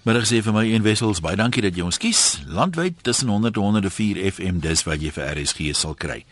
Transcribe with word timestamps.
Middag 0.00 0.24
sê 0.24 0.38
vir 0.40 0.54
my 0.56 0.62
een 0.64 0.80
wessels 0.80 1.18
baie 1.20 1.36
dankie 1.36 1.60
dat 1.60 1.76
jy 1.76 1.84
ons 1.84 1.98
kies. 2.00 2.38
Landwyd 2.48 3.02
tussen 3.04 3.28
100 3.28 3.58
en 3.60 3.66
104 3.84 4.20
FM 4.30 4.62
dis 4.64 4.82
wat 4.86 5.02
jy 5.04 5.10
vir 5.12 5.26
RSG 5.34 5.74
sal 5.76 5.92
kry. 5.92 6.22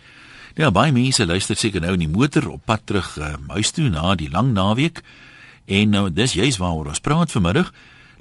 Ja, 0.56 0.70
baie 0.72 0.88
mense 0.96 1.26
luister 1.28 1.58
seker 1.60 1.84
nou 1.84 1.92
in 1.92 2.06
die 2.06 2.08
motor 2.08 2.46
op 2.48 2.64
pad 2.64 2.86
terug 2.88 3.10
uh, 3.20 3.34
huis 3.52 3.74
toe 3.76 3.90
na 3.92 4.14
die 4.16 4.30
lang 4.32 4.54
naweek. 4.56 5.02
En 5.68 5.92
nou 5.92 6.06
dis 6.08 6.38
juist 6.38 6.62
waaroor 6.62 6.88
ons 6.94 7.04
praat 7.04 7.34
vanmiddag. 7.36 7.68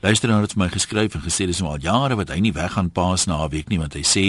Luisteraar 0.04 0.44
het 0.44 0.58
my 0.60 0.68
geskryf 0.68 1.16
en 1.16 1.24
gesê 1.24 1.48
dis 1.48 1.64
nou 1.64 1.72
al 1.72 1.80
jare 1.80 2.20
wat 2.20 2.36
hy 2.36 2.42
nie 2.44 2.52
weg 2.52 2.76
gaan 2.76 2.92
paas 2.92 3.24
naweek 3.32 3.72
nie 3.72 3.80
want 3.80 3.96
hy 3.96 4.04
sê 4.04 4.26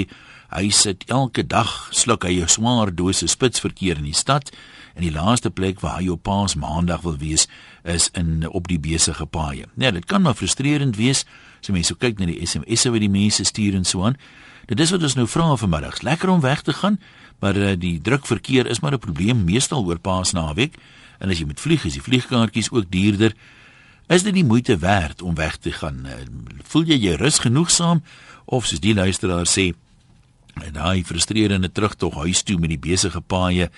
hy 0.55 0.71
sit 0.71 1.03
elke 1.11 1.43
dag 1.43 1.91
sluk 1.91 2.31
hy 2.31 2.39
'n 2.47 2.49
swaar 2.49 2.95
dose 2.95 3.27
spitsverkeer 3.27 3.99
in 3.99 4.07
die 4.07 4.15
stad 4.15 4.55
en 4.99 5.05
die 5.07 5.15
laaste 5.15 5.51
plek 5.55 5.79
waar 5.81 6.03
op 6.11 6.23
paas 6.27 6.57
maandag 6.59 7.05
wil 7.07 7.17
wees 7.17 7.47
is 7.87 8.09
in 8.19 8.49
op 8.51 8.67
die 8.69 8.81
besige 8.83 9.27
paaie. 9.27 9.69
Nee, 9.75 9.93
dit 9.93 10.05
kan 10.05 10.23
maar 10.23 10.35
frustrerend 10.35 10.97
wees 10.99 11.25
as 11.63 11.71
mense 11.71 11.93
so 11.93 11.99
kyk 11.99 12.19
na 12.19 12.27
die 12.27 12.43
SMS'e 12.47 12.91
wat 12.91 13.03
die 13.03 13.11
mense 13.11 13.45
stuur 13.47 13.77
en 13.79 13.87
so 13.87 14.03
aan. 14.07 14.19
Dit 14.67 14.81
is 14.83 14.91
wat 14.91 15.03
ons 15.07 15.15
nou 15.15 15.27
vra 15.31 15.55
vanmiddag. 15.57 16.03
Lekker 16.03 16.29
om 16.29 16.43
weg 16.43 16.63
te 16.67 16.75
gaan, 16.75 16.99
maar 17.39 17.57
uh, 17.57 17.73
die 17.79 18.01
druk 18.03 18.27
verkeer 18.27 18.67
is 18.67 18.81
maar 18.81 18.93
'n 18.93 18.99
probleem 18.99 19.45
meestal 19.45 19.87
oor 19.87 19.99
paas 19.99 20.33
naweek 20.33 20.75
en 21.19 21.31
as 21.31 21.39
jy 21.39 21.47
moet 21.47 21.61
vlieg, 21.61 21.85
is 21.85 21.99
die 21.99 22.03
vliegkaartjies 22.03 22.71
ook 22.71 22.91
duurder. 22.91 23.35
Is 24.07 24.23
dit 24.23 24.35
die 24.35 24.45
moeite 24.45 24.79
werd 24.79 25.23
om 25.23 25.35
weg 25.35 25.57
te 25.57 25.73
gaan? 25.73 26.07
Uh, 26.07 26.13
voel 26.65 26.83
jy 26.83 26.99
jy 26.99 27.15
rus 27.15 27.39
genoegsaam 27.39 28.03
of 28.45 28.67
soos 28.67 28.81
die 28.81 28.95
luisteraar 28.95 29.47
sê, 29.47 29.75
daai 30.73 31.05
frustrerende 31.05 31.71
terugtog 31.73 32.15
huis 32.15 32.43
toe 32.43 32.59
met 32.59 32.69
die 32.69 32.79
besige 32.79 33.21
paaie 33.21 33.71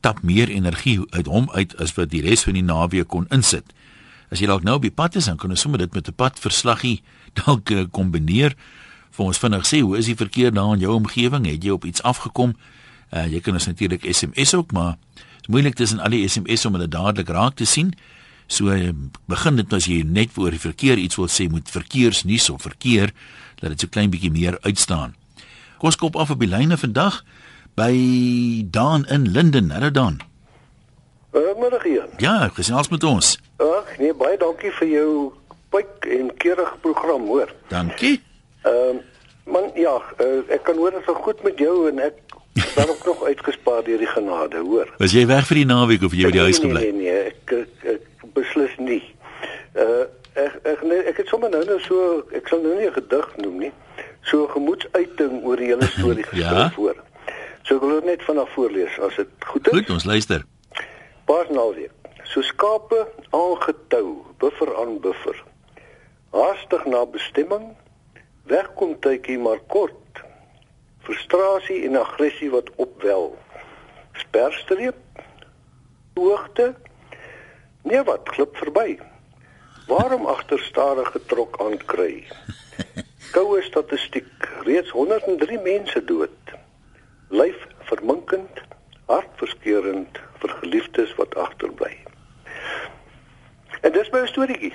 tap 0.00 0.22
meer 0.22 0.48
energie 0.48 0.98
uit 1.10 1.26
hom 1.26 1.50
uit 1.52 1.76
as 1.80 1.94
wat 1.94 2.10
die 2.10 2.22
res 2.24 2.44
van 2.46 2.56
die 2.58 2.64
naweek 2.64 3.08
kon 3.08 3.26
insit. 3.30 3.64
As 4.30 4.38
jy 4.38 4.46
dalk 4.46 4.62
nou 4.66 4.76
op 4.78 4.86
die 4.86 4.94
pad 4.94 5.16
is, 5.18 5.26
dan 5.26 5.38
kan 5.40 5.50
ons 5.50 5.60
sommer 5.60 5.82
dit 5.82 5.94
met 5.94 6.08
'n 6.08 6.14
padverslaggie 6.14 7.02
dalk 7.44 7.70
uh, 7.70 7.84
kombineer. 7.90 8.54
Vir 9.10 9.24
ons 9.26 9.38
vinnig 9.38 9.66
sê, 9.66 9.80
hoe 9.80 9.98
is 9.98 10.06
die 10.06 10.16
verkeer 10.16 10.52
daar 10.54 10.74
in 10.74 10.80
jou 10.80 10.94
omgewing? 10.94 11.46
Het 11.46 11.64
jy 11.64 11.70
op 11.70 11.84
iets 11.84 12.02
afgekom? 12.02 12.56
Uh, 13.10 13.26
jy 13.26 13.40
kan 13.40 13.54
ons 13.54 13.66
natuurlik 13.66 14.06
SMS 14.06 14.54
ook, 14.54 14.72
maar 14.72 14.96
dit 15.14 15.42
is 15.42 15.48
moeilik 15.48 15.74
tussen 15.74 15.98
al 15.98 16.10
die 16.10 16.28
SMS 16.28 16.64
om 16.64 16.78
dit 16.78 16.90
dadelik 16.90 17.28
raak 17.28 17.56
te 17.56 17.64
sien. 17.64 17.94
So 18.46 18.70
uh, 18.70 18.92
begin 19.26 19.56
dit 19.56 19.72
as 19.72 19.86
jy 19.86 20.02
net 20.02 20.38
oor 20.38 20.50
die 20.50 20.62
verkeer 20.62 20.98
iets 20.98 21.16
wil 21.16 21.28
sê 21.28 21.50
met 21.50 21.70
verkeersnuus 21.70 22.50
of 22.50 22.62
verkeer 22.62 23.12
dat 23.60 23.70
dit 23.70 23.80
so 23.80 23.88
klein 23.88 24.10
bietjie 24.10 24.30
meer 24.30 24.58
uitstaan. 24.62 25.14
Kom 25.78 25.90
ons 25.90 25.96
kop 25.96 26.16
af 26.16 26.30
op 26.30 26.40
die 26.40 26.50
lyne 26.50 26.76
vandag 26.76 27.24
by 27.74 28.64
Dan 28.70 29.06
in 29.06 29.30
Linden. 29.32 29.70
Hallo 29.70 29.90
Dan. 29.90 30.20
Goeiemiddag 31.30 31.82
hier. 31.82 32.06
Ja, 32.16 32.48
gesels 32.48 32.88
met 32.88 33.04
ons. 33.04 33.38
Ag, 33.56 33.98
nee, 33.98 34.14
baie 34.14 34.36
dankie 34.38 34.72
vir 34.80 34.88
jou 34.88 35.10
pyk 35.70 36.06
en 36.10 36.32
keurige 36.42 36.76
program, 36.82 37.26
hoor. 37.30 37.52
Dankie. 37.68 38.20
Ehm 38.62 38.98
uh, 38.98 39.02
man, 39.50 39.70
ja, 39.74 39.96
uh, 40.22 40.42
ek 40.52 40.62
kan 40.62 40.76
hoor 40.78 40.90
dit 40.94 41.06
is 41.08 41.22
goed 41.24 41.42
met 41.42 41.58
jou 41.58 41.88
en 41.88 41.98
ek 41.98 42.18
dan 42.76 42.88
ook 42.88 43.04
nog 43.04 43.24
uitgespaar 43.24 43.84
deur 43.84 43.98
die 43.98 44.10
genade, 44.10 44.56
hoor. 44.56 44.90
Was 44.98 45.14
jy 45.14 45.26
weg 45.26 45.46
vir 45.46 45.62
die 45.62 45.66
naweek 45.70 46.02
of 46.06 46.14
jy 46.14 46.28
by 46.28 46.34
die 46.36 46.44
huis 46.48 46.58
gebly? 46.62 46.82
Nee, 46.82 46.92
nee, 46.92 47.12
nee, 47.12 47.32
ek, 47.32 47.54
ek, 47.54 47.86
ek 47.94 48.32
beslis 48.34 48.74
nie. 48.78 49.02
Uh 49.74 50.06
ek 50.38 50.58
ek 50.62 50.82
nee, 50.86 51.02
ek 51.10 51.16
het 51.22 51.30
sommer 51.30 51.50
nou 51.50 51.62
nou 51.66 51.78
so 51.82 52.20
ek 52.36 52.46
sal 52.50 52.60
nou 52.62 52.76
nie 52.78 52.86
'n 52.86 52.94
gedig 52.94 53.30
noem 53.42 53.56
nie. 53.66 53.72
So 54.22 54.46
gemoedsuiting 54.46 55.42
oor 55.42 55.56
die 55.56 55.70
hele 55.72 55.86
storie 55.86 56.26
geskryf 56.30 56.50
ja? 56.50 56.70
voor. 56.74 56.96
So 57.62 57.76
ek 57.76 57.84
wil 57.84 58.00
net 58.06 58.22
vanaf 58.24 58.52
voorlees 58.56 58.96
as 59.04 59.16
dit 59.20 59.48
goed 59.52 59.66
is. 59.68 59.74
Goed, 59.76 59.90
ons 59.90 60.06
luister. 60.08 60.44
Pas 61.28 61.48
nou 61.52 61.68
weer. 61.76 61.92
So 62.30 62.42
skape 62.46 63.04
aangetou, 63.36 64.22
buffer 64.38 64.72
aan 64.80 65.00
buffer. 65.02 65.36
Haastig 66.34 66.84
na 66.86 67.04
bestemming, 67.10 67.72
wegkom 68.50 68.96
tydjie 69.02 69.38
maar 69.38 69.60
kort. 69.72 70.22
Frustrasie 71.06 71.82
en 71.88 71.98
aggressie 72.00 72.50
wat 72.50 72.70
opwel. 72.76 73.32
Sperstreep. 74.22 74.98
Hoogte. 76.14 76.74
Nee 77.82 78.02
wat, 78.04 78.28
klip 78.30 78.56
verby. 78.56 78.98
Waarom 79.90 80.26
agter 80.26 80.58
stadige 80.58 81.20
trok 81.26 81.58
aankry? 81.60 82.26
Koue 83.34 83.62
statistiek, 83.62 84.50
reeds 84.66 84.90
103 84.90 85.58
mense 85.64 86.04
dood 86.04 86.39
lyf 87.30 87.66
verminkend, 87.90 88.62
hartverskeurend 89.10 90.20
vir 90.42 90.54
geliefdes 90.62 91.14
wat 91.18 91.34
agterbly. 91.34 91.94
En 93.80 93.92
dis 93.92 94.10
my 94.12 94.26
storieetjie. 94.28 94.74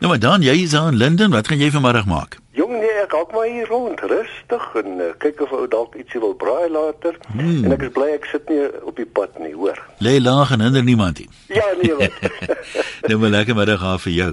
Nou 0.00 0.10
maar 0.12 0.20
dan, 0.20 0.42
jy 0.44 0.54
is 0.62 0.74
aan 0.74 0.96
Linden, 0.96 1.30
wat 1.30 1.48
gaan 1.48 1.60
jy 1.60 1.70
vanmiddag 1.72 2.06
maak? 2.08 2.38
Jong 2.56 2.72
nee, 2.72 2.92
ek 3.02 3.12
gaan 3.12 3.32
maar 3.32 3.48
hier 3.48 3.68
rond, 3.68 4.00
rustig 4.00 4.64
en 4.80 5.00
uh, 5.00 5.08
kyk 5.20 5.42
of 5.44 5.52
ou 5.52 5.66
dalk 5.68 5.96
ietsie 6.00 6.20
wil 6.20 6.32
braai 6.40 6.70
later. 6.72 7.16
Hmm. 7.32 7.64
En 7.64 7.74
ek 7.76 7.84
is 7.88 7.92
bly 7.96 8.08
ek 8.14 8.28
sit 8.30 8.48
nie 8.52 8.62
op 8.80 8.96
die 8.96 9.08
pad 9.18 9.36
nie, 9.40 9.52
hoor. 9.56 9.80
Lê 10.04 10.16
laag 10.20 10.54
en 10.56 10.64
hinder 10.64 10.84
niemand 10.84 11.20
nie. 11.20 11.28
Ja, 11.52 11.68
nee 11.80 11.92
wat. 11.96 12.16
nou 13.12 13.20
maar 13.20 13.34
lekker 13.36 13.58
middag 13.58 13.84
af 13.84 14.06
vir 14.08 14.14
jou. 14.16 14.30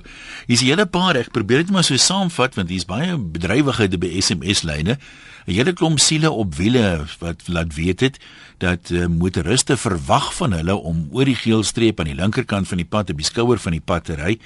Hier's 0.48 0.64
'n 0.64 0.72
hele 0.72 0.88
paar, 0.88 1.20
ek 1.20 1.36
probeer 1.36 1.64
dit 1.64 1.76
maar 1.76 1.88
so 1.88 2.00
saamvat 2.00 2.56
want 2.56 2.72
hier's 2.72 2.88
baie 2.88 3.18
bedrywighede 3.18 4.00
by 4.00 4.12
SMS 4.20 4.64
lyne. 4.64 5.00
'n 5.46 5.52
hele 5.52 5.74
klomp 5.74 6.00
siele 6.00 6.32
op 6.32 6.56
wiele 6.56 7.06
wat 7.20 7.48
laat 7.48 7.76
weet 7.76 8.00
het 8.00 8.20
dat 8.58 8.90
uh, 8.90 9.06
motoriste 9.08 9.78
verwag 9.78 10.34
van 10.36 10.52
hulle 10.52 10.76
om 10.76 11.08
oor 11.12 11.26
die 11.26 11.36
geel 11.36 11.64
streep 11.64 12.00
aan 12.00 12.12
die 12.12 12.16
linkerkant 12.16 12.68
van 12.68 12.78
die 12.78 12.88
pad 12.88 13.10
op 13.10 13.18
die 13.18 13.26
skouer 13.26 13.60
van 13.60 13.72
die 13.72 13.84
pad 13.84 14.04
te 14.04 14.16
ry. 14.16 14.40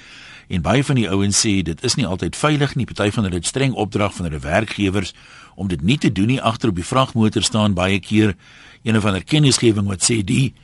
En 0.48 0.62
baie 0.62 0.84
van 0.84 0.96
die 0.96 1.08
ouens 1.10 1.38
sê 1.46 1.62
dit 1.62 1.84
is 1.84 1.94
nie 1.94 2.06
altyd 2.06 2.36
veilig 2.36 2.74
nie. 2.74 2.86
Party 2.88 3.10
van 3.10 3.24
hulle 3.24 3.36
het 3.36 3.46
streng 3.46 3.72
opdrag 3.72 4.14
van 4.14 4.24
hulle 4.26 4.40
werkgewers 4.40 5.14
om 5.54 5.68
dit 5.68 5.82
nie 5.82 5.98
te 5.98 6.12
doen 6.12 6.26
nie. 6.26 6.40
Agter 6.40 6.68
op 6.68 6.80
die 6.80 6.86
vragmotor 6.86 7.42
staan 7.42 7.74
baie 7.74 8.00
keer 8.00 8.34
een 8.82 8.96
of 8.96 9.04
ander 9.04 9.24
kennisgewing 9.24 9.86
wat 9.86 10.02
sê 10.02 10.22
die 10.24 10.54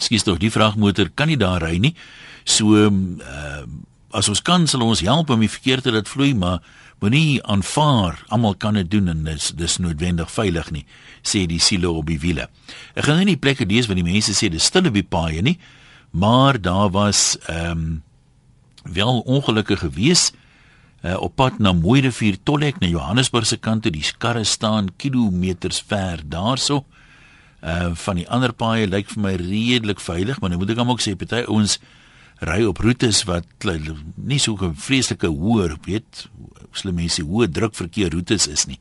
Skies 0.00 0.24
tog 0.24 0.38
die 0.40 0.50
vragmotor 0.50 1.10
kan 1.14 1.28
nie 1.28 1.36
daar 1.36 1.62
ry 1.62 1.76
nie. 1.78 1.94
So 2.44 2.76
ehm 2.76 3.20
uh, 3.20 3.64
as 4.12 4.28
ons 4.28 4.42
kan 4.44 4.66
sal 4.70 4.84
ons 4.86 5.02
help 5.04 5.30
om 5.30 5.40
die 5.42 5.50
verkeer 5.50 5.82
te 5.82 5.92
laat 5.94 6.08
vloei, 6.10 6.32
maar 6.34 6.60
moenie 7.02 7.42
aanvaar 7.50 8.20
almal 8.30 8.54
kan 8.54 8.78
dit 8.78 8.90
doen 8.90 9.10
en 9.10 9.24
dis 9.26 9.50
dis 9.58 9.78
noodwendig 9.82 10.30
veilig 10.30 10.70
nie 10.70 10.84
sê 11.26 11.44
die 11.50 11.60
siele 11.62 11.90
op 11.90 12.06
die 12.06 12.20
wiele. 12.22 12.48
Ek 12.94 13.08
gaan 13.08 13.24
nie 13.26 13.38
plekke 13.38 13.66
lees 13.66 13.88
waar 13.90 13.98
die 13.98 14.06
mense 14.06 14.34
sê 14.38 14.50
dis 14.52 14.68
stil 14.70 14.86
op 14.90 14.98
die 14.98 15.06
paaie 15.06 15.42
nie 15.42 15.58
maar 16.12 16.60
daar 16.60 16.90
was 16.94 17.38
ehm 17.46 17.70
um, 17.70 18.02
wel 18.82 19.20
ongelukkige 19.30 19.86
gewees 19.86 20.32
uh, 21.02 21.16
op 21.22 21.36
pad 21.36 21.58
na 21.58 21.72
Mooirivier 21.72 22.36
Tollek 22.42 22.80
na 22.80 22.86
Johannesburg 22.86 23.46
se 23.46 23.56
kant 23.56 23.82
toe 23.82 23.92
die 23.94 24.04
karre 24.18 24.44
staan 24.44 24.88
kilometers 24.96 25.82
ver 25.86 26.22
daarso. 26.26 26.84
Uh, 27.62 27.94
van 27.94 28.18
die 28.18 28.28
ander 28.28 28.52
paaie 28.52 28.88
lyk 28.90 29.10
vir 29.14 29.22
my 29.22 29.34
redelik 29.38 30.00
veilig 30.02 30.40
maar 30.40 30.50
nou 30.50 30.58
moet 30.58 30.74
ek 30.74 30.80
hom 30.82 30.90
ook 30.90 31.02
sê 31.02 31.14
party 31.14 31.44
ouens 31.46 31.78
ry 32.42 32.64
op 32.66 32.82
roetes 32.82 33.22
wat 33.28 33.46
nie 34.16 34.38
so 34.38 34.56
'n 34.56 34.74
vreeslike 34.74 35.26
hoër, 35.26 35.76
weet, 35.86 36.28
slim 36.72 36.94
mense 36.94 37.22
hoë 37.22 37.50
druk 37.50 37.74
verkeer 37.74 38.10
roetes 38.10 38.46
is 38.46 38.66
nie. 38.66 38.78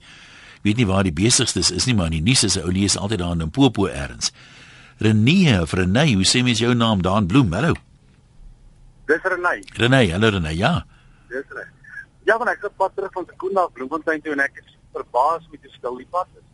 Weet 0.63 0.77
nie 0.77 0.85
waar 0.85 1.03
die 1.03 1.13
besigstes 1.13 1.71
is 1.71 1.85
nie, 1.85 1.95
maar 1.95 2.05
in 2.05 2.21
die 2.23 2.29
nuus 2.31 2.43
is 2.43 2.57
ou 2.57 2.71
lees 2.71 2.97
altyd 2.97 3.19
daar 3.19 3.31
in 3.31 3.37
Limpopo 3.37 3.87
erns. 3.87 4.31
Renée 4.97 5.61
of 5.61 5.73
Renée, 5.73 6.13
hoe 6.13 6.25
sê 6.25 6.43
mens 6.43 6.59
jou 6.59 6.73
naam 6.73 7.01
daan 7.01 7.27
Bloem? 7.27 7.53
Hallo. 7.53 7.73
Dis 9.05 9.21
Renée. 9.23 9.63
Renée, 9.73 10.11
hallo 10.11 10.29
Renée, 10.29 10.55
ja. 10.57 10.85
Dis 11.29 11.45
reg. 11.49 11.69
Ja, 12.23 12.37
want 12.37 12.49
ek 12.49 12.61
het 12.61 12.75
pad 12.77 12.95
terug 12.95 13.11
van 13.11 13.25
Sekunda 13.25 13.65
Bloemfontein 13.73 14.21
toe 14.21 14.35
en 14.35 14.43
ek 14.45 14.61
is 14.61 14.77
verbaas 14.93 15.47
met 15.51 15.65
hoe 15.65 15.73
stil 15.73 15.97
die 15.97 16.07
pad 16.13 16.27
is. 16.37 16.47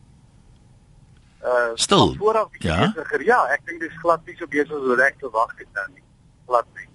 Uh 1.43 1.75
stil. 1.75 2.15
Vooraf, 2.15 2.55
ja. 2.63 2.93
Ja, 3.25 3.41
ek 3.53 3.65
dink 3.67 3.83
dis 3.83 3.97
glad 4.01 4.23
nie 4.25 4.35
so 4.39 4.47
besig 4.47 4.71
as 4.71 4.87
wat 4.93 5.03
ek 5.09 5.19
verwag 5.19 5.51
het 5.59 5.67
nou 5.75 5.87
nie. 5.93 6.05
Glad 6.47 6.69
nie. 6.79 6.86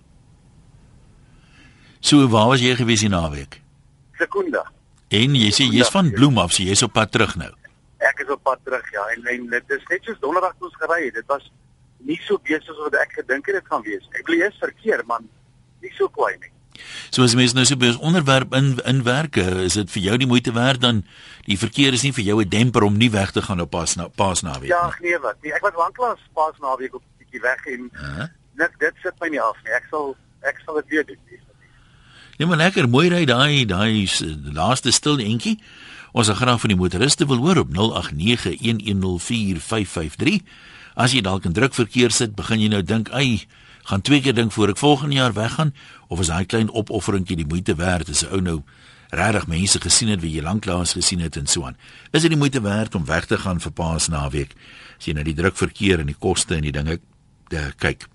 So 2.03 2.27
waar 2.29 2.49
was 2.51 2.61
jy 2.61 2.75
gewees 2.75 3.05
die 3.05 3.11
naweek? 3.13 3.61
Sekunda. 4.19 4.65
En 5.15 5.37
jy 5.39 5.51
sê 5.55 5.69
jy's 5.71 5.91
van 5.95 6.09
Bloem 6.11 6.41
af, 6.43 6.51
so 6.51 6.65
jy's 6.67 6.83
op 6.83 6.97
pad 6.97 7.13
terug 7.15 7.37
nou. 7.39 7.51
Ek 8.03 8.25
is 8.25 8.31
op 8.35 8.43
pad 8.43 8.59
terug 8.67 8.89
ja 8.91 9.05
en, 9.15 9.29
en 9.31 9.45
dit 9.53 9.77
is 9.77 9.85
net 9.91 10.09
soos 10.09 10.19
donderdag 10.25 10.57
toe 10.59 10.67
ons 10.67 10.81
gery 10.81 11.05
het. 11.05 11.21
Dit 11.21 11.29
was 11.31 11.47
nie 12.03 12.19
so 12.27 12.41
besig 12.43 12.73
as 12.75 12.81
wat 12.89 12.97
ek 13.05 13.15
gedink 13.21 13.47
het 13.47 13.61
dit 13.61 13.71
gaan 13.71 13.85
wees. 13.87 14.09
Ek 14.19 14.27
glo 14.27 14.41
jy's 14.41 14.59
verkeer 14.59 15.05
man, 15.07 15.29
nie 15.85 15.93
so 15.95 16.11
kwaai 16.11 16.35
nie. 16.41 16.51
So 17.15 17.23
as 17.23 17.37
mens 17.39 17.55
nou 17.55 17.63
so 17.69 17.79
by 17.79 17.93
ons 17.93 18.01
onderwerp 18.03 18.57
in 18.59 18.75
inwerke, 18.89 19.45
is 19.69 19.79
dit 19.79 19.95
vir 19.95 20.07
jou 20.09 20.19
die 20.25 20.31
moeite 20.33 20.57
werd 20.57 20.83
dan 20.83 21.05
die 21.47 21.61
verkeer 21.61 21.95
is 21.95 22.03
nie 22.03 22.15
vir 22.17 22.27
jou 22.33 22.41
'n 22.43 22.49
demper 22.49 22.83
om 22.83 22.99
nie 22.99 23.13
weg 23.15 23.31
te 23.31 23.47
gaan 23.47 23.63
op 23.63 23.71
pas 23.71 23.95
na 23.95 24.09
pas 24.09 24.43
naweek 24.43 24.73
nie. 24.73 24.75
Ja, 24.75 24.91
nee 25.01 25.19
wat. 25.23 25.39
Nee, 25.43 25.55
ek 25.55 25.63
was 25.63 25.79
lanklaas 25.79 26.19
pas 26.35 26.59
naweek 26.59 26.99
op 26.99 27.03
'n 27.03 27.23
bietjie 27.23 27.41
weg 27.47 27.67
en 27.67 27.91
uh 27.95 28.19
-huh. 28.19 28.29
dit 28.59 28.73
dit 28.79 28.95
sit 29.03 29.15
my 29.21 29.29
nie 29.29 29.41
af 29.41 29.57
nie. 29.63 29.73
Ek 29.73 29.87
sal 29.91 30.17
ek 30.41 30.59
sal 30.67 30.75
dit 30.75 30.89
weer 30.89 31.07
doen. 31.07 31.19
Net 32.43 32.51
maar 32.51 32.59
lekker 32.59 32.91
mooi 32.91 33.07
ry 33.07 33.23
daai 33.23 33.63
daai 33.71 34.03
laaste 34.51 34.91
stil 34.91 35.23
entjie. 35.23 35.63
Ons 36.11 36.27
sal 36.27 36.35
graag 36.35 36.59
van 36.59 36.73
die 36.73 36.81
motoriste 36.81 37.23
wil 37.31 37.39
hoor 37.39 37.63
op 37.63 37.71
0891104553. 37.71 37.79
As 40.99 41.15
jy 41.15 41.23
dalk 41.23 41.47
in 41.47 41.55
druk 41.55 41.71
verkeer 41.79 42.11
sit, 42.11 42.35
begin 42.35 42.59
jy 42.59 42.67
nou 42.73 42.83
dink, 42.83 43.15
"Ag, 43.15 43.47
Gaan 43.83 44.01
twee 44.01 44.21
keer 44.21 44.35
dink 44.35 44.53
voor 44.53 44.69
ek 44.69 44.79
volgende 44.79 45.15
jaar 45.15 45.33
weggaan 45.33 45.75
of 46.09 46.21
is 46.21 46.27
daai 46.27 46.47
klein 46.47 46.71
opofferingkie 46.71 47.37
die 47.37 47.47
moeite 47.47 47.75
werd 47.75 48.09
as 48.09 48.23
'n 48.23 48.31
ou 48.31 48.41
nou 48.41 48.63
regtig 49.11 49.47
mense 49.47 49.81
gesien 49.81 50.09
het 50.09 50.21
wie 50.21 50.31
jy 50.31 50.43
lanklaas 50.43 50.93
gesien 50.93 51.21
het 51.21 51.37
en 51.37 51.47
so 51.47 51.65
aan. 51.65 51.77
Is 52.11 52.23
dit 52.23 52.31
die 52.31 52.39
moeite 52.39 52.61
werd 52.61 52.95
om 52.95 53.05
weg 53.05 53.27
te 53.27 53.39
gaan 53.39 53.61
vir 53.61 53.73
Paas 53.73 54.09
naweek? 54.09 54.55
As 54.99 55.05
jy 55.05 55.13
na 55.13 55.23
die 55.23 55.35
druk 55.35 55.57
verkeer 55.57 55.99
en 55.99 56.07
die 56.07 56.17
koste 56.19 56.55
en 56.55 56.63
die 56.63 56.73
dinge 56.73 57.01
uh, 57.51 57.67
kyk. 57.77 58.09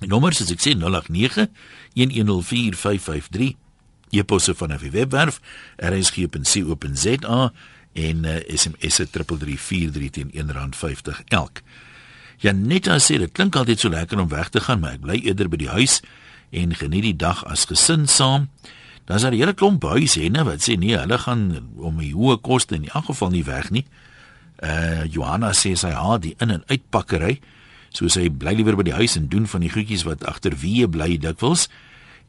Die 0.00 0.08
nommers 0.08 0.40
is 0.40 0.50
ek 0.52 0.62
sê 0.64 0.72
089 0.78 1.48
1104553. 1.94 3.52
Jy 4.10 4.24
posse 4.24 4.54
van 4.54 4.72
'n 4.72 4.90
webwerf 4.90 5.40
rsg.co.za 5.76 7.52
en 7.92 8.24
uh, 8.24 8.36
SMS 8.48 8.96
3343 9.10 10.10
teen 10.10 10.30
R1.50 10.32 11.24
elk. 11.28 11.62
Janetta 12.40 12.98
sê 12.98 13.18
dit 13.20 13.32
klink 13.32 13.56
altyd 13.56 13.80
so 13.80 13.88
lekker 13.88 14.18
om 14.18 14.28
weg 14.28 14.48
te 14.48 14.60
gaan, 14.60 14.80
maar 14.80 14.96
ek 14.96 15.04
bly 15.04 15.20
eerder 15.20 15.48
by 15.52 15.60
die 15.60 15.68
huis 15.68 16.00
en 16.50 16.74
geniet 16.74 17.04
die 17.04 17.16
dag 17.16 17.44
as 17.44 17.66
gesin 17.68 18.08
saam. 18.08 18.48
Daar's 19.04 19.24
'n 19.24 19.36
hele 19.36 19.54
klomp 19.54 19.82
huise 19.82 20.20
hè 20.20 20.44
wat 20.44 20.62
sê 20.62 20.78
nee, 20.78 20.96
hulle 20.96 21.18
gaan 21.18 21.70
om 21.76 21.98
die 21.98 22.14
hoë 22.14 22.40
koste 22.40 22.74
in 22.74 22.88
elk 22.88 23.04
geval 23.04 23.30
nie 23.30 23.44
weg 23.44 23.70
nie. 23.70 23.84
Uh 24.62 25.04
Johanna 25.04 25.52
sê 25.52 25.74
sy 25.74 25.90
haat 25.90 26.22
die 26.22 26.34
in 26.38 26.50
en 26.50 26.62
uitpakkery. 26.66 27.40
So 27.94 28.08
sy 28.08 28.28
bly 28.30 28.54
liewer 28.58 28.76
by 28.78 28.86
die 28.86 28.96
huis 28.96 29.16
en 29.18 29.28
doen 29.30 29.46
van 29.50 29.64
die 29.64 29.72
goedjies 29.72 30.06
wat 30.06 30.24
agter 30.28 30.54
wie 30.62 30.86
bly 30.88 31.16
dikwels. 31.20 31.68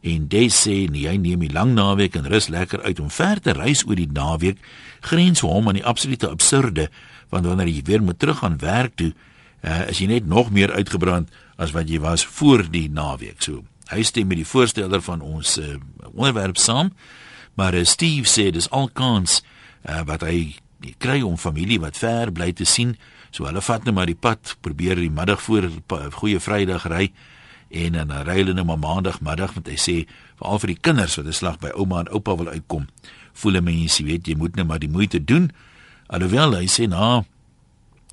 En 0.01 0.25
Des 0.27 0.55
sê 0.65 0.87
nee, 0.89 1.05
hy 1.05 1.17
neem 1.21 1.43
die 1.45 1.53
lang 1.53 1.75
naweek 1.77 2.17
en 2.17 2.29
rus 2.29 2.49
lekker 2.49 2.81
uit 2.81 2.99
om 2.99 3.11
ver 3.13 3.41
te 3.41 3.53
reis 3.53 3.83
oor 3.85 3.99
die 3.99 4.09
naweek. 4.09 4.57
Grens 5.05 5.43
hom 5.45 5.69
aan 5.69 5.77
die 5.77 5.85
absolute 5.85 6.29
absurde 6.29 6.89
want 7.31 7.47
wanneer 7.47 7.69
jy 7.71 7.83
weer 7.87 8.01
moet 8.03 8.19
terug 8.19 8.41
aan 8.43 8.57
werk 8.59 8.97
toe, 8.99 9.13
uh, 9.63 9.85
is 9.87 10.01
jy 10.01 10.09
net 10.11 10.25
nog 10.27 10.49
meer 10.51 10.73
uitgebrand 10.75 11.29
as 11.55 11.71
wat 11.71 11.87
jy 11.87 12.01
was 12.03 12.25
voor 12.27 12.65
die 12.67 12.89
naweek. 12.91 13.39
So 13.39 13.63
hy 13.91 14.03
stem 14.07 14.27
met 14.31 14.41
die 14.41 14.47
voorsteller 14.47 14.99
van 15.05 15.23
ons 15.23 15.57
uh, 15.61 15.77
onderwerp 16.11 16.59
saam. 16.59 16.91
Maar 17.55 17.77
uh, 17.79 17.85
Steve 17.87 18.27
sê 18.27 18.49
dis 18.51 18.69
al 18.71 18.89
kans 18.91 19.39
uh, 19.87 20.01
wat 20.07 20.25
hy 20.27 20.57
kry 21.01 21.21
om 21.21 21.37
familie 21.37 21.79
wat 21.79 21.99
ver 21.99 22.31
bly 22.33 22.51
te 22.57 22.65
sien. 22.65 22.95
So 23.31 23.47
hulle 23.47 23.61
vat 23.63 23.85
net 23.87 23.95
maar 23.95 24.09
die 24.09 24.15
pad, 24.15 24.57
probeer 24.61 24.99
die 24.99 25.09
middag 25.09 25.41
voor 25.41 25.63
'n 25.63 26.11
goeie 26.11 26.39
Vrydag 26.39 26.85
ry 26.85 27.11
en 27.71 27.93
dan 27.93 28.11
ry 28.27 28.35
hulle 28.43 28.53
net 28.53 28.65
maar 28.65 28.79
maandagmiddag 28.79 29.53
want 29.53 29.67
hy 29.67 29.77
sê 29.79 30.07
veral 30.35 30.59
vir 30.59 30.67
die 30.67 30.81
kinders 30.81 31.15
wat 31.15 31.25
'n 31.25 31.33
slag 31.33 31.59
by 31.59 31.71
ouma 31.75 31.99
en 31.99 32.11
oupa 32.11 32.35
wil 32.35 32.47
uitkom. 32.47 32.87
Voel 33.33 33.61
mense, 33.61 34.03
weet 34.03 34.27
jy 34.27 34.35
moet 34.35 34.55
net 34.55 34.67
maar 34.67 34.79
die 34.79 34.89
moeite 34.89 35.23
doen. 35.23 35.51
Alhoewel 36.07 36.55
hy 36.55 36.67
sê 36.67 36.87
na 36.87 37.23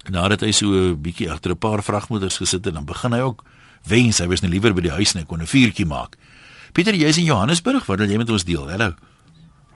nadat 0.09 0.41
hy 0.41 0.53
so 0.53 0.67
'n 0.67 1.03
bietjie 1.03 1.31
agter 1.31 1.51
'n 1.51 1.59
paar 1.59 1.83
vragmotors 1.83 2.39
gesit 2.39 2.65
het, 2.65 2.75
dan 2.75 2.85
begin 2.85 3.13
hy 3.13 3.21
ook 3.21 3.45
wens 3.87 4.19
hy 4.19 4.27
was 4.27 4.41
net 4.41 4.51
liewer 4.51 4.75
by 4.75 4.81
die 4.81 4.97
huis 4.97 5.15
net 5.15 5.27
kon 5.27 5.41
'n 5.41 5.47
vuurtjie 5.47 5.87
maak. 5.87 6.17
Pieter, 6.73 6.95
jy's 6.95 7.19
in 7.19 7.25
Johannesburg, 7.25 7.87
wat 7.87 7.99
wil 7.99 8.09
jy 8.09 8.17
met 8.17 8.31
ons 8.31 8.45
deel? 8.45 8.69
Hallo. 8.71 8.95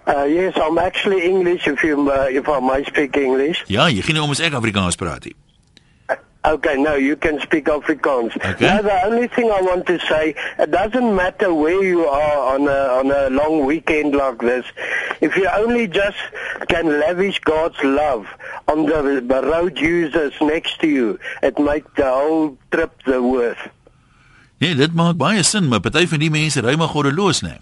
Uh 0.07 0.25
yes, 0.25 0.57
I'm 0.57 0.79
actually 0.79 1.25
English 1.25 1.67
if 1.67 1.85
you 1.85 2.11
uh, 2.11 2.27
if 2.31 2.49
I 2.49 2.59
might 2.59 2.87
speak 2.87 3.17
English. 3.17 3.65
Ja, 3.71 3.87
jy 3.87 4.03
gaan 4.03 4.19
nou 4.19 4.27
ons 4.33 4.43
ek 4.43 4.57
Afrikaans 4.59 4.99
praat 4.99 5.31
hier. 5.31 5.39
Okay, 6.45 6.75
no, 6.75 6.97
you 6.97 7.15
can 7.15 7.39
speak 7.41 7.67
Afrikaans. 7.67 8.35
Okay. 8.35 8.67
Now, 8.67 8.83
the 8.83 9.07
only 9.07 9.29
thing 9.29 9.49
I 9.53 9.63
want 9.63 9.87
to 9.87 10.01
say, 10.01 10.35
it 10.59 10.73
doesn't 10.73 11.15
matter 11.15 11.55
where 11.55 11.85
you 11.85 12.05
are 12.05 12.55
on 12.55 12.67
a 12.67 12.81
on 12.99 13.13
a 13.13 13.31
long 13.31 13.65
weekend 13.65 14.17
like 14.17 14.41
this. 14.41 14.67
If 15.21 15.37
you 15.37 15.47
only 15.55 15.87
just 15.87 16.19
can 16.67 16.99
lavish 16.99 17.39
God's 17.47 17.79
love 17.85 18.27
on 18.67 18.87
the, 18.87 19.23
the 19.23 19.41
road 19.47 19.79
users 19.79 20.35
next 20.41 20.81
to 20.81 20.89
you, 20.89 21.21
it 21.43 21.61
makes 21.61 21.87
the 21.95 22.11
whole 22.11 22.59
trip 22.73 22.91
the 23.07 23.23
worth. 23.23 23.63
Nee, 24.59 24.75
dit 24.75 24.95
maak 24.95 25.17
baie 25.23 25.43
sin, 25.47 25.71
maar 25.71 25.81
party 25.81 26.09
van 26.11 26.19
die 26.19 26.31
mense 26.31 26.61
ry 26.61 26.75
maar 26.75 26.91
goddeloos, 26.91 27.47
né? 27.47 27.61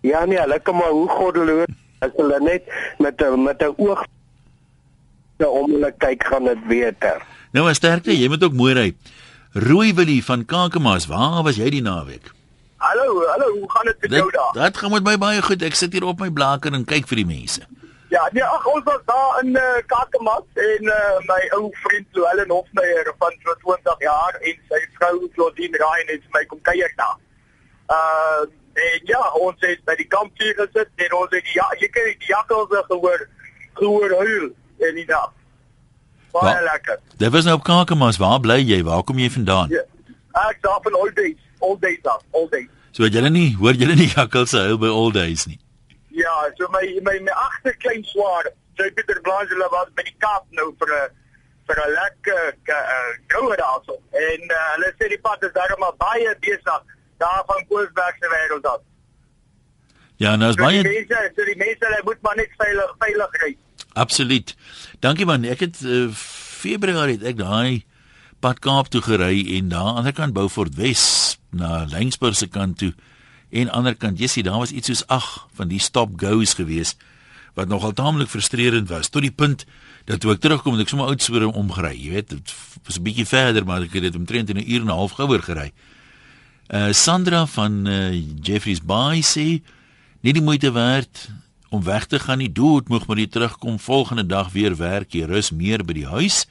Ja 0.00 0.24
nee, 0.24 0.38
hulle 0.38 0.60
kom 0.60 0.76
maar 0.76 0.94
hoe 0.94 1.08
goddeloos 1.08 1.72
as 2.04 2.12
hulle 2.16 2.40
net 2.40 2.62
met 2.98 3.22
'n 3.22 3.42
met 3.42 3.62
'n 3.62 3.74
oog 3.76 4.04
om 5.44 5.70
hulle 5.70 5.92
kyk 5.98 6.24
gaan 6.24 6.44
dit 6.44 6.66
beter. 6.68 7.22
Nou, 7.52 7.64
maar 7.64 7.74
sterkte, 7.74 8.18
jy 8.18 8.28
moet 8.28 8.44
ook 8.44 8.52
mooi 8.52 8.74
ry. 8.74 8.94
Rooi 9.52 9.94
Willie 9.94 10.24
van 10.24 10.44
Kakamas, 10.44 11.06
waar 11.06 11.42
was 11.42 11.56
jy 11.56 11.70
die 11.70 11.82
naweek? 11.82 12.32
Hallo, 12.76 13.24
hallo, 13.26 13.58
hoe 13.58 13.70
gaan 13.70 13.84
dit 13.84 14.00
met 14.00 14.10
jou 14.10 14.30
daar? 14.30 14.52
Dit 14.52 14.76
gaan 14.76 14.90
met 14.90 15.04
my 15.04 15.16
baie 15.18 15.42
goed. 15.42 15.62
Ek 15.62 15.74
sit 15.74 15.92
hier 15.92 16.04
op 16.04 16.20
my 16.20 16.30
blaker 16.30 16.72
en 16.72 16.84
kyk 16.84 17.08
vir 17.08 17.16
die 17.16 17.26
mense. 17.26 17.64
Ja, 18.08 18.28
nee, 18.32 18.44
ag 18.44 18.66
ons 18.66 18.84
was 18.84 19.00
daar 19.04 19.40
in 19.42 19.56
uh, 19.56 19.62
Kakamas 19.86 20.44
en 20.54 20.84
uh, 20.84 21.16
my 21.26 21.40
ou 21.56 21.70
vriend 21.72 22.06
Louwelen 22.12 22.50
Hofmeyer 22.50 23.14
van 23.18 23.32
so 23.42 23.56
20 23.64 24.04
jaar 24.04 24.38
en 24.40 24.60
sy 24.68 24.82
vrou 24.98 25.28
Claudine 25.34 25.80
Ryan 25.82 26.12
het 26.12 26.28
my 26.36 26.44
kom 26.44 26.60
kuier 26.62 26.92
daar. 27.00 27.18
Uh 27.88 28.46
en 28.84 29.00
ja, 29.08 29.20
ons 29.40 29.60
het 29.64 29.80
by 29.88 29.94
die 29.96 30.06
kampvuur 30.12 30.54
gesit 30.60 30.90
en 31.06 31.14
ons 31.18 31.30
het 31.34 31.48
ja, 31.54 31.66
jy 31.80 31.88
kan 31.88 32.04
die 32.10 32.28
jakkals 32.28 32.68
gehoor 32.90 33.26
gehoor 33.80 34.14
huil 34.20 34.46
in 34.88 34.94
die 35.00 35.06
dag. 35.08 35.32
Baie 36.32 36.54
Wa- 36.54 36.62
lekker. 36.72 36.98
Dit 37.16 37.32
was 37.32 37.44
nou 37.44 37.56
op 37.56 37.64
Kakamas. 37.64 38.16
Waar 38.20 38.40
bly 38.40 38.58
jy? 38.60 38.82
Waar 38.84 39.02
kom 39.08 39.18
jy 39.18 39.30
vandaan? 39.30 39.68
Ja. 39.72 39.82
Ek 40.48 40.58
daar 40.62 40.80
van 40.84 40.94
all 41.00 41.12
days, 41.14 41.36
all 41.64 41.76
days 41.80 42.00
daar, 42.02 42.20
all 42.32 42.48
days. 42.52 42.68
So 42.92 43.02
het 43.04 43.12
julle 43.16 43.30
nie 43.30 43.54
hoor 43.56 43.72
julle 43.76 43.94
nie 43.96 44.08
jakkals 44.12 44.52
huil 44.52 44.78
by 44.78 44.88
all 44.92 45.12
days 45.12 45.46
nie. 45.46 45.58
Ja, 46.16 46.34
so 46.56 46.68
my 46.72 46.84
my 47.04 47.18
my 47.20 47.32
agter 47.32 47.76
klein 47.84 48.04
swaar, 48.04 48.50
sy 48.76 48.90
Pieter 48.96 49.20
Blansela 49.24 49.68
was 49.72 49.88
by 49.96 50.02
die 50.04 50.16
Kaap 50.24 50.44
nou 50.50 50.72
vir 50.80 50.92
'n 50.92 51.08
vir 51.68 51.76
'n 51.84 51.92
lekker 51.92 52.54
goue 53.32 53.56
daarso. 53.56 53.96
En 54.12 54.40
uh, 54.50 54.60
hulle 54.74 54.92
sê 54.98 55.08
die 55.08 55.20
pad 55.20 55.42
is 55.42 55.52
daar 55.52 55.74
maar 55.78 55.96
baie 55.98 56.36
besig 56.40 56.82
daar 57.18 57.42
van 57.46 57.66
Koosberg 57.68 58.16
se 58.20 58.28
wêreld 58.34 58.66
af. 58.66 58.80
Ja, 60.16 60.36
nou 60.36 60.48
is 60.50 60.56
So 60.56 60.62
baie 60.62 60.82
mense, 60.82 61.32
so 61.36 61.44
die 61.44 61.56
mense, 61.56 61.84
hulle 61.84 62.00
moet 62.04 62.22
maar 62.22 62.36
net 62.36 62.50
veilig 62.56 62.94
veilig 62.98 63.40
ry. 63.42 63.56
absoluut. 63.94 64.54
Dankie 65.00 65.26
man. 65.26 65.44
Ek 65.44 65.60
het 65.60 65.80
uh, 65.82 66.08
Februarie 66.12 67.16
het 67.18 67.22
ek 67.32 67.36
daai 67.36 67.84
pad 68.40 68.58
Kaap 68.60 68.88
toe 68.92 69.00
gery 69.02 69.42
en 69.56 69.68
daar 69.68 69.80
aan 69.80 69.92
die 69.92 69.98
ander 70.02 70.12
kant 70.12 70.34
Beaufort 70.36 70.74
Wes 70.76 71.38
na 71.50 71.84
Lensburg 71.88 72.36
se 72.36 72.46
kant 72.48 72.78
toe 72.78 72.92
en 73.50 73.70
ander 73.70 73.94
kant, 73.96 74.18
jy 74.20 74.26
sien 74.28 74.44
daar 74.44 74.58
was 74.58 74.72
iets 74.72 74.86
soos 74.90 75.06
8 75.06 75.46
van 75.56 75.68
die 75.68 75.80
stop 75.80 76.16
goes 76.20 76.54
gewees 76.54 76.96
wat 77.54 77.68
nogal 77.68 77.92
taamlik 77.96 78.28
frustrerend 78.28 78.88
was 78.92 79.08
tot 79.08 79.22
die 79.22 79.32
punt 79.32 79.64
dat 80.04 80.20
toe 80.20 80.32
ek 80.34 80.40
terugkom 80.44 80.74
en 80.76 80.80
ek 80.84 80.88
sommer 80.92 81.08
oudtswoorde 81.08 81.48
omgery, 81.56 81.94
jy 81.96 82.10
weet, 82.12 82.28
dit 82.28 82.54
was 82.84 82.98
'n 82.98 83.02
bietjie 83.02 83.26
verder 83.26 83.64
maar 83.64 83.82
ek 83.82 83.94
het 83.94 84.02
dit 84.02 84.16
omtrent 84.16 84.50
in 84.50 84.58
'n 84.58 84.68
uur 84.68 84.80
en 84.80 84.86
'n 84.92 84.98
half 85.00 85.12
gouer 85.12 85.42
gery. 85.42 85.72
Uh 86.66 86.92
Sandra 86.92 87.46
van 87.46 87.86
uh, 87.86 88.10
Jeffreys 88.42 88.82
Bay 88.82 89.20
sê 89.22 89.62
nie 90.26 90.32
die 90.34 90.42
moeite 90.42 90.72
werd 90.74 91.28
om 91.70 91.82
weg 91.86 92.06
te 92.10 92.18
gaan 92.18 92.38
nie. 92.42 92.50
Dood 92.50 92.88
moeg 92.88 93.06
maar 93.06 93.20
jy 93.22 93.26
terugkom 93.30 93.78
volgende 93.78 94.26
dag 94.26 94.50
weer 94.50 94.74
werk, 94.76 95.14
jy 95.14 95.28
rus 95.30 95.52
meer 95.54 95.84
by 95.86 95.94
die 95.94 96.08
huis. 96.10 96.46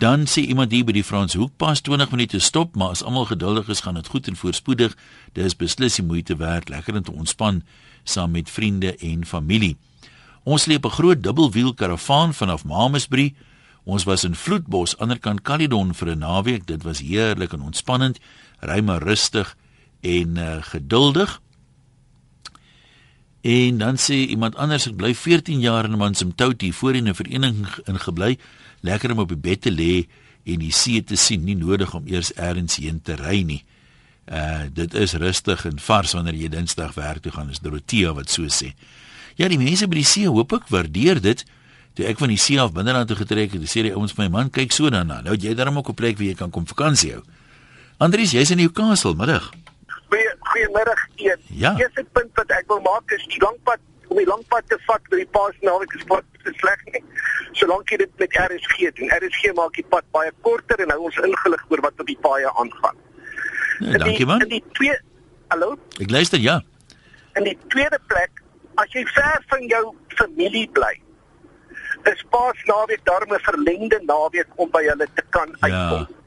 Dan 0.00 0.24
sê 0.24 0.46
iemand 0.48 0.72
hier 0.72 0.86
by 0.88 0.96
die 0.96 1.04
Frans 1.04 1.36
Hoek 1.36 1.52
pas 1.60 1.84
20 1.84 2.10
minute 2.10 2.40
stop, 2.40 2.72
maar 2.76 2.96
as 2.96 3.04
almal 3.04 3.28
geduldig 3.28 3.68
is, 3.68 3.84
gaan 3.84 4.00
dit 4.00 4.08
goed 4.08 4.32
en 4.32 4.36
voorspoedig. 4.36 4.96
Dis 5.36 5.54
beslis 5.60 6.00
die 6.00 6.06
moeite 6.08 6.36
werd, 6.40 6.72
lekker 6.72 6.96
om 6.96 7.04
te 7.04 7.12
ontspan 7.12 7.60
saam 8.08 8.32
met 8.32 8.50
vriende 8.50 8.96
en 8.96 9.26
familie. 9.28 9.76
Ons 10.42 10.62
sleep 10.62 10.86
'n 10.86 10.96
groot 10.96 11.22
dubbelwiel 11.22 11.74
karavaan 11.74 12.34
vanaf 12.34 12.64
Mamasbury. 12.64 13.34
Ons 13.84 14.04
was 14.04 14.24
in 14.24 14.34
Vloedbos, 14.34 14.98
aanderkant 14.98 15.42
Caledon 15.42 15.94
vir 15.94 16.08
'n 16.08 16.18
naweek. 16.18 16.66
Dit 16.66 16.82
was 16.82 16.98
heerlik 17.00 17.52
en 17.52 17.62
ontspannend, 17.62 18.18
ry 18.62 18.80
maar 18.80 19.02
rustig 19.02 19.56
en 20.02 20.38
uh, 20.38 20.62
geduldig. 20.72 21.40
En 23.42 23.78
dan 23.78 23.98
sê 23.98 24.14
iemand 24.30 24.56
anders 24.56 24.86
ek 24.86 24.96
bly 24.98 25.10
14 25.18 25.62
jaar 25.62 25.88
in 25.88 25.98
Mansumtoti 25.98 26.72
voor 26.72 26.94
in 26.94 27.08
'n 27.10 27.14
vereniging 27.14 27.66
ingebly, 27.90 28.38
lekker 28.80 29.10
om 29.10 29.18
op 29.18 29.28
die 29.28 29.36
bed 29.36 29.60
te 29.60 29.72
lê 29.72 30.06
en 30.44 30.58
die 30.58 30.72
see 30.72 31.02
te 31.04 31.16
sien, 31.16 31.44
nie 31.44 31.56
nodig 31.56 31.94
om 31.94 32.06
eers 32.06 32.32
elders 32.34 32.76
heen 32.76 33.00
te 33.02 33.14
ry 33.14 33.42
nie. 33.42 33.64
Uh 34.30 34.70
dit 34.72 34.94
is 34.94 35.12
rustig 35.12 35.64
en 35.64 35.78
vars 35.78 36.12
wanneer 36.12 36.34
jy 36.34 36.48
Dinsdag 36.48 36.94
werk 36.94 37.22
toe 37.22 37.32
gaan, 37.32 37.50
is 37.50 37.58
Dorothea 37.58 38.12
wat 38.12 38.30
so 38.30 38.46
sê. 38.46 38.74
Ja, 39.34 39.48
die 39.48 39.58
mense 39.58 39.88
by 39.88 39.94
die 39.94 40.06
see 40.06 40.28
hoop 40.28 40.52
ek 40.52 40.68
waardeer 40.68 41.20
dit. 41.20 41.44
Toe 41.94 42.06
ek 42.06 42.18
van 42.18 42.28
die 42.28 42.38
see 42.38 42.60
af 42.60 42.72
binneland 42.72 43.08
toe 43.08 43.16
getrek 43.16 43.52
het, 43.52 43.62
sê 43.66 43.82
die 43.82 43.94
ouens 43.94 44.12
vir 44.12 44.24
my 44.24 44.30
man, 44.30 44.50
kyk 44.50 44.72
so 44.72 44.90
daarna. 44.90 45.20
Nou 45.20 45.34
jy 45.34 45.54
darm 45.54 45.78
ook 45.78 45.88
'n 45.88 45.94
plek 45.94 46.18
waar 46.18 46.26
jy 46.26 46.34
kan 46.34 46.50
kom 46.50 46.66
vakansie 46.66 47.12
hou. 47.12 47.22
Andries, 48.02 48.32
jy's 48.34 48.50
in 48.50 48.58
Newcastle 48.58 49.14
middag. 49.14 49.44
Goeie 50.10 50.30
goeiemiddag 50.38 51.02
een. 51.16 51.40
Ja. 51.46 51.70
Eerste 51.78 52.04
punt 52.12 52.30
wat 52.34 52.50
ek 52.50 52.64
wil 52.66 52.80
maak 52.82 53.12
is 53.14 53.22
die 53.30 53.38
langpad 53.42 53.78
om 54.10 54.18
die 54.18 54.26
langpad 54.26 54.66
te 54.72 54.78
vat 54.88 55.04
by 55.12 55.20
die 55.20 55.28
paas 55.36 55.54
naweek 55.62 55.94
is 55.94 56.02
te 56.42 56.52
sleg 56.58 56.80
nie. 56.90 57.02
Solank 57.60 57.92
jy 57.94 58.00
dit 58.02 58.16
met 58.18 58.34
RSG 58.42 58.90
doen. 58.98 59.12
RSG 59.20 59.52
maak 59.54 59.78
die 59.78 59.86
pad 59.94 60.08
baie 60.16 60.32
korter 60.42 60.82
en 60.82 60.90
hou 60.90 61.04
ons 61.06 61.20
ingelig 61.28 61.62
oor 61.70 61.82
wat 61.86 62.02
op 62.02 62.10
die 62.10 62.18
paaie 62.26 62.50
aangaan. 62.64 62.98
Nee, 63.78 64.00
dankie 64.02 64.26
man. 64.26 64.42
In 64.48 64.50
die 64.56 64.64
twee 64.78 64.98
Hallo? 65.52 65.76
Ek 66.00 66.10
luister, 66.10 66.40
ja. 66.40 66.58
In 67.38 67.44
die 67.44 67.58
tweede 67.68 67.98
plek, 68.08 68.42
as 68.80 68.90
jy 68.96 69.04
ver 69.12 69.44
van 69.52 69.66
jou 69.68 69.82
familie 70.16 70.64
bly, 70.74 70.90
is 72.10 72.24
paas 72.34 72.58
naweek 72.66 73.04
daarmee 73.06 73.38
'n 73.38 73.46
verlengde 73.46 74.00
naweek 74.10 74.48
om 74.56 74.70
by 74.70 74.82
hulle 74.88 75.06
te 75.14 75.22
kan 75.30 75.48
Ja. 75.60 75.68
uitkom. 75.68 76.21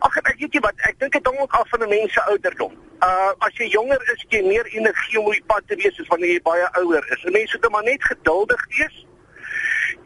Ag 0.00 0.16
ek 0.22 0.38
weet 0.38 0.54
jy 0.56 0.62
wat, 0.64 0.80
ek 0.88 0.98
dink 1.00 1.12
dit 1.12 1.26
hang 1.28 1.38
ook 1.42 1.52
af 1.58 1.68
van 1.68 1.82
'n 1.84 1.88
mens 1.88 2.12
se 2.12 2.22
ouderdom. 2.32 2.72
Uh 3.04 3.32
as 3.46 3.54
jy 3.60 3.68
jonger 3.68 4.00
is, 4.12 4.24
jy 4.28 4.42
meer 4.46 4.66
energie 4.66 5.20
om 5.20 5.26
op 5.26 5.32
die 5.32 5.48
pad 5.52 5.62
te 5.66 5.76
wees 5.76 6.00
as 6.00 6.08
wanneer 6.08 6.32
jy 6.32 6.42
baie 6.42 6.68
ouer 6.80 7.04
is. 7.12 7.22
Mense 7.24 7.58
moet 7.60 7.70
maar 7.70 7.82
net 7.82 8.04
geduldig 8.04 8.66
wees 8.76 9.06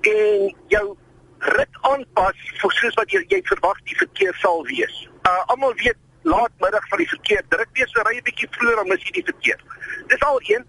en 0.00 0.54
jou 0.68 0.96
rit 1.38 1.74
aanpas 1.80 2.36
vir 2.60 2.72
soos 2.72 2.94
wat 2.94 3.10
jy, 3.10 3.24
jy 3.28 3.40
verwag 3.44 3.78
die 3.84 3.96
verkeer 3.96 4.34
sal 4.42 4.64
wees. 4.66 5.08
Uh 5.22 5.42
almal 5.46 5.74
weet 5.74 5.98
laatmiddag 6.22 6.88
van 6.88 6.98
die 6.98 7.08
verkeer 7.08 7.42
druk 7.48 7.68
wees, 7.72 7.90
so 7.92 8.02
ry 8.02 8.16
'n 8.16 8.28
bietjie 8.28 8.48
vroeër 8.50 8.76
dan 8.76 8.88
mis 8.88 9.02
jy 9.02 9.12
die 9.20 9.28
verkeer. 9.32 9.60
Dis 10.06 10.22
al 10.22 10.40
een. 10.42 10.64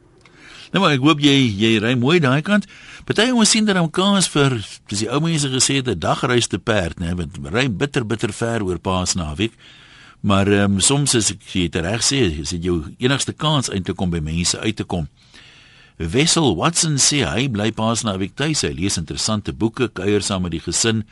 Nou 0.74 0.82
maar 0.82 0.96
ek 0.96 1.04
hoop 1.06 1.20
jy 1.20 1.36
jy 1.60 1.78
ry 1.84 1.94
mooi 2.00 2.20
daai 2.20 2.42
kant. 2.42 2.66
Party 3.06 3.30
ons 3.32 3.50
sien 3.50 3.66
dat 3.66 3.78
hom 3.78 3.92
kans 3.94 4.28
vir 4.34 4.58
dis 4.90 5.04
die 5.04 5.10
ou 5.10 5.20
mense 5.22 5.50
gesê 5.50 5.82
'n 5.82 6.00
dagreis 6.00 6.48
te 6.48 6.58
perd, 6.58 7.00
né, 7.00 7.14
want 7.14 7.38
ry 7.54 7.68
bitter 7.68 8.04
bitter 8.06 8.34
ver 8.34 8.64
oor 8.64 8.80
Paasnaweek. 8.80 9.54
Maar 10.22 10.48
ehm 10.48 10.74
um, 10.74 10.80
soms 10.80 11.14
is 11.14 11.32
ek 11.32 11.42
jy 11.54 11.64
het 11.64 11.76
reg 11.76 12.02
sê, 12.02 12.40
is 12.42 12.50
dit 12.50 12.64
jou 12.64 12.84
enigste 12.98 13.34
kans 13.34 13.70
eintlik 13.70 14.02
om 14.02 14.10
by 14.10 14.20
mense 14.20 14.60
uit 14.60 14.76
te 14.76 14.84
kom. 14.84 15.08
Wessel 15.98 16.56
Watson 16.56 16.98
sê 16.98 17.22
hy 17.24 17.48
bly 17.48 17.72
Paasnaweek 17.72 18.34
tuis, 18.36 18.62
hy 18.62 18.74
lees 18.74 18.98
interessante 18.98 19.54
boeke, 19.54 19.88
kuier 19.88 20.22
saam 20.22 20.42
met 20.42 20.52
die 20.52 20.60
gesin, 20.60 21.04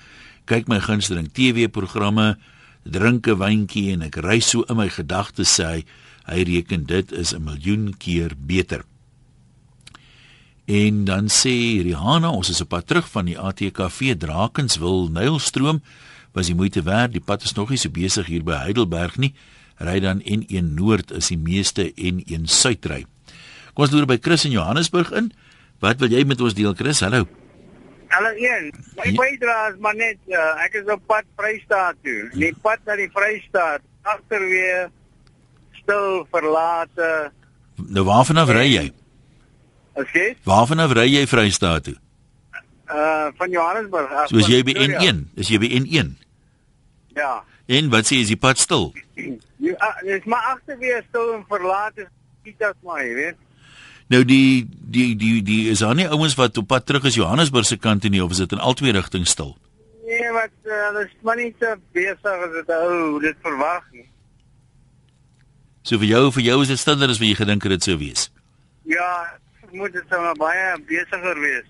kyk 0.45 0.67
my 0.67 0.79
gunsteling 0.79 1.29
TV-programme, 1.31 2.37
drink 2.83 3.27
'n 3.27 3.37
wyntjie 3.37 3.93
en 3.93 4.01
ek 4.01 4.17
ry 4.17 4.39
so 4.39 4.65
in 4.67 4.77
my 4.77 4.89
gedagtes 4.89 5.59
sê 5.59 5.63
hy, 5.63 5.85
hy 6.25 6.43
reken 6.43 6.83
dit 6.85 7.11
is 7.11 7.33
'n 7.33 7.43
miljoen 7.43 7.93
keer 7.97 8.31
beter. 8.35 8.83
En 10.65 11.03
dan 11.03 11.27
sê 11.27 11.83
Rihanna, 11.83 12.29
ons 12.31 12.49
is 12.49 12.61
op 12.63 12.69
pad 12.71 12.87
terug 12.87 13.07
van 13.11 13.27
die 13.27 13.35
ATKV 13.35 14.15
Drakenswil 14.15 15.09
Nylstroom. 15.11 15.81
Was 16.31 16.47
die 16.47 16.55
moeite 16.55 16.83
werd? 16.87 17.11
Die 17.11 17.21
pad 17.21 17.43
is 17.43 17.53
nog 17.53 17.69
nie 17.69 17.77
so 17.77 17.91
besig 17.91 18.29
hier 18.31 18.45
by 18.47 18.61
Heidelberg 18.63 19.17
nie. 19.19 19.33
Ry 19.83 19.99
dan 19.99 20.23
N1 20.23 20.71
Noord 20.77 21.11
is 21.11 21.27
die 21.33 21.37
meeste 21.37 21.89
N1 21.99 22.47
Suid 22.47 22.87
ry. 22.87 23.03
Kom 23.73 23.83
ons 23.83 23.91
loer 23.91 24.07
by 24.07 24.17
Chris 24.23 24.47
in 24.47 24.55
Johannesburg 24.55 25.11
in. 25.11 25.33
Wat 25.83 25.99
wil 25.99 26.15
jy 26.15 26.23
met 26.23 26.39
ons 26.39 26.55
deel 26.55 26.71
Chris? 26.79 27.03
Hallo. 27.03 27.27
Hallo 28.13 28.31
een. 28.37 28.71
My 28.95 29.11
ja. 29.11 29.19
bydraes 29.19 29.77
maar 29.83 29.99
net 29.99 30.19
uh, 30.31 30.63
ek 30.63 30.79
is 30.79 30.87
op 30.87 31.03
pad 31.11 31.27
Vrystaat 31.35 31.99
toe. 32.07 32.29
Die 32.39 32.55
pad 32.63 32.79
na 32.87 32.95
die 32.95 33.11
Vrystaat 33.11 33.83
agter 34.07 34.47
weer 34.47 34.91
stil 35.83 36.23
verlate. 36.31 37.33
Nou 37.83 38.07
waarvan 38.07 38.39
af 38.39 38.55
ry 38.55 38.69
jy? 38.71 38.89
Okay. 39.93 40.35
Waarvan 40.43 40.79
af 40.79 40.91
ry 40.97 41.07
jy 41.11 41.27
Vrystaat 41.27 41.83
toe? 41.83 41.95
Uh 42.89 43.29
van 43.37 43.49
Johannesburg 43.49 44.11
af. 44.11 44.27
So 44.29 44.37
as 44.37 44.49
jy 44.49 44.63
by 44.65 44.73
N1, 44.73 45.25
is 45.39 45.49
jy 45.49 45.59
by 45.61 45.69
N1? 45.79 46.13
Ja. 47.15 47.43
En 47.65 47.89
wat 47.93 48.09
sê 48.09 48.19
is 48.23 48.31
die 48.33 48.39
pad 48.39 48.59
stil? 48.59 48.91
Ja, 49.15 49.77
uh, 49.77 49.93
dis 50.03 50.25
maar 50.29 50.53
agter 50.55 50.77
weer 50.81 51.03
stil 51.09 51.33
en 51.37 51.45
verlaat 51.47 51.97
is 51.97 52.09
Pietas 52.43 52.75
maar, 52.83 53.03
jy 53.05 53.13
weet. 53.15 53.37
Nou 54.11 54.23
die 54.27 54.67
die 54.67 55.13
die 55.15 55.41
die 55.45 55.69
is 55.71 55.79
daar 55.79 55.95
nie 55.95 56.09
ouens 56.09 56.35
wat 56.35 56.57
op 56.59 56.67
pad 56.67 56.85
terug 56.85 57.05
is 57.07 57.15
Johannesburg 57.15 57.65
se 57.65 57.77
kant 57.77 58.03
nie 58.09 58.23
of 58.23 58.33
is 58.35 58.41
dit 58.43 58.51
in 58.51 58.59
albei 58.59 58.91
rigtings 58.91 59.31
stil? 59.31 59.55
Nee, 60.03 60.31
wat 60.35 60.57
uh, 60.67 61.05
is 61.05 61.13
maar 61.21 61.39
nie 61.39 61.53
so 61.59 61.77
besig 61.95 62.43
as 62.47 62.51
dit 62.57 62.73
ou 62.75 63.21
dit 63.23 63.37
verwag 63.45 63.85
nie. 63.93 64.09
So 65.87 65.99
vir 66.01 66.11
jou 66.11 66.25
vir 66.35 66.43
jou 66.49 66.59
is 66.65 66.73
dit 66.73 66.79
stiller 66.81 67.09
as 67.09 67.21
wat 67.21 67.29
jy 67.29 67.39
gedink 67.39 67.63
het 67.63 67.77
dit 67.77 67.87
sou 67.87 67.97
wees. 68.01 68.27
Ja, 68.87 69.09
moet 69.73 69.93
dit 69.93 70.03
sommer 70.09 70.35
baie 70.39 70.77
besigger 70.87 71.39
wees. 71.39 71.65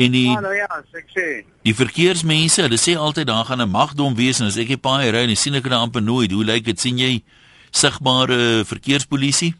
En 0.00 0.12
die 0.12 0.30
Ja, 0.30 0.40
nou 0.40 0.54
ja, 0.54 0.68
ek 0.96 1.06
sê. 1.16 1.44
die 1.62 1.74
verkeersmense, 1.74 2.62
hulle 2.62 2.78
sê 2.78 2.96
altyd 2.96 3.26
daar 3.26 3.44
gaan 3.44 3.60
'n 3.60 3.68
magdom 3.70 4.14
wees 4.14 4.40
en 4.40 4.46
as 4.46 4.56
ek 4.56 4.68
die 4.68 4.76
paai 4.78 5.10
ry 5.10 5.28
en 5.28 5.36
sien 5.36 5.54
ek 5.54 5.62
dit 5.62 5.72
amper 5.72 6.02
nooit. 6.02 6.30
Hoe 6.32 6.44
lyk 6.44 6.64
dit? 6.64 6.80
sien 6.80 6.98
jy 6.98 7.22
sigbare 7.70 8.64
verkeerspolisie? 8.64 9.54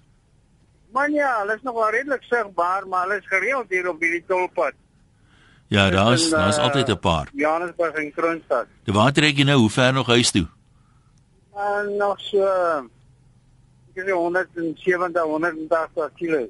Man 0.92 1.12
ja, 1.12 1.40
hulle 1.40 1.54
is 1.54 1.62
nog 1.62 1.75
wel 1.75 1.90
redelik 1.90 2.23
sigbaar, 2.23 2.87
maar 2.88 3.07
hulle 3.07 3.19
is 3.21 3.26
gereeld 3.28 3.66
hier 3.69 3.88
op 3.88 4.00
hierdie 4.00 4.25
tolpad. 4.26 4.73
Ja, 5.69 5.90
daar's 5.90 6.21
Tussen, 6.23 6.38
daar's 6.38 6.57
uh, 6.57 6.62
altyd 6.62 6.88
'n 6.88 6.99
paar. 6.99 7.28
Johannesburg 7.33 7.95
en 7.95 8.12
Kroonstad. 8.12 8.66
Die 8.85 8.95
waar 8.95 9.12
trek 9.12 9.37
jy 9.37 9.45
nou? 9.45 9.59
Hoe 9.59 9.71
ver 9.71 9.92
nog 9.92 10.07
huis 10.07 10.30
toe? 10.30 10.47
En 11.54 11.97
nog 11.97 12.21
so 12.21 12.42
ek 13.95 14.04
sê 14.07 14.11
170 14.11 15.23
180 15.23 16.11
km. 16.16 16.49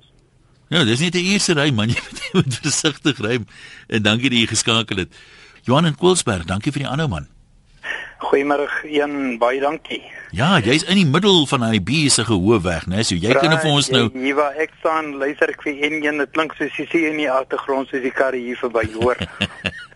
Ja, 0.71 0.85
dis 0.85 1.01
nie 1.01 1.11
'n 1.11 1.33
uurse 1.35 1.53
ry 1.59 1.71
man, 1.75 1.91
jy 1.95 1.99
moet, 1.99 2.19
jy 2.23 2.31
moet 2.39 2.55
versigtig 2.63 3.19
ry. 3.19 3.41
En 3.89 4.03
dankie 4.03 4.31
dat 4.31 4.39
jy 4.39 4.47
geskakel 4.47 5.03
het. 5.03 5.11
Johan 5.67 5.87
in 5.87 5.97
Koelsberg, 5.99 6.47
dankie 6.47 6.71
vir 6.73 6.85
die 6.85 6.89
aanhou 6.89 7.09
man. 7.09 7.27
Goeiemôre 8.21 8.69
een 8.85 9.39
baie 9.39 9.61
dankie. 9.61 10.03
Ja, 10.31 10.61
jy's 10.61 10.85
in 10.85 11.01
die 11.01 11.09
middel 11.09 11.47
van 11.51 11.65
hy 11.67 11.81
besige 11.83 12.37
hoofweg, 12.39 12.87
né? 12.87 13.03
So 13.03 13.19
jy 13.19 13.35
kan 13.35 13.59
vir 13.59 13.71
ons 13.73 13.91
nou 13.91 14.05
hier 14.15 14.37
waar 14.39 14.55
ek 14.55 14.71
staan, 14.79 15.17
luister 15.19 15.51
ek 15.51 15.65
vir 15.67 15.75
een 15.75 16.05
een, 16.05 16.23
dit 16.23 16.31
klink 16.31 16.55
soos 16.55 16.77
jy 16.79 16.87
sien 16.93 17.09
in 17.11 17.19
die 17.25 17.31
agtergrond 17.31 17.91
soos 17.91 18.05
die 18.05 18.15
karre 18.15 18.39
hier 18.39 18.61
verby 18.61 18.87
hoor. 18.95 19.19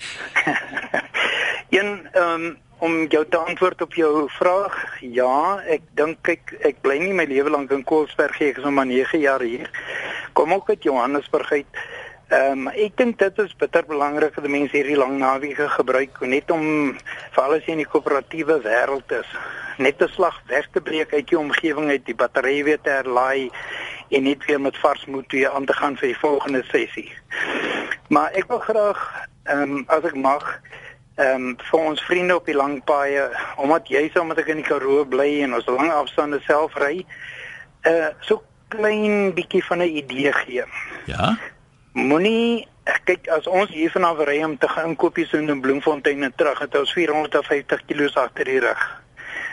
een 1.78 2.08
um, 2.18 2.56
om 2.82 3.06
jou 3.08 3.22
te 3.28 3.38
antwoord 3.38 3.82
op 3.82 3.94
jou 3.94 4.26
vraag, 4.40 4.74
ja, 5.00 5.60
ek 5.70 5.86
dink 5.96 6.28
ek 6.34 6.56
ek 6.72 6.82
bly 6.82 6.98
nie 6.98 7.14
my 7.14 7.28
lewe 7.30 7.52
lank 7.54 7.70
in 7.72 7.86
Koelsberg 7.86 8.40
nie, 8.40 8.50
ek 8.50 8.58
is 8.58 8.66
nog 8.66 8.74
maar 8.74 8.90
9 8.90 9.22
jaar 9.22 9.44
hier. 9.46 9.70
Kom 10.34 10.52
ook 10.52 10.68
uit 10.68 10.82
Johannesburg 10.82 11.52
uit. 11.52 11.66
Ehm 12.28 12.66
um, 12.66 12.68
ek 12.68 12.96
dink 12.98 13.18
dit 13.20 13.36
is 13.38 13.52
bitter 13.60 13.84
belangrik 13.86 14.34
dat 14.34 14.46
mense 14.50 14.74
hierdie 14.74 14.96
lang 14.98 15.18
naweke 15.20 15.68
gebruik 15.68 16.16
net 16.26 16.50
om 16.50 16.64
veral 17.36 17.52
as 17.54 17.66
jy 17.68 17.76
in 17.76 17.82
die 17.82 17.90
koöperatiewe 17.92 18.56
wêreld 18.64 19.12
is, 19.14 19.28
net 19.78 20.02
'n 20.02 20.08
slag 20.10 20.40
weg 20.50 20.66
te 20.72 20.80
breek 20.80 21.12
uit 21.14 21.30
jou 21.30 21.38
omgewing 21.42 21.90
uit, 21.90 22.06
die 22.06 22.16
batterye 22.22 22.64
weer 22.64 22.80
te 22.82 22.90
herlaai 22.90 23.50
en 24.10 24.22
net 24.22 24.44
weer 24.48 24.60
met 24.60 24.78
vars 24.78 25.04
moed 25.06 25.32
weer 25.32 25.50
aan 25.50 25.68
te 25.70 25.72
gaan 25.72 25.96
vir 25.96 26.08
die 26.08 26.18
volgende 26.18 26.62
sessie. 26.72 27.12
Maar 28.08 28.32
ek 28.32 28.48
wil 28.48 28.58
graag 28.58 29.04
ehm 29.44 29.62
um, 29.62 29.84
as 29.86 30.02
ek 30.04 30.16
mag 30.16 30.60
ehm 31.16 31.44
um, 31.44 31.56
vir 31.70 31.80
ons 31.80 32.02
vriende 32.08 32.34
op 32.34 32.46
die 32.46 32.58
lang 32.58 32.80
paaie, 32.84 33.30
omdat 33.56 33.86
jy 33.88 34.10
saam 34.10 34.26
met 34.32 34.42
ek 34.42 34.50
in 34.50 34.64
die 34.64 34.66
Karoo 34.66 35.04
bly 35.04 35.42
en 35.46 35.54
ons 35.54 35.70
lang 35.70 35.92
afstande 35.92 36.40
self 36.48 36.74
ry, 36.74 37.06
uh 37.86 38.10
so 38.20 38.42
klein 38.76 39.34
bietjie 39.34 39.64
van 39.64 39.78
'n 39.78 39.96
idee 39.96 40.32
gee. 40.32 40.64
Ja. 41.06 41.38
Moenie 41.92 42.68
kyk 43.04 43.28
as 43.28 43.46
ons 43.46 43.70
hier 43.70 43.90
vanaf 43.90 44.18
ry 44.24 44.42
om 44.44 44.58
te 44.58 44.68
gaan 44.68 44.88
inkopies 44.88 45.30
doen 45.30 45.48
in 45.48 45.60
Bloemfontein 45.60 46.22
en 46.22 46.32
terug, 46.36 46.58
het 46.58 46.78
ons 46.78 46.92
450 46.92 47.84
km 47.86 48.08
agter 48.14 48.44
die 48.44 48.60
rug. 48.60 49.02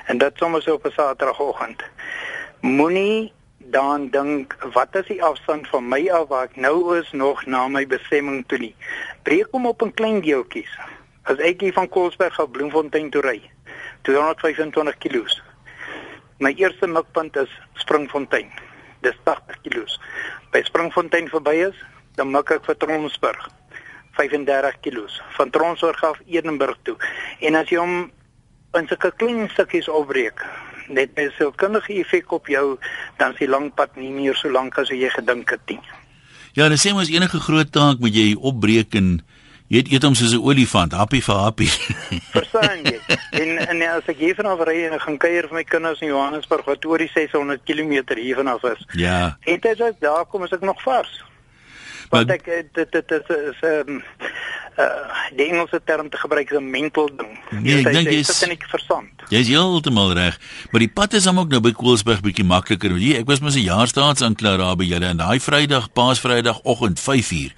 En 0.06 0.18
dit 0.18 0.32
sommer 0.36 0.62
so 0.62 0.74
op 0.74 0.86
'n 0.86 0.92
Saterdagoggend. 0.92 1.84
Moenie 2.60 3.34
dan 3.58 4.10
dink 4.10 4.56
wat 4.74 4.96
is 4.96 5.08
die 5.08 5.24
afstand 5.24 5.68
van 5.68 5.88
my 5.88 6.10
af 6.10 6.28
waar 6.28 6.44
ek 6.44 6.56
nou 6.56 6.98
is 6.98 7.12
nog 7.12 7.46
na 7.46 7.68
my 7.68 7.88
bestemming 7.88 8.44
toe 8.48 8.58
nie. 8.58 8.76
Breek 9.24 9.48
hom 9.52 9.66
op 9.66 9.82
in 9.82 9.94
klein 9.94 10.22
deeltjies. 10.22 10.72
As 11.24 11.38
ek 11.38 11.62
hier 11.62 11.74
van 11.74 11.90
Koelsberg 11.90 12.40
af 12.40 12.52
Bloemfontein 12.52 13.10
toe 13.10 13.22
ry, 13.22 13.40
225 14.02 14.98
km. 14.98 15.28
My 16.38 16.54
eerste 16.58 16.88
mikpunt 16.88 17.36
is 17.36 17.52
Springfontein. 17.74 18.52
Dis 19.02 19.18
80 19.24 19.62
km. 19.64 19.86
By 20.52 20.62
Springfontein 20.64 21.30
verby 21.30 21.56
is, 21.70 21.78
dan 22.16 22.32
mik 22.32 22.52
ek 22.52 22.66
vir 22.66 22.78
Tromsburg. 22.78 23.50
35 24.18 24.80
km. 24.84 25.08
Van 25.38 25.50
Tromsburg 25.50 26.04
af 26.04 26.20
Edenburg 26.26 26.78
toe. 26.84 26.98
En 27.40 27.56
as 27.56 27.70
jy 27.72 27.80
hom 27.80 28.12
in 28.78 28.88
sulke 28.88 29.12
klein 29.18 29.50
stukkies 29.52 29.90
opbreek, 29.92 30.44
net 30.92 31.16
met 31.16 31.32
so 31.38 31.50
'n 31.50 31.56
kundige 31.56 31.94
effek 32.00 32.32
op 32.32 32.48
jou, 32.48 32.78
dan 33.18 33.32
is 33.32 33.40
die 33.40 33.48
lang 33.48 33.74
pad 33.74 33.96
nie 33.96 34.12
meer 34.12 34.36
so 34.36 34.50
lank 34.50 34.78
as 34.78 34.90
jy 34.90 35.10
gedink 35.10 35.50
het 35.50 35.62
nie. 35.68 35.80
Ja, 36.54 36.68
dan 36.68 36.78
sê 36.78 36.94
mens 36.94 37.10
enige 37.10 37.40
groot 37.40 37.72
taak 37.72 38.00
moet 38.00 38.16
jy 38.16 38.36
opbreek 38.36 38.94
en 38.96 39.22
jy 39.72 39.82
eet 39.88 40.04
hom 40.04 40.16
soos 40.20 40.34
'n 40.36 40.44
olifant, 40.44 40.92
happie 40.94 41.22
vir 41.24 41.36
happie. 41.46 41.70
Verstaan 42.36 42.84
jy? 42.84 43.00
en 43.40 43.58
en 43.72 43.82
as 43.96 44.08
ek 44.12 44.20
hier 44.20 44.36
vanaf 44.36 44.60
ry 44.68 44.78
en 44.92 45.00
gaan 45.00 45.18
kuier 45.18 45.48
vir 45.48 45.58
my 45.62 45.64
kinders 45.64 46.02
in 46.04 46.12
Johannesburg 46.12 46.66
wat 46.68 46.86
oor 46.86 47.00
die 47.00 47.10
600 47.14 47.64
km 47.66 48.04
hier 48.20 48.36
vanaf 48.36 48.64
is. 48.76 48.84
ja. 49.00 49.38
En 49.48 49.60
dit 49.60 49.80
is 49.80 49.96
daar 50.04 50.26
kom 50.26 50.44
as 50.44 50.52
ek 50.52 50.62
nog 50.68 50.82
vars. 50.84 51.22
Want 52.12 52.30
ek 52.30 52.48
eh, 52.52 52.64
dit 52.76 52.92
dit 52.92 53.08
dit 53.08 53.30
is 53.30 53.60
ehm 53.64 54.02
uh 54.80 54.86
die 55.36 55.48
Engelse 55.52 55.80
term 55.86 56.10
te 56.10 56.18
gebruik 56.18 56.52
is 56.52 56.58
'n 56.60 56.70
mental 56.70 57.08
ding. 57.16 57.40
Nee, 57.52 57.80
ek 57.80 57.92
dink 57.94 58.08
jy 58.10 58.16
jy's- 58.20 58.28
sit 58.36 58.50
in 58.50 58.56
die 58.58 58.68
verstand. 58.68 59.24
Jy's 59.30 59.48
heeltemal 59.48 60.12
reg, 60.14 60.36
maar 60.72 60.80
die 60.84 60.92
pad 60.92 61.14
is 61.14 61.26
hom 61.26 61.40
ook 61.40 61.50
nou 61.50 61.62
by 61.62 61.72
Koelsberg 61.72 62.20
bietjie 62.22 62.44
makliker. 62.44 62.92
Jy, 63.00 63.16
ek 63.20 63.28
was 63.28 63.40
mos 63.40 63.56
'n 63.56 63.64
jaar 63.64 63.88
staatsaanklaer 63.88 64.58
daar 64.58 64.76
by 64.76 64.84
julle 64.84 65.06
en 65.08 65.18
daai 65.18 65.40
Vrydag, 65.40 65.92
Paasvrydagoggend 65.94 67.00
5uur. 67.00 67.52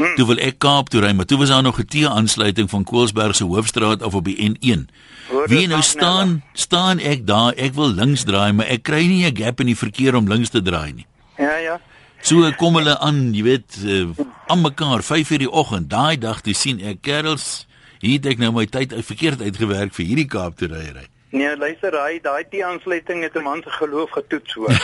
Mm. 0.00 0.14
Toe 0.16 0.26
wil 0.30 0.38
ek 0.40 0.56
Kaap 0.62 0.88
toe 0.88 1.02
ry, 1.04 1.10
maar 1.12 1.26
toe 1.28 1.38
was 1.38 1.50
daar 1.52 1.62
nog 1.62 1.78
'n 1.78 1.84
T-aansluiting 1.84 2.70
van 2.70 2.84
Koelsberg 2.84 3.36
se 3.36 3.44
hoofstraat 3.44 4.02
af 4.02 4.14
op 4.14 4.24
die 4.24 4.36
N1. 4.36 4.88
Hoor, 5.28 5.48
Wie 5.48 5.66
nou 5.66 5.76
nog 5.76 5.84
staan, 5.84 6.42
staan 6.52 6.98
ek 6.98 7.26
daar, 7.26 7.52
ek 7.52 7.74
wil 7.74 7.92
links 7.92 8.24
draai, 8.24 8.52
maar 8.52 8.66
ek 8.66 8.82
kry 8.82 9.06
nie 9.06 9.26
'n 9.26 9.36
gap 9.36 9.60
in 9.60 9.66
die 9.66 9.76
verkeer 9.76 10.14
om 10.16 10.28
links 10.28 10.48
te 10.48 10.62
draai 10.62 10.92
nie. 10.92 11.06
Ja, 11.36 11.56
ja. 11.56 11.80
So 12.22 12.50
kom 12.56 12.74
hulle 12.76 12.98
aan, 12.98 13.34
jy 13.34 13.42
weet, 13.42 13.76
uh, 13.84 14.08
aan 14.46 14.60
mekaar 14.60 15.02
5:00 15.02 15.38
die 15.38 15.50
oggend. 15.50 15.90
Daai 15.90 16.18
dag 16.18 16.40
toe 16.40 16.54
sien 16.54 16.80
ek 16.80 17.02
kerels, 17.02 17.66
hier 17.98 18.12
het 18.12 18.26
ek 18.26 18.38
nou 18.38 18.52
my 18.52 18.66
tyd 18.66 18.94
verkeerd 19.04 19.40
uitgewerk 19.42 19.94
vir 19.94 20.06
hierdie 20.06 20.26
Kaap 20.26 20.56
toe 20.56 20.68
ry 20.68 20.92
ry. 20.94 21.06
Nee, 21.30 21.56
luister, 21.56 21.94
hy 21.94 22.18
daai 22.22 22.44
die 22.50 22.64
aansluiting 22.66 23.22
het 23.22 23.36
'n 23.38 23.42
man 23.42 23.62
se 23.62 23.70
geloof 23.70 24.10
getoets 24.10 24.52
hoor. 24.54 24.78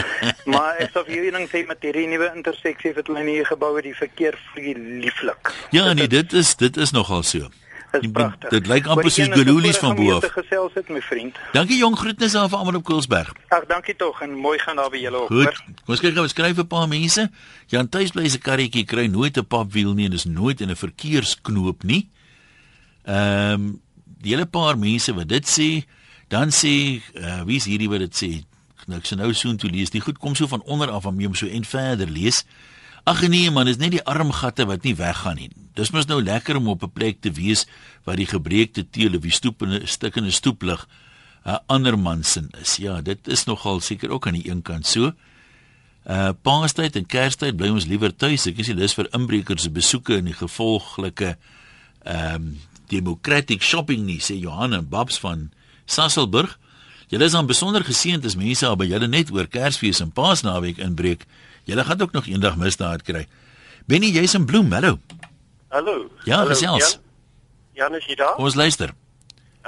maar 0.52 0.76
ek 0.78 0.90
sê 0.94 1.02
vir 1.06 1.24
een 1.26 1.34
ding 1.34 1.48
sê 1.50 1.66
met 1.66 1.82
hierdie 1.82 2.06
nuwe 2.06 2.30
interseksie 2.34 2.94
wat 2.94 3.06
hulle 3.06 3.20
in 3.20 3.26
hier 3.26 3.46
gebou 3.46 3.74
het, 3.76 3.84
die 3.84 3.94
verkeer 3.94 4.38
vlieg 4.52 4.76
lieflik. 4.76 5.54
Ja, 5.70 5.92
nee, 5.92 6.06
dit 6.06 6.32
is 6.32 6.54
dit 6.56 6.76
is 6.76 6.90
nogal 6.90 7.22
so. 7.22 7.50
Dit, 7.90 8.50
dit 8.50 8.66
lyk 8.68 8.86
amper 8.86 9.10
soos 9.10 9.30
geloelies 9.32 9.78
van 9.80 9.96
bo 9.96 10.18
af. 10.18 10.26
Gesels 10.34 10.74
het 10.76 10.90
my 10.92 11.00
vriend. 11.00 11.36
Dankie 11.52 11.78
jong 11.80 11.96
groetnis 11.96 12.34
aan 12.36 12.50
vir 12.52 12.58
almal 12.58 12.76
op 12.78 12.84
Koelsberg. 12.84 13.32
Ag, 13.48 13.64
dankie 13.66 13.96
tog 13.96 14.20
en 14.22 14.36
mooi 14.36 14.58
gaan 14.58 14.76
daar 14.76 14.90
by 14.92 15.00
julle 15.00 15.22
ook. 15.24 15.32
Goed. 15.32 15.62
Kom 15.64 15.96
ons 15.96 16.04
kyk 16.04 16.14
gou, 16.14 16.28
skryf 16.28 16.60
'n 16.60 16.66
paar 16.66 16.88
mense. 16.88 17.30
Jan 17.66 17.88
tuis 17.88 18.12
bly 18.12 18.28
se 18.28 18.38
karretjie 18.38 18.84
kry 18.84 19.06
nooit 19.06 19.36
'n 19.38 19.46
papwiel 19.46 19.94
nie 19.94 20.06
en 20.06 20.12
is 20.12 20.24
nooit 20.24 20.60
in 20.60 20.70
'n 20.70 20.76
verkeersknoop 20.76 21.82
nie. 21.82 22.08
Ehm 23.04 23.52
um, 23.52 23.80
hele 24.22 24.46
paar 24.46 24.78
mense 24.78 25.12
wat 25.14 25.28
dit 25.28 25.46
sê, 25.46 25.84
dan 26.28 26.50
sê 26.50 27.00
uh, 27.14 27.42
wie 27.48 27.56
is 27.56 27.68
hierdie 27.68 27.88
wat 27.88 28.00
dit 28.00 28.14
sê? 28.14 28.30
Nou 28.88 28.98
ek 28.98 29.06
sien 29.08 29.20
nou 29.20 29.30
so 29.36 29.52
intoe 29.52 29.70
lees. 29.70 29.92
Die 29.92 30.00
goed 30.00 30.18
kom 30.18 30.34
so 30.34 30.48
van 30.48 30.64
onder 30.64 30.90
af 30.90 31.06
om 31.06 31.20
jy 31.20 31.28
om 31.28 31.36
so 31.36 31.46
en 31.46 31.64
verder 31.64 32.08
lees. 32.08 32.44
Ag 33.08 33.22
nee 33.28 33.50
man, 33.50 33.68
is 33.68 33.78
net 33.80 33.94
die 33.94 34.04
armgatte 34.04 34.66
wat 34.68 34.84
nie 34.84 34.94
weggaan 34.96 35.38
nie. 35.40 35.50
Dis 35.76 35.92
mos 35.94 36.08
nou 36.08 36.18
lekker 36.22 36.56
om 36.56 36.68
op 36.68 36.82
'n 36.82 36.92
plek 36.92 37.20
te 37.20 37.30
wees 37.32 37.66
waar 38.04 38.16
die 38.16 38.26
gebreekte 38.26 38.84
teel 38.90 39.14
of 39.14 39.22
die 39.22 39.32
stoepende 39.32 39.86
stukkende 39.86 40.30
stoeplig 40.30 40.86
'n 41.44 41.60
ander 41.66 41.98
man 41.98 42.24
se 42.24 42.48
is. 42.60 42.76
Ja, 42.76 43.00
dit 43.00 43.28
is 43.28 43.44
nogal 43.44 43.80
seker 43.80 44.10
ook 44.10 44.26
aan 44.26 44.40
die 44.40 44.50
een 44.50 44.62
kant 44.62 44.86
so. 44.86 45.12
Uh 46.06 46.30
Paastyd 46.42 46.96
en 46.96 47.06
Kerstyd 47.06 47.56
bly 47.56 47.68
ons 47.68 47.86
liewer 47.86 48.14
tuis. 48.16 48.46
Ek 48.46 48.58
is 48.58 48.66
nie 48.66 48.76
lus 48.76 48.94
vir 48.94 49.08
inbrekers 49.12 49.62
se 49.62 49.70
besoeke 49.70 50.16
en 50.16 50.24
die 50.24 50.36
gevolglike 50.36 51.36
ehm 52.04 52.34
um, 52.34 52.58
democratic 52.88 53.62
shopping 53.62 54.06
nie, 54.06 54.20
sê 54.20 54.38
Johanna 54.40 54.82
Babs 54.82 55.20
van 55.22 55.50
Sasselburg. 55.86 56.58
Julle 57.08 57.24
is 57.24 57.32
dan 57.32 57.48
besonder 57.48 57.84
geseënd 57.84 58.26
as 58.28 58.36
mense 58.36 58.66
al 58.68 58.76
by 58.76 58.84
julle 58.90 59.08
net 59.08 59.30
oor 59.32 59.48
Kersfees 59.48 60.02
en 60.04 60.12
Paasnaweek 60.12 60.80
inbreek. 60.84 61.24
Julle 61.68 61.84
gaan 61.84 62.02
ook 62.04 62.12
nog 62.12 62.28
eendag 62.28 62.56
misdaad 62.60 63.02
kry. 63.02 63.24
Benny, 63.88 64.10
jy's 64.12 64.36
in 64.36 64.44
Bloem, 64.44 64.72
hallo. 64.76 64.98
Hallo. 65.72 66.10
Ja, 66.28 66.42
gesels. 66.44 66.98
Jan, 66.98 67.00
Jan 67.72 67.96
is 67.96 68.08
jy 68.08 68.16
daar? 68.20 68.36
Ons 68.36 68.56
luister. 68.60 68.92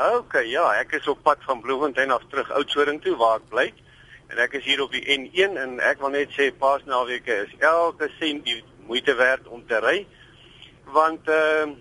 OK, 0.01 0.37
ja, 0.49 0.67
ek 0.81 0.93
is 1.01 1.09
op 1.09 1.23
pad 1.25 1.41
van 1.49 1.61
Bloemfontein 1.65 2.13
af 2.13 2.23
terug 2.29 2.51
Oudtshoorn 2.57 3.01
toe 3.01 3.17
waar 3.21 3.41
ek 3.41 3.49
bly. 3.53 3.67
En 4.33 4.39
ek 4.45 4.61
is 4.61 4.65
hier 4.69 4.81
op 4.85 4.93
die 4.93 5.03
N1 5.17 5.57
en 5.61 5.79
ek 5.85 6.01
wil 6.05 6.13
net 6.13 6.33
sê 6.37 6.51
Paasnaweek 6.53 7.29
is 7.33 7.53
elke 7.59 8.11
sent 8.19 8.45
die 8.45 8.61
moeite 8.87 9.17
werd 9.17 9.49
om 9.49 9.65
te 9.67 9.81
ry. 9.81 10.03
Want 10.93 11.29
ehm 11.29 11.73
uh, 11.73 11.79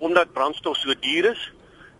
omdat 0.00 0.32
brandstof 0.32 0.76
so 0.80 0.94
duur 1.00 1.30
is, 1.30 1.42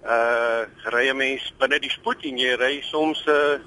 uh 0.05 0.65
ry 0.95 1.09
'n 1.11 1.17
mens 1.17 1.53
binne 1.61 1.79
die 1.79 1.93
spoed 1.93 2.25
en 2.25 2.39
jy 2.39 2.57
ry 2.57 2.81
soms 2.81 3.21
uh 3.29 3.61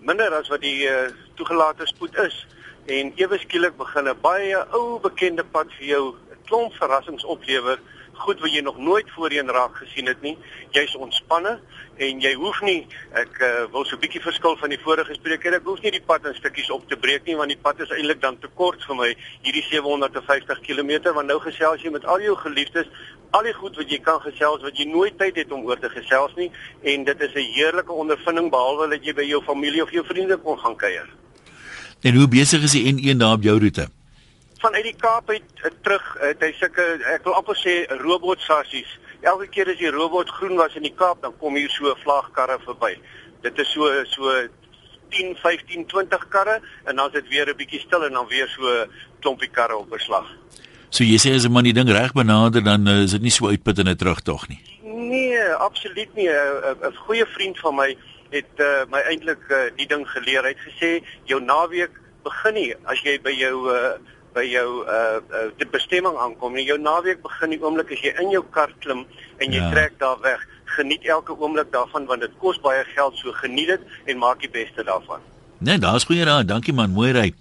minder 0.00 0.30
as 0.34 0.48
wat 0.48 0.62
die 0.62 0.86
uh, 0.86 1.10
toegelate 1.34 1.86
spoed 1.90 2.14
is 2.22 2.46
en 2.86 3.10
ewe 3.18 3.38
skielik 3.42 3.74
begin 3.76 4.08
'n 4.08 4.20
baie 4.22 4.58
ou 4.78 5.00
bekende 5.02 5.44
pad 5.44 5.66
vir 5.78 5.86
jou 5.86 6.04
'n 6.14 6.38
klomp 6.46 6.72
verrassings 6.74 7.24
oplewer 7.24 7.78
goed 8.16 8.40
wat 8.40 8.52
jy 8.52 8.60
nog 8.60 8.78
nooit 8.78 9.10
voorheen 9.10 9.50
raak 9.50 9.76
gesien 9.76 10.06
het 10.06 10.22
nie. 10.22 10.36
Jy's 10.70 10.94
ontspanne 10.96 11.60
en 11.96 12.20
jy 12.20 12.32
hoef 12.34 12.60
nie 12.64 12.86
ek 13.12 13.40
uh, 13.40 13.64
wil 13.72 13.84
so 13.84 13.96
'n 13.96 14.00
bietjie 14.00 14.22
verskil 14.22 14.56
van 14.56 14.70
die 14.70 14.80
vorige 14.80 15.14
spreker. 15.14 15.54
Ek 15.54 15.64
hoef 15.64 15.80
nie 15.82 15.90
die 15.90 16.06
pad 16.06 16.26
in 16.26 16.34
stukkies 16.34 16.70
op 16.70 16.88
te 16.88 16.96
breek 16.96 17.24
nie 17.24 17.36
want 17.36 17.48
die 17.48 17.62
pad 17.62 17.80
is 17.80 17.90
eintlik 17.90 18.20
dan 18.20 18.38
te 18.38 18.48
kort 18.54 18.84
vir 18.84 18.96
my 18.96 19.10
hierdie 19.42 19.64
750 19.70 20.60
km 20.60 21.12
want 21.12 21.28
nou 21.28 21.40
gesels 21.40 21.82
jy 21.82 21.90
met 21.90 22.04
al 22.04 22.20
jou 22.20 22.36
geliefdes 22.36 22.86
al 23.36 23.44
die 23.44 23.56
goed 23.56 23.76
wat 23.76 23.90
jy 23.92 23.98
kan 24.04 24.20
gesels 24.24 24.64
wat 24.64 24.78
jy 24.80 24.86
nooit 24.88 25.16
tyd 25.20 25.36
het 25.42 25.52
om 25.52 25.66
oor 25.68 25.80
te 25.80 25.90
gesels 25.92 26.32
nie 26.40 26.48
en 26.92 27.04
dit 27.04 27.20
is 27.26 27.34
'n 27.34 27.52
heerlike 27.56 27.92
ondervinding 27.92 28.50
behalwe 28.50 28.88
dat 28.94 29.04
jy 29.04 29.14
by 29.14 29.26
jou 29.28 29.42
familie 29.44 29.82
of 29.82 29.90
jou 29.90 30.04
vriende 30.04 30.36
kon 30.36 30.58
gaan 30.58 30.76
kuier. 30.76 31.08
En 32.02 32.14
hoe 32.14 32.28
besig 32.28 32.62
is 32.62 32.72
die 32.72 32.86
N1 32.92 33.18
daar 33.18 33.32
op 33.32 33.42
jou 33.42 33.58
roete? 33.58 33.88
Vanuit 34.58 34.82
die 34.82 34.96
Kaap 34.96 35.30
uit 35.30 35.42
uh, 35.64 35.70
terug, 35.82 36.16
het 36.20 36.40
hy 36.40 36.52
sulke 36.52 36.84
ek 37.14 37.24
wil 37.24 37.34
amper 37.34 37.56
sê 37.56 37.74
robotsassies. 38.02 38.98
Elke 39.20 39.48
keer 39.48 39.68
as 39.68 39.78
die 39.78 39.90
robot 39.90 40.30
groen 40.30 40.56
was 40.56 40.74
in 40.74 40.82
die 40.82 40.94
Kaap, 40.94 41.22
dan 41.22 41.34
kom 41.38 41.56
hier 41.56 41.70
so 41.70 41.90
'n 41.90 42.00
vlagkarre 42.04 42.58
verby. 42.64 42.98
Dit 43.42 43.58
is 43.58 43.72
so 43.72 44.04
so 44.04 44.48
10, 45.10 45.36
15, 45.36 45.86
20 45.86 46.28
karre 46.28 46.60
en 46.84 46.96
dan 46.96 47.06
is 47.06 47.12
dit 47.12 47.28
weer 47.28 47.48
'n 47.48 47.56
bietjie 47.56 47.80
stil 47.80 48.04
en 48.04 48.12
dan 48.12 48.26
weer 48.26 48.48
so 48.48 48.86
klompie 49.20 49.50
karre 49.50 49.76
op 49.76 49.90
beslag. 49.90 50.26
So 50.90 51.04
jy 51.04 51.18
sê 51.18 51.34
as 51.34 51.44
'n 51.46 51.52
man 51.52 51.64
die 51.64 51.72
ding 51.72 51.88
reg 51.88 52.12
benader 52.12 52.62
dan 52.64 52.88
uh, 52.88 53.02
is 53.02 53.10
dit 53.10 53.22
nie 53.22 53.30
so 53.30 53.48
uitputtende 53.48 53.96
terugtog 53.96 54.48
nie. 54.48 54.60
Nee, 54.82 55.42
absoluut 55.58 56.14
nie. 56.14 56.28
'n 56.28 56.94
Goeie 57.06 57.26
vriend 57.26 57.58
van 57.58 57.74
my 57.74 57.96
het 58.30 58.52
uh, 58.58 58.84
my 58.90 59.00
eintlik 59.10 59.42
uh, 59.50 59.70
die 59.76 59.86
ding 59.86 60.06
geleer. 60.08 60.42
Hy 60.42 60.54
het 60.54 60.64
gesê 60.66 60.90
jou 61.24 61.40
naweek 61.42 61.90
begin 62.24 62.54
nie 62.54 62.74
as 62.84 63.00
jy 63.06 63.18
by 63.22 63.34
jou 63.34 63.70
uh, 63.70 63.94
by 64.36 64.44
jou 64.44 64.84
uh, 64.84 65.20
uh 65.32 65.70
bestemming 65.72 66.16
aankom 66.16 66.54
nie. 66.54 66.66
Jou 66.66 66.78
naweek 66.78 67.22
begin 67.22 67.54
die 67.54 67.62
oomblik 67.62 67.92
as 67.92 68.02
jy 68.04 68.12
in 68.22 68.30
jou 68.34 68.44
kar 68.50 68.72
klim 68.84 69.06
en 69.38 69.52
jy 69.52 69.62
ja. 69.62 69.70
trek 69.70 69.98
daar 69.98 70.20
weg. 70.22 70.42
Geniet 70.76 71.06
elke 71.06 71.32
oomblik 71.38 71.72
daarvan 71.72 72.06
want 72.06 72.20
dit 72.20 72.34
kos 72.42 72.60
baie 72.60 72.84
geld, 72.94 73.16
so 73.16 73.32
geniet 73.32 73.68
dit 73.74 73.80
en 74.12 74.18
maak 74.18 74.40
die 74.40 74.52
beste 74.52 74.84
daarvan. 74.84 75.24
Nee, 75.58 75.78
daar's 75.78 76.04
goeie 76.04 76.24
raad. 76.24 76.48
Dankie 76.48 76.74
man, 76.74 76.92
mooi 76.92 77.12
ry. 77.16 77.32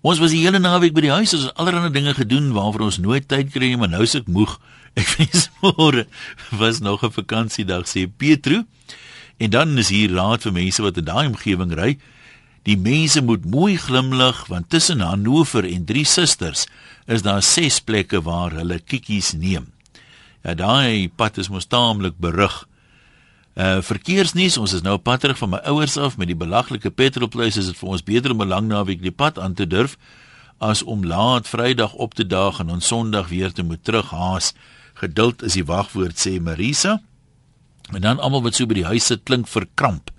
Ons 0.00 0.20
was 0.22 0.32
die 0.32 0.40
hele 0.40 0.56
naweek 0.62 0.94
by 0.96 1.02
die 1.04 1.12
huis, 1.12 1.34
ons 1.36 1.50
het 1.50 1.58
allerlei 1.60 1.90
dinge 1.92 2.14
gedoen 2.16 2.54
waarvoor 2.56 2.86
ons 2.86 2.98
nooit 3.04 3.26
tyd 3.28 3.50
kry 3.52 3.68
nie, 3.68 3.80
maar 3.80 3.90
nou 3.92 4.00
is 4.06 4.16
ek 4.16 4.30
moeg. 4.32 4.56
Ek 5.00 5.06
wens 5.20 5.44
môre 5.60 6.06
was 6.58 6.80
nog 6.80 7.04
'n 7.04 7.12
vakansiedag 7.14 7.84
sê 7.86 8.08
Petro. 8.08 8.64
En 9.38 9.50
dan 9.50 9.78
is 9.78 9.88
hier 9.88 10.10
raad 10.10 10.42
vir 10.42 10.52
mense 10.52 10.82
wat 10.82 10.96
in 10.96 11.04
daai 11.04 11.26
omgewing 11.28 11.72
ry. 11.76 11.98
Die 12.64 12.76
mense 12.76 13.22
moet 13.22 13.44
mooi 13.44 13.76
glimlag 13.76 14.48
want 14.48 14.70
tussen 14.70 15.00
Hannover 15.00 15.64
en 15.64 15.84
Drie 15.84 16.04
Susters 16.04 16.66
is 17.06 17.22
daar 17.22 17.42
ses 17.42 17.80
plekke 17.80 18.22
waar 18.22 18.52
hulle 18.52 18.80
kikkies 18.80 19.32
neem. 19.32 19.72
Ja, 20.42 20.54
daai 20.54 21.08
pad 21.08 21.38
is 21.38 21.48
mos 21.48 21.68
taamlik 21.68 22.16
berug. 22.18 22.66
Uh 23.60 23.82
verkeersnuus, 23.84 24.56
ons 24.56 24.72
is 24.72 24.80
nou 24.80 24.94
op 24.96 25.02
pad 25.04 25.20
terug 25.20 25.36
van 25.36 25.50
my 25.52 25.58
ouers 25.68 25.98
af 26.00 26.14
met 26.16 26.30
die 26.30 26.38
belaglike 26.38 26.88
petrolpryse 26.96 27.60
is 27.60 27.66
dit 27.68 27.76
vir 27.76 27.88
ons 27.92 28.04
beter 28.06 28.32
om 28.32 28.40
'n 28.40 28.48
lang 28.48 28.68
naweek 28.68 29.02
die 29.02 29.12
pad 29.12 29.38
aan 29.38 29.54
te 29.54 29.66
durf 29.66 29.98
as 30.58 30.82
om 30.82 31.04
laat 31.04 31.48
Vrydag 31.48 31.92
op 31.92 32.14
te 32.14 32.26
daag 32.26 32.60
en 32.60 32.70
ons 32.70 32.86
Sondag 32.86 33.28
weer 33.28 33.52
te 33.52 33.62
moet 33.62 33.84
terughaas. 33.84 34.54
Geduld 34.94 35.42
is 35.42 35.52
die 35.52 35.64
wagwoord 35.64 36.16
sê 36.16 36.40
Marisa. 36.40 37.02
En 37.92 38.00
dan 38.00 38.18
almal 38.18 38.42
wat 38.42 38.54
so 38.54 38.66
by 38.66 38.74
die 38.74 38.84
huis 38.84 39.06
sit 39.06 39.22
klink 39.24 39.48
verkramp. 39.48 40.10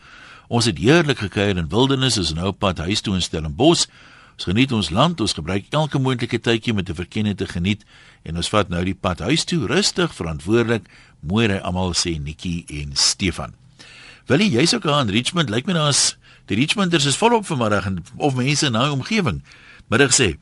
Ons 0.47 0.65
het 0.65 0.77
heerlik 0.77 1.17
gekuier 1.17 1.57
in 1.57 1.69
wildernis, 1.69 2.17
is 2.17 2.33
nou 2.33 2.47
op 2.47 2.59
pad 2.59 2.77
huis 2.77 3.01
toe 3.01 3.15
in 3.15 3.21
Stellenbosch. 3.21 3.87
Ons 4.35 4.47
geniet 4.49 4.71
ons 4.71 4.89
land, 4.89 5.21
ons 5.21 5.33
gebruik 5.33 5.65
elke 5.69 5.99
moontlike 5.99 6.39
tydjie 6.39 6.73
met 6.73 6.89
'n 6.89 6.95
verkenning 6.95 7.37
te 7.37 7.47
geniet 7.47 7.85
en 8.23 8.35
ons 8.35 8.49
vat 8.49 8.69
nou 8.69 8.83
die 8.83 8.95
pad 8.95 9.19
huis 9.19 9.43
toe 9.43 9.67
rustig, 9.67 10.13
verantwoordelik. 10.15 10.83
Mooi 11.19 11.47
ry 11.47 11.57
almal 11.57 11.93
sê 11.93 12.19
Nikki 12.19 12.65
en 12.67 12.95
Stefan. 12.95 13.53
Wil 14.27 14.39
jy 14.39 14.49
jy's 14.59 14.73
ook 14.73 14.85
aan 14.85 15.09
Richmond? 15.09 15.49
Lyk 15.49 15.65
my 15.65 15.73
daar's 15.73 16.17
die 16.45 16.55
Richmonders 16.55 17.05
is 17.05 17.17
volop 17.17 17.45
vanmiddag 17.45 17.85
en 17.85 18.03
of 18.17 18.35
mense 18.35 18.65
in 18.65 18.71
nou 18.71 18.91
omgewing. 18.91 19.41
Middag 19.89 20.11
sê. 20.11 20.37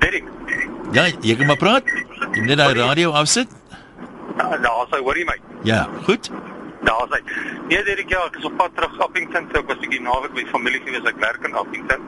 Derek. 0.00 0.24
Ja, 0.92 1.06
jy 1.22 1.36
kan 1.36 1.46
maar 1.46 1.56
praat. 1.56 1.84
Jy 2.34 2.46
net 2.46 2.58
daai 2.58 2.74
radio 2.74 3.10
afsit. 3.12 3.48
Daar 4.36 4.86
sê 4.90 4.98
hoorie 4.98 5.24
my. 5.24 5.36
Ja, 5.64 5.88
goed. 6.06 6.30
Daar 6.82 7.06
sê. 7.12 7.20
Nee, 7.68 7.82
Derek, 7.84 8.08
ja, 8.08 8.24
ek 8.26 8.36
is 8.36 8.44
op 8.44 8.56
pad 8.56 8.74
terug 8.74 8.98
Appington, 9.00 9.48
so 9.52 9.60
ek 9.60 9.68
was 9.68 9.76
'n 9.76 9.80
bietjie 9.80 10.00
naweek 10.02 10.32
by 10.34 10.44
familie 10.50 10.80
gewees, 10.80 11.04
ek 11.04 11.20
werk 11.20 11.44
in 11.44 11.54
Appington. 11.54 12.00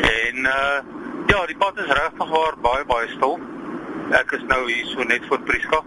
En 0.00 0.36
uh 0.36 0.78
ja, 1.26 1.46
die 1.46 1.56
pad 1.56 1.78
is 1.78 1.86
regtig 1.86 2.28
waar 2.28 2.54
baie 2.60 2.84
baie 2.84 3.08
stil. 3.08 3.38
Ek 4.10 4.32
is 4.34 4.42
nou 4.50 4.60
hier 4.72 4.86
so 4.86 5.02
net 5.02 5.26
voor 5.28 5.40
Prieska. 5.40 5.82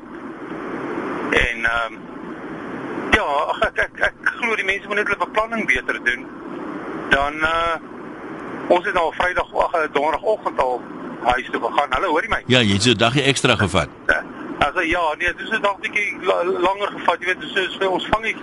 En 1.32 1.66
ehm 1.66 1.94
um, 1.94 2.00
ja, 3.12 3.24
ag 3.24 3.62
ek 3.70 3.78
ek, 3.78 4.00
ek, 4.00 4.22
ek 4.22 4.36
glo 4.40 4.56
die 4.56 4.66
mense 4.66 4.88
moet 4.88 5.02
net 5.02 5.12
hulle 5.12 5.26
beplanning 5.26 5.66
beter 5.68 6.00
doen. 6.04 6.28
Dan 7.10 7.34
uh 7.34 7.76
ons 8.68 8.86
het 8.86 8.94
nou 8.94 9.10
Vrydag 9.16 9.50
ag 9.66 9.74
Donderdagoggend 9.92 10.60
al 10.60 10.82
huis 11.24 11.50
toe 11.52 11.62
gegaan. 11.62 11.92
Hallo, 11.92 12.08
hoor 12.16 12.24
jy 12.24 12.30
my? 12.30 12.42
Ja, 12.48 12.62
jy 12.62 12.78
het 12.78 12.88
so 12.88 12.96
'n 12.96 13.04
dagie 13.04 13.24
ekstra 13.24 13.56
gevat. 13.56 13.90
Also 14.64 14.82
ja, 14.82 15.16
nee, 15.18 15.34
dis 15.36 15.50
'n 15.50 15.62
dag 15.62 15.78
bietjie 15.80 16.18
langer 16.68 16.88
gevat, 16.88 17.20
jy 17.20 17.26
weet, 17.26 17.40
dis 17.42 17.78
so 17.80 17.90
ons 17.90 18.08
vang 18.08 18.24
die 18.24 18.36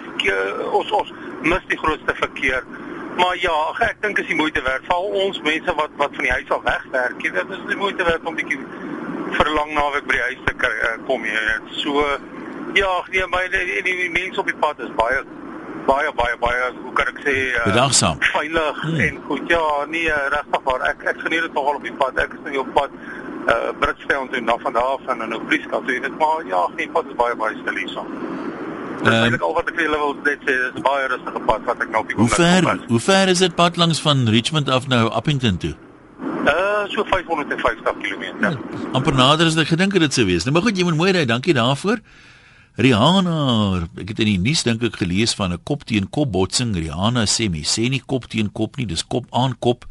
ons 0.70 0.90
ons 0.90 1.12
mis 1.42 1.64
die 1.68 1.78
grootste 1.78 2.14
verkeer. 2.14 2.64
Maar 3.16 3.36
ja, 3.40 3.52
ag 3.70 3.80
ek 3.80 4.02
dink 4.02 4.18
is 4.18 4.26
die 4.26 4.36
moeite 4.36 4.62
werd. 4.62 4.86
Val 4.86 5.10
ons 5.24 5.40
mense 5.42 5.74
wat 5.74 5.90
wat 5.96 6.14
van 6.14 6.24
die 6.24 6.32
huis 6.32 6.50
af 6.50 6.62
wegwerk, 6.62 7.22
weet, 7.22 7.48
dis 7.48 7.66
die 7.68 7.76
moeite 7.76 8.04
werd 8.04 8.24
om 8.24 8.34
bietjie 8.34 8.60
vir 9.36 9.46
'n 9.46 9.54
lang 9.54 9.74
naweek 9.74 10.06
by 10.06 10.12
die 10.12 10.26
huis 10.28 10.38
te 10.44 10.54
kom 11.06 11.24
jy. 11.24 11.58
So 11.82 12.06
ja, 12.74 13.04
nee, 13.10 13.26
my 13.26 13.48
die, 13.48 13.82
die, 13.82 13.96
die 14.04 14.10
mense 14.10 14.40
op 14.40 14.46
die 14.46 14.56
pad 14.56 14.78
is 14.78 14.94
baie 14.96 15.24
baie 15.86 16.12
baie 16.12 16.36
baie 16.40 16.68
hoe 16.82 16.92
kan 16.92 17.08
ek 17.12 17.20
sê 17.24 17.34
uh, 17.54 17.64
bedagsaam 17.64 18.20
veilig 18.32 18.82
hmm. 18.82 19.00
en 19.06 19.18
goed 19.28 19.52
ja 19.52 19.62
nee 19.94 20.18
regtig 20.34 20.62
waar 20.68 20.84
ek 20.90 21.04
ek 21.12 21.22
geniet 21.24 21.46
dit 21.46 21.56
nogal 21.58 21.80
op 21.80 21.86
die 21.88 21.96
pad 22.02 22.20
ek 22.24 22.36
is 22.36 22.44
nou 22.46 22.62
op 22.64 22.72
pad 22.76 22.96
uh 23.50 23.70
Britstown 23.80 24.28
toe 24.32 24.42
na 24.44 24.56
van 24.64 24.76
daar 24.76 24.90
af 24.96 25.06
en 25.14 25.24
nou 25.32 25.40
Prieska 25.48 25.80
toe 25.86 26.00
dit 26.06 26.18
maar 26.22 26.44
ja 26.46 26.66
geen 26.76 26.92
pad 26.96 27.08
is 27.10 27.16
baie 27.22 27.36
baie 27.42 27.56
stil 27.62 27.80
hierso 27.82 28.04
Dis 29.00 29.08
um, 29.08 29.22
eintlik 29.24 29.44
al 29.46 29.54
wat 29.56 29.68
ek 29.70 29.78
vir 29.78 29.86
julle 29.86 29.98
wil 30.00 30.16
net 30.26 30.42
sê, 30.44 30.56
dis 30.74 30.82
baie 30.84 31.06
rustige 31.08 31.40
pad 31.48 31.68
wat 31.68 31.84
ek 31.84 31.92
nou 31.92 32.00
op 32.02 32.10
die 32.10 32.16
Hoe 32.18 32.28
ver, 32.32 32.66
hoe 32.90 33.00
ver 33.00 33.30
is 33.32 33.40
dit 33.44 33.54
pad 33.56 33.78
langs 33.80 34.00
van 34.04 34.26
Richmond 34.28 34.68
af 34.68 34.88
nou 34.92 35.06
Appington 35.08 35.56
toe? 35.62 35.72
Uh 36.20 36.84
so 36.92 37.04
550 37.04 38.00
km. 38.02 38.24
Ja, 38.42 38.52
amper 38.96 39.16
nader 39.16 39.48
as 39.48 39.56
ek 39.60 39.72
gedink 39.72 39.96
het 39.96 40.04
dit 40.08 40.16
sou 40.16 40.26
wees. 40.28 40.44
Nou 40.44 40.56
maar 40.56 40.66
goed, 40.66 40.76
jy 40.76 40.84
moet 40.88 40.98
mooi 40.98 41.12
ry. 41.16 41.24
Dankie 41.28 41.56
daarvoor. 41.56 42.02
Rihanna, 42.80 43.36
ek 44.00 44.12
het 44.12 44.22
in 44.24 44.30
die 44.30 44.40
nuus 44.40 44.62
dink 44.64 44.84
ek 44.86 45.00
gelees 45.02 45.34
van 45.36 45.52
'n 45.52 45.62
kop 45.64 45.84
teen 45.88 46.08
kop 46.08 46.32
botsing. 46.32 46.76
Rihanna 46.76 47.24
sê 47.24 47.48
my 47.50 47.64
sê 47.64 47.88
nie 47.88 48.02
kop 48.04 48.28
teen 48.28 48.52
kop 48.52 48.76
nie, 48.76 48.86
dis 48.86 49.04
kop 49.04 49.26
aan 49.32 49.56
kop. 49.58 49.84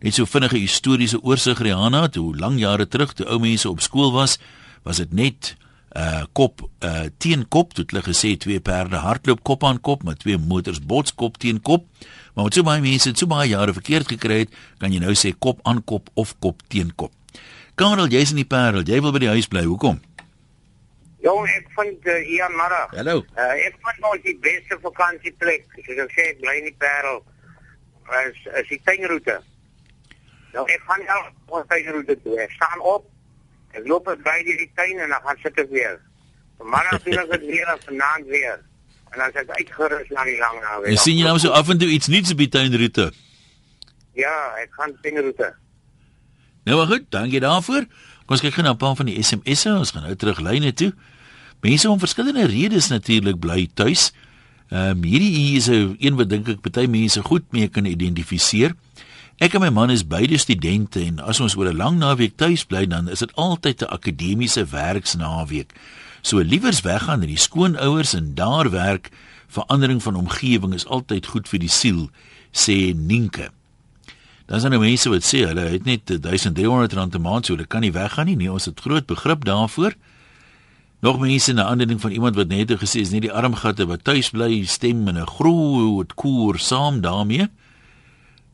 Net 0.00 0.14
so 0.14 0.24
vinnige 0.24 0.56
historiese 0.56 1.20
oorsig 1.22 1.60
Rihanna, 1.60 2.08
toe 2.08 2.36
lang 2.36 2.58
jare 2.58 2.86
terug 2.88 3.12
toe 3.12 3.26
ou 3.26 3.38
mense 3.38 3.68
op 3.68 3.80
skool 3.80 4.12
was, 4.12 4.38
was 4.84 4.96
dit 4.96 5.12
net 5.12 5.56
uh 5.98 6.24
kop 6.32 6.62
uh 6.86 7.08
teen 7.18 7.46
kop, 7.48 7.74
toe 7.74 7.84
hulle 7.88 8.02
gesê 8.06 8.36
twee 8.38 8.60
perde 8.60 9.00
hardloop 9.02 9.42
kop 9.42 9.64
aan 9.64 9.80
kop, 9.80 10.04
maar 10.06 10.18
twee 10.20 10.38
motors 10.38 10.80
bots 10.80 11.14
kop 11.14 11.38
teen 11.38 11.60
kop. 11.60 11.86
Maar 12.34 12.46
wat 12.46 12.54
so 12.54 12.66
baie 12.66 12.82
mense 12.84 13.10
so 13.14 13.26
baie 13.30 13.48
jare 13.50 13.74
verkeerd 13.74 14.12
gekry 14.12 14.44
het, 14.44 14.60
kan 14.78 14.92
jy 14.94 15.02
nou 15.02 15.16
sê 15.18 15.34
kop 15.34 15.58
aan 15.66 15.82
kop 15.82 16.12
of 16.14 16.36
kop 16.38 16.62
teen 16.68 16.94
kop. 16.94 17.12
Karel, 17.74 18.08
jy's 18.12 18.30
in 18.34 18.42
die 18.42 18.48
Parel, 18.48 18.84
jy 18.86 19.00
wil 19.00 19.12
by 19.14 19.22
die 19.22 19.32
huis 19.32 19.48
bly. 19.50 19.64
Hoekom? 19.64 19.98
Ja, 21.20 21.32
ek 21.52 21.68
vind 21.76 22.06
uh, 22.08 22.16
Ian 22.32 22.54
Mara. 22.56 22.86
Hallo. 22.94 23.20
Uh, 23.36 23.52
ek 23.66 23.76
vind 23.84 24.06
ons 24.08 24.22
die 24.24 24.36
beste 24.40 24.78
vakansieplek. 24.80 25.66
Soos 25.84 26.02
ek 26.06 26.14
sê, 26.16 26.26
ek 26.32 26.40
bly 26.40 26.54
in 26.62 26.68
die 26.70 26.76
Parel. 26.80 27.20
As 28.20 28.38
as 28.56 28.68
die 28.70 28.80
tuinroete. 28.86 29.36
Nou 30.54 30.64
ek 30.64 30.86
gaan 30.88 31.04
al 31.12 31.26
op 31.50 31.58
die 31.60 31.66
tuinroete 31.74 32.16
toe. 32.24 32.38
Ek 32.46 32.54
staan 32.56 32.84
op. 32.94 33.09
Ek 33.76 33.86
loop 33.86 34.08
by 34.10 34.38
die, 34.46 34.70
tuin 34.74 34.98
en 34.98 35.08
dan 35.08 35.22
gaan 35.24 35.38
sit 35.42 35.58
ek 35.62 35.70
weer. 35.70 35.98
Vanmiddag 36.58 37.02
doen 37.06 37.22
ek 37.22 37.32
dit 37.36 37.46
weer 37.52 37.72
en 37.72 37.82
vanaand 37.86 38.26
weer. 38.26 38.58
En 39.10 39.18
dan 39.22 39.32
sit 39.34 39.42
ek 39.42 39.56
uitgerus 39.62 40.12
na 40.14 40.24
die 40.28 40.38
lang 40.38 40.60
naweek. 40.60 40.92
En 40.92 41.02
sien 41.02 41.18
jy 41.18 41.26
nou 41.26 41.38
so 41.38 41.54
af 41.56 41.70
en 41.72 41.78
toe 41.78 41.88
iets 41.88 42.10
nuuts 42.10 42.34
op 42.34 42.42
die 42.42 42.50
tuinroete? 42.50 43.10
Ja, 44.18 44.36
ek 44.62 44.74
gaan 44.78 44.96
tuinroete. 45.02 45.52
Nou 46.68 46.76
maar 46.78 46.90
goed, 46.90 47.06
dankie 47.14 47.40
daarvoor. 47.40 47.86
Kom 48.26 48.36
ons 48.36 48.44
kyk 48.44 48.58
gou 48.58 48.62
na 48.66 48.74
'n 48.74 48.82
paar 48.82 48.96
van 48.96 49.06
die 49.06 49.22
SMS'e. 49.22 49.70
Ons 49.74 49.90
gaan 49.90 50.06
nou 50.06 50.14
terug 50.14 50.38
lyne 50.38 50.72
toe. 50.72 50.92
Mense 51.60 51.90
om 51.90 51.98
verskillende 51.98 52.46
redes 52.46 52.88
natuurlik 52.88 53.38
bly 53.38 53.68
tuis. 53.74 54.12
Ehm 54.70 54.98
um, 54.98 55.02
hierdie 55.02 55.56
is 55.56 55.66
'n 55.66 55.96
een 55.98 56.14
wat 56.16 56.28
dink 56.30 56.48
ek 56.48 56.62
baie 56.62 56.88
mense 56.88 57.22
goed 57.22 57.42
mee 57.52 57.68
kan 57.68 57.84
identifiseer. 57.84 58.74
Ek 59.40 59.54
en 59.56 59.62
my 59.62 59.70
man 59.72 59.88
is 59.88 60.02
beide 60.04 60.36
studente 60.36 61.00
en 61.00 61.22
as 61.24 61.38
ons 61.40 61.54
oor 61.56 61.70
'n 61.72 61.76
lang 61.76 61.96
naweek 61.96 62.36
tuis 62.36 62.64
bly, 62.68 62.84
dan 62.84 63.08
is 63.08 63.24
dit 63.24 63.32
altyd 63.36 63.80
'n 63.80 63.88
akademiese 63.88 64.66
werksnaweek. 64.68 65.72
So 66.20 66.44
liewers 66.44 66.80
weggaan 66.80 67.20
na 67.20 67.26
die 67.26 67.40
skoonouers 67.40 68.12
en 68.14 68.34
daar 68.34 68.70
werk. 68.70 69.08
Verandering 69.48 70.02
van 70.02 70.14
omgewing 70.14 70.74
is 70.74 70.86
altyd 70.86 71.26
goed 71.26 71.48
vir 71.48 71.58
die 71.58 71.68
siel, 71.68 72.10
sê 72.52 72.92
Ninke. 72.94 73.48
Dan 74.46 74.56
is 74.56 74.62
daar 74.62 74.70
nou 74.70 74.82
mense 74.82 75.08
wat 75.08 75.24
sê 75.24 75.46
hulle 75.46 75.72
het 75.72 75.84
net 75.84 76.06
1300 76.06 76.92
rand 76.92 77.14
'n 77.14 77.20
maand, 77.20 77.46
so 77.46 77.54
hulle 77.54 77.66
kan 77.66 77.80
nie 77.80 77.92
weggaan 77.92 78.26
nie. 78.26 78.36
Nee, 78.36 78.52
ons 78.52 78.64
het 78.64 78.80
groot 78.80 79.06
begrip 79.06 79.44
daarvoor. 79.44 79.94
Nog 81.00 81.18
mense 81.18 81.52
na 81.52 81.64
aanleiding 81.64 82.00
van 82.00 82.10
iemand 82.10 82.34
wat 82.34 82.48
net 82.48 82.70
gesê 82.70 83.00
is 83.00 83.10
nie 83.10 83.20
die 83.20 83.32
armgatte 83.32 83.86
wat 83.86 84.04
tuis 84.04 84.30
bly 84.30 84.64
stem 84.64 85.08
in 85.08 85.16
'n 85.16 85.26
groot 85.26 86.14
koor 86.14 86.58
saam 86.58 87.00
daarmee. 87.00 87.48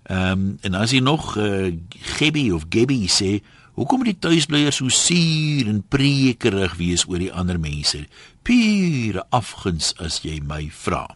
Ehm 0.06 0.32
um, 0.32 0.58
en 0.62 0.74
as 0.78 0.92
jy 0.94 1.00
nog 1.02 1.32
uh, 1.36 1.72
Gebby 2.16 2.50
of 2.54 2.68
Gebby 2.70 3.08
sê, 3.10 3.40
hoekom 3.74 4.04
die 4.06 4.14
tuisblyers 4.14 4.78
so 4.78 4.88
suur 4.92 5.66
en 5.66 5.82
prekerig 5.82 6.76
wees 6.78 7.02
oor 7.10 7.18
die 7.18 7.32
ander 7.32 7.58
mense? 7.58 8.04
Pure 8.46 9.24
afguns 9.34 9.90
as 9.98 10.20
jy 10.22 10.38
my 10.46 10.68
vra. 10.70 11.08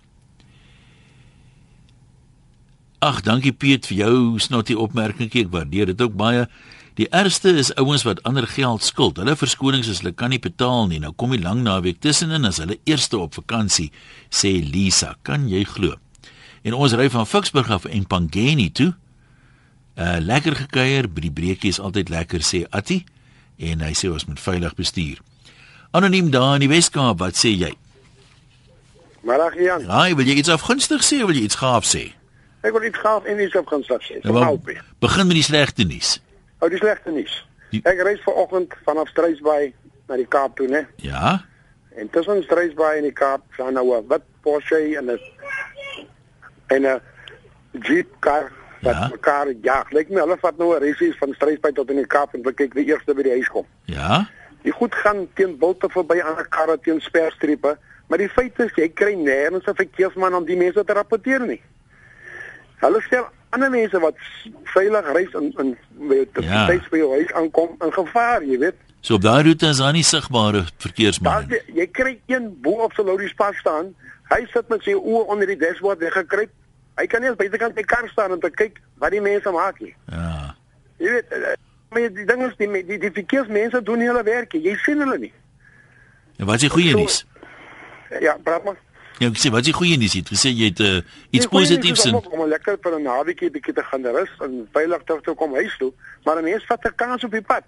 Ag, 3.00 3.22
dankie 3.24 3.54
Piet 3.54 3.86
vir 3.88 4.02
jou 4.02 4.16
snotty 4.42 4.74
opmerking. 4.74 5.30
Ek 5.32 5.54
waardeer 5.54 5.94
dit 5.94 6.02
ook 6.02 6.18
baie. 6.18 6.44
Die 6.98 7.06
ergste 7.14 7.54
is 7.56 7.70
ouens 7.80 8.02
wat 8.04 8.20
ander 8.28 8.44
geld 8.50 8.82
skuld. 8.84 9.22
Hulle 9.22 9.38
verskonings 9.38 9.88
is 9.88 10.02
hulle 10.02 10.12
kan 10.12 10.34
nie 10.34 10.42
betaal 10.42 10.90
nie. 10.90 10.98
Nou 11.00 11.14
kom 11.16 11.32
die 11.32 11.40
lang 11.40 11.62
naweek 11.64 12.02
tussenin 12.02 12.44
as 12.44 12.58
hulle 12.60 12.76
eerste 12.90 13.22
op 13.22 13.38
vakansie, 13.38 13.92
sê 14.28 14.58
Lisa. 14.60 15.14
Kan 15.22 15.46
jy 15.48 15.62
glo? 15.64 15.94
En 16.62 16.76
ons 16.76 16.92
ry 16.92 17.08
van 17.10 17.26
Ficksburg 17.26 17.70
af 17.70 17.84
en 17.84 18.06
Pangeni 18.06 18.70
toe. 18.72 18.92
Uh 19.96 20.16
lekker 20.20 20.56
gekuier, 20.56 21.08
by 21.08 21.20
die 21.20 21.32
breekie 21.32 21.72
is 21.72 21.80
altyd 21.80 22.08
lekker 22.12 22.44
sê 22.44 22.64
Attie 22.70 23.04
en 23.60 23.82
hy 23.84 23.92
sê 23.96 24.08
ons 24.12 24.24
moet 24.28 24.40
veilig 24.40 24.74
bestuur. 24.78 25.20
Anoniem 25.96 26.30
daar 26.30 26.54
in 26.56 26.64
die 26.64 26.70
Weskaap, 26.70 27.18
wat 27.20 27.36
sê 27.36 27.52
jy? 27.52 27.72
Middag 29.26 29.56
Jan. 29.60 29.84
Haai, 29.90 30.14
wil 30.16 30.28
jy 30.28 30.38
iets 30.40 30.52
afgunstig 30.52 31.04
sê 31.04 31.20
of 31.20 31.28
wil 31.32 31.40
jy 31.40 31.48
iets 31.48 31.60
gaaf 31.60 31.84
sê? 31.84 32.06
Ek 32.64 32.72
wil 32.76 32.86
iets 32.88 33.00
gaaf 33.00 33.28
en 33.28 33.40
iets 33.40 33.56
opgunstig 33.56 34.04
sê. 34.04 34.20
Nou, 34.24 34.36
wel, 34.36 34.60
begin 35.00 35.28
met 35.28 35.38
die 35.40 35.44
slegte 35.44 35.84
nuus. 35.88 36.18
Ou, 36.60 36.66
oh, 36.66 36.70
die 36.72 36.80
slegte 36.80 37.12
nuus. 37.12 37.34
Ek 37.80 38.00
reis 38.04 38.20
vanoggend 38.24 38.74
vanaf 38.86 39.08
Struisbaai 39.12 39.72
na 40.10 40.18
die 40.20 40.28
Kaap 40.28 40.56
toe, 40.58 40.68
né? 40.68 40.84
Ja. 41.04 41.38
En 41.96 42.10
tussen 42.12 42.42
Struisbaai 42.44 42.98
en 43.00 43.08
die 43.08 43.16
Kaap 43.16 43.44
staan 43.56 43.76
nou 43.78 43.92
'n 43.96 44.08
wit 44.08 44.24
Porsche 44.42 44.80
en 44.98 45.10
'n 45.10 45.18
en 46.70 46.86
'n 46.86 47.00
Jeep 47.86 48.10
kar 48.18 48.50
wat 48.80 48.94
ja. 48.94 49.08
mekaar 49.12 49.46
jag. 49.62 49.92
Lyk 49.92 50.10
my 50.10 50.20
hulle 50.20 50.36
vat 50.40 50.56
nou 50.58 50.74
'n 50.74 50.82
reisies 50.82 51.16
van 51.18 51.34
Struisbaai 51.34 51.72
tot 51.72 51.90
in 51.90 51.96
die 51.96 52.06
Kaap 52.06 52.34
en 52.34 52.42
kyk 52.42 52.74
wie 52.74 52.86
eers 52.86 53.04
by 53.04 53.22
die 53.22 53.36
huis 53.38 53.48
kom. 53.48 53.66
Ja. 53.84 54.28
Die 54.62 54.72
goed 54.72 54.94
gaan 54.94 55.28
teen 55.34 55.58
bulte 55.58 55.88
verby 55.88 56.20
ander 56.20 56.46
karre 56.48 56.78
teen 56.78 57.00
sperstrepe, 57.00 57.78
maar 58.08 58.18
die 58.18 58.28
feit 58.28 58.58
is 58.60 58.72
jy 58.76 58.88
kry 58.88 59.14
nêrens 59.14 59.68
'n 59.68 59.74
verkeersman 59.74 60.34
om 60.34 60.44
die 60.44 60.56
mense 60.56 60.84
te 60.84 60.92
rapporteer 60.92 61.40
nie. 61.40 61.62
Hulle 62.80 63.00
stel 63.00 63.28
ander 63.50 63.70
mense 63.70 63.98
wat 64.00 64.14
veilig 64.64 65.12
reis 65.12 65.32
in 65.32 65.52
in 65.58 65.76
die 66.08 66.28
ja. 66.40 66.66
tyd 66.66 66.90
by 66.90 66.98
jou 66.98 67.10
huis 67.10 67.32
aankom 67.32 67.76
in 67.80 67.92
gevaar, 67.92 68.42
jy 68.42 68.58
weet. 68.58 68.76
So 69.00 69.14
op 69.14 69.22
daai 69.22 69.42
roete 69.42 69.66
is 69.66 69.80
daar 69.80 69.92
nie 69.92 70.04
sigbare 70.04 70.64
verkeersmanne. 70.78 71.62
Jy 71.74 71.86
kry 71.86 72.18
een 72.26 72.50
bo 72.62 72.70
op 72.70 72.92
sy 72.92 73.02
lorry 73.02 73.28
spas 73.28 73.56
staan. 73.56 73.94
Hy 74.28 74.46
sit 74.52 74.68
met 74.68 74.82
sy 74.82 74.92
oë 74.94 75.26
onder 75.26 75.46
die 75.46 75.56
dashboard 75.56 75.98
weggekruip. 75.98 76.52
Hy 77.00 77.06
kan 77.08 77.22
nie 77.22 77.30
eens 77.30 77.38
buitekant 77.40 77.74
by 77.74 77.84
die 77.84 77.88
kar 77.88 78.08
staan 78.12 78.34
om 78.36 78.40
te 78.40 78.50
kyk 78.52 78.80
wat 79.00 79.14
die 79.14 79.22
mense 79.24 79.50
maak 79.54 79.80
nie. 79.80 79.94
Ja. 80.12 80.54
Jy 81.00 81.14
weet, 81.16 81.32
eh, 81.32 81.56
maar 81.88 82.06
die 82.18 82.26
ding 82.28 82.42
is 82.44 82.56
die 82.60 82.68
die, 82.84 82.98
die 83.06 83.12
verkeersmense 83.22 83.82
doen 83.82 84.04
hulle 84.04 84.22
werk. 84.26 84.52
Jy 84.52 84.76
sien 84.84 85.00
hulle 85.00 85.18
nie. 85.18 85.32
En 86.36 86.46
wat 86.46 86.60
is 86.60 86.68
die 86.68 86.72
goeie 86.76 86.94
nuus? 86.96 87.24
Ja, 88.20 88.36
praat 88.44 88.64
maar. 88.64 88.78
Ja, 89.20 89.28
ek 89.28 89.40
sê 89.40 89.50
wat 89.52 89.66
is 89.68 89.76
goeie 89.76 89.96
nuus? 90.00 90.16
Jy 90.16 90.38
sê 90.40 90.52
jy 90.52 90.70
het 90.70 90.80
uh, 90.84 91.00
iets 91.36 91.48
positiefs 91.52 92.06
in. 92.08 92.16
Om, 92.16 92.28
om 92.36 92.48
lekker 92.48 92.78
vir 92.84 92.98
'n 92.98 93.02
naweekie 93.08 93.50
bietjie 93.52 93.74
te 93.76 93.84
gaan 93.84 94.06
rus 94.06 94.32
en 94.44 94.68
veilig 94.72 95.02
terug 95.04 95.22
te 95.24 95.34
kom 95.36 95.54
huis 95.54 95.76
toe, 95.78 95.92
maar 96.24 96.40
'n 96.40 96.44
mens 96.44 96.64
vat 96.68 96.84
'n 96.84 96.94
kans 96.96 97.24
op 97.24 97.32
die 97.32 97.44
pad. 97.44 97.64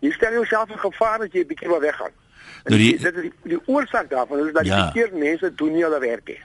Jy 0.00 0.10
stel 0.10 0.32
jouself 0.32 0.70
in 0.70 0.78
gevaar 0.78 1.20
as 1.20 1.32
jy 1.32 1.46
bietjie 1.46 1.68
wil 1.68 1.80
weggaan. 1.80 2.12
Nou 2.64 2.78
die, 2.78 2.98
dit 2.98 3.14
is 3.14 3.22
die, 3.22 3.32
die 3.42 3.60
oorsaak 3.66 4.10
daarvan 4.10 4.46
is 4.46 4.52
dat 4.52 4.66
ja. 4.66 4.74
die 4.74 4.84
verkeerde 4.84 5.18
mense 5.18 5.54
doen 5.54 5.72
nie 5.72 5.84
hulle 5.84 6.00
werk 6.00 6.26
nie. 6.28 6.40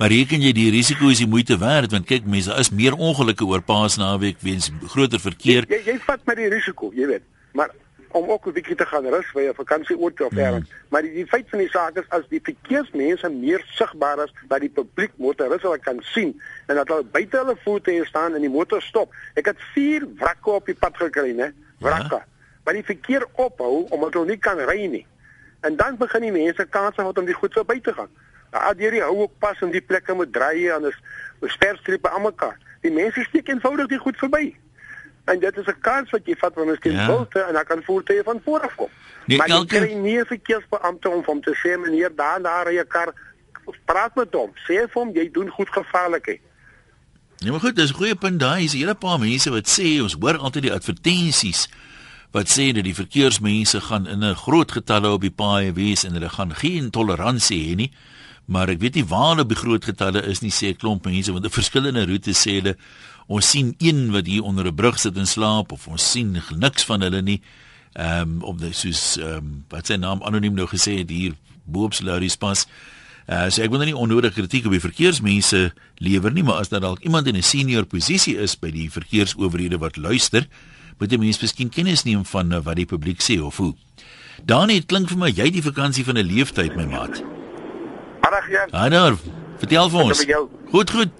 Maar 0.00 0.08
reken 0.08 0.40
jy 0.40 0.54
die 0.56 0.70
risiko 0.72 1.10
is 1.12 1.20
die 1.20 1.28
moeite 1.28 1.58
werd 1.60 1.92
want 1.92 2.06
kyk 2.08 2.24
mense 2.24 2.54
is 2.62 2.70
meer 2.72 2.94
ongelukke 2.96 3.44
oor 3.44 3.60
paas 3.60 3.98
naweek 4.00 4.38
weens 4.40 4.70
groter 4.94 5.20
verkeer. 5.20 5.66
Jy, 5.68 5.76
jy, 5.76 5.92
jy 5.92 5.96
vat 6.06 6.22
met 6.30 6.38
die 6.40 6.48
risiko, 6.48 6.88
jy 6.96 7.08
weet. 7.10 7.26
Maar 7.52 7.74
om 8.16 8.30
ook 8.32 8.46
'n 8.48 8.52
bietjie 8.56 8.76
te 8.80 8.86
gaan 8.86 9.04
rus 9.06 9.28
by 9.36 9.44
'n 9.50 9.54
vakansieoort 9.54 10.20
of 10.20 10.32
ergens. 10.32 10.68
Mm. 10.68 10.88
Maar 10.88 11.02
die, 11.02 11.12
die 11.12 11.26
feit 11.26 11.48
van 11.48 11.58
die 11.58 11.68
saak 11.68 11.98
is 12.00 12.08
as 12.08 12.24
die 12.28 12.40
verkeersmense 12.42 13.28
meer 13.28 13.60
sigbaar 13.76 14.24
is 14.24 14.32
dat 14.48 14.60
die 14.60 14.72
publiek 14.72 15.12
motoriste 15.16 15.66
hulle 15.68 15.78
kan 15.78 16.00
sien 16.00 16.40
en 16.66 16.74
dat 16.76 16.88
hulle 16.88 17.04
buite 17.04 17.36
hulle 17.36 17.56
voete 17.64 18.00
staan 18.04 18.34
en 18.34 18.40
die 18.40 18.50
motor 18.50 18.82
stop. 18.82 19.12
Ek 19.34 19.46
het 19.46 19.60
4 19.74 20.08
wrakke 20.16 20.50
op 20.50 20.66
die 20.66 20.74
pad 20.74 20.96
gekry, 20.96 21.36
né? 21.36 21.52
Wrakke. 21.78 22.24
Ja. 22.24 22.26
Maar 22.64 22.74
die 22.74 22.84
verkeer 22.84 23.26
ophou 23.32 23.86
omdat 23.90 24.12
hulle 24.14 24.26
nie 24.26 24.38
kan 24.38 24.56
ry 24.58 24.86
nie. 24.86 25.06
En 25.60 25.76
dan 25.76 25.96
begin 25.96 26.20
die 26.20 26.32
mense 26.32 26.66
kanse 26.70 27.02
wat 27.02 27.18
om 27.18 27.24
die 27.24 27.36
goed 27.36 27.52
verby 27.52 27.80
te 27.80 27.92
gaan. 27.92 28.08
Nou, 28.50 28.74
deur 28.74 28.90
die 28.90 29.02
hou 29.02 29.16
ook 29.24 29.38
pas 29.38 29.60
in 29.60 29.70
die 29.70 29.80
plekke 29.80 30.14
moet 30.14 30.32
draai 30.32 30.68
en 30.74 30.88
is 30.90 30.98
sperstrepe 31.54 32.10
aan 32.10 32.22
mekaar. 32.22 32.58
Die 32.82 32.92
mense 32.92 33.22
steek 33.28 33.48
eenvoudig 33.48 33.86
die 33.86 33.98
goed 33.98 34.18
verby. 34.18 34.56
En 35.30 35.40
dit 35.40 35.56
is 35.56 35.66
'n 35.66 35.80
kans 35.80 36.10
wat 36.10 36.26
jy 36.26 36.34
vat 36.38 36.54
wanneer 36.54 36.78
jy 36.80 36.92
ja. 36.92 37.06
bulte 37.06 37.40
en 37.40 37.52
dan 37.52 37.64
kan 37.64 37.82
voertuie 37.82 38.22
van 38.22 38.40
voor 38.44 38.60
af 38.60 38.74
kom. 38.74 38.88
Nee, 39.26 39.38
maar 39.38 39.48
elke... 39.48 39.74
jy 39.74 39.86
kry 39.86 39.94
nie 39.94 40.24
verkeersbeampte 40.24 41.08
om 41.08 41.22
hom 41.24 41.40
te 41.40 41.54
sê 41.54 41.78
meneer 41.78 42.10
daar 42.14 42.42
daar 42.42 42.66
ry 42.66 42.78
'n 42.78 42.86
kar 42.86 43.14
praat 43.84 44.14
met 44.14 44.34
hom. 44.34 44.50
Sê 44.66 44.86
vir 44.88 45.00
hom 45.02 45.10
jy 45.14 45.30
doen 45.30 45.48
goed 45.48 45.68
gevaarlikheid. 45.68 46.40
Ja, 47.36 47.50
maar 47.50 47.60
goed, 47.60 47.76
dis 47.76 47.90
'n 47.90 47.94
goeie 47.94 48.14
punt 48.14 48.40
daai. 48.40 48.64
Is 48.64 48.74
'n 48.74 48.78
hele 48.78 48.94
paar 48.94 49.18
mense 49.18 49.50
wat 49.50 49.68
sê 49.68 50.02
ons 50.02 50.16
hoor 50.20 50.36
altyd 50.36 50.62
die 50.62 50.72
advertensies 50.72 51.68
wat 52.30 52.48
sê 52.48 52.72
dat 52.72 52.84
die 52.84 52.94
verkeersmense 52.94 53.80
gaan 53.80 54.06
in 54.06 54.24
'n 54.24 54.34
groot 54.34 54.72
getalle 54.72 55.10
op 55.10 55.20
die 55.20 55.34
paaie 55.34 55.72
wees 55.72 56.04
en 56.04 56.12
hulle 56.12 56.28
gaan 56.28 56.54
geen 56.54 56.90
toleransie 56.90 57.70
hê 57.70 57.76
nie. 57.76 57.92
Maar 58.50 58.72
ek 58.72 58.80
weet 58.82 58.98
nie 58.98 59.06
waar 59.06 59.28
hulle 59.30 59.44
op 59.46 59.52
die 59.52 59.58
groot 59.58 59.84
getalle 59.86 60.24
is 60.26 60.42
nie, 60.42 60.50
sê 60.50 60.74
'n 60.74 60.76
klomp 60.76 61.04
mense 61.06 61.32
want 61.32 61.44
'n 61.44 61.54
verskillende 61.54 62.06
roetes 62.06 62.42
sê 62.46 62.58
hulle 62.58 62.76
ons 63.28 63.50
sien 63.50 63.74
een 63.78 64.10
wat 64.10 64.26
hier 64.26 64.42
onder 64.42 64.66
'n 64.66 64.74
brug 64.74 64.98
sit 64.98 65.16
en 65.16 65.26
slaap 65.26 65.72
of 65.72 65.86
ons 65.86 66.10
sien 66.10 66.42
niks 66.56 66.84
van 66.84 67.00
hulle 67.00 67.22
nie. 67.22 67.40
Ehm 67.94 68.20
um, 68.20 68.42
op 68.42 68.58
die 68.58 68.72
soos 68.72 69.16
ehm 69.18 69.36
um, 69.36 69.64
wat 69.68 69.86
sy 69.86 69.96
naam 69.96 70.22
anoniem 70.22 70.54
nou 70.54 70.66
gesê 70.66 70.98
het 70.98 71.10
hier 71.10 71.34
bo 71.64 71.84
op 71.84 71.94
Solaris 71.94 72.36
pas. 72.36 72.66
Uh 73.28 73.50
so 73.50 73.62
ek 73.62 73.70
wil 73.70 73.78
nou 73.78 73.86
nie 73.86 73.96
onnodige 73.96 74.34
kritiek 74.34 74.66
op 74.66 74.72
die 74.72 74.80
verkeersmense 74.80 75.72
lewer 75.98 76.32
nie, 76.32 76.42
maar 76.42 76.58
as 76.58 76.68
daar 76.68 76.80
dalk 76.80 77.00
iemand 77.06 77.26
in 77.26 77.36
'n 77.36 77.42
senior 77.42 77.84
posisie 77.86 78.36
is 78.36 78.58
by 78.58 78.70
die 78.70 78.90
verkeersowerhede 78.90 79.78
wat 79.78 79.96
luister, 79.96 80.48
moet 80.98 81.12
'n 81.12 81.20
mens 81.20 81.40
miskien 81.40 81.68
kennis 81.68 82.02
neem 82.02 82.24
van 82.24 82.52
uh, 82.52 82.62
wat 82.62 82.76
die 82.76 82.86
publiek 82.86 83.22
sê 83.22 83.40
of 83.40 83.56
hoe. 83.56 83.74
Dan 84.44 84.70
het 84.70 84.86
klink 84.86 85.08
vir 85.08 85.18
my 85.18 85.30
jy 85.30 85.50
die 85.50 85.62
vakansie 85.62 86.04
van 86.04 86.18
'n 86.18 86.26
leeftyd 86.26 86.76
my 86.76 86.86
maat. 86.86 87.39
Middag 88.20 88.48
Jan. 88.50 88.68
Hallo. 88.70 89.16
Vertel 89.60 89.90
vir 89.92 90.00
ons. 90.00 90.24
Goed, 90.72 90.90
goed. 90.90 91.12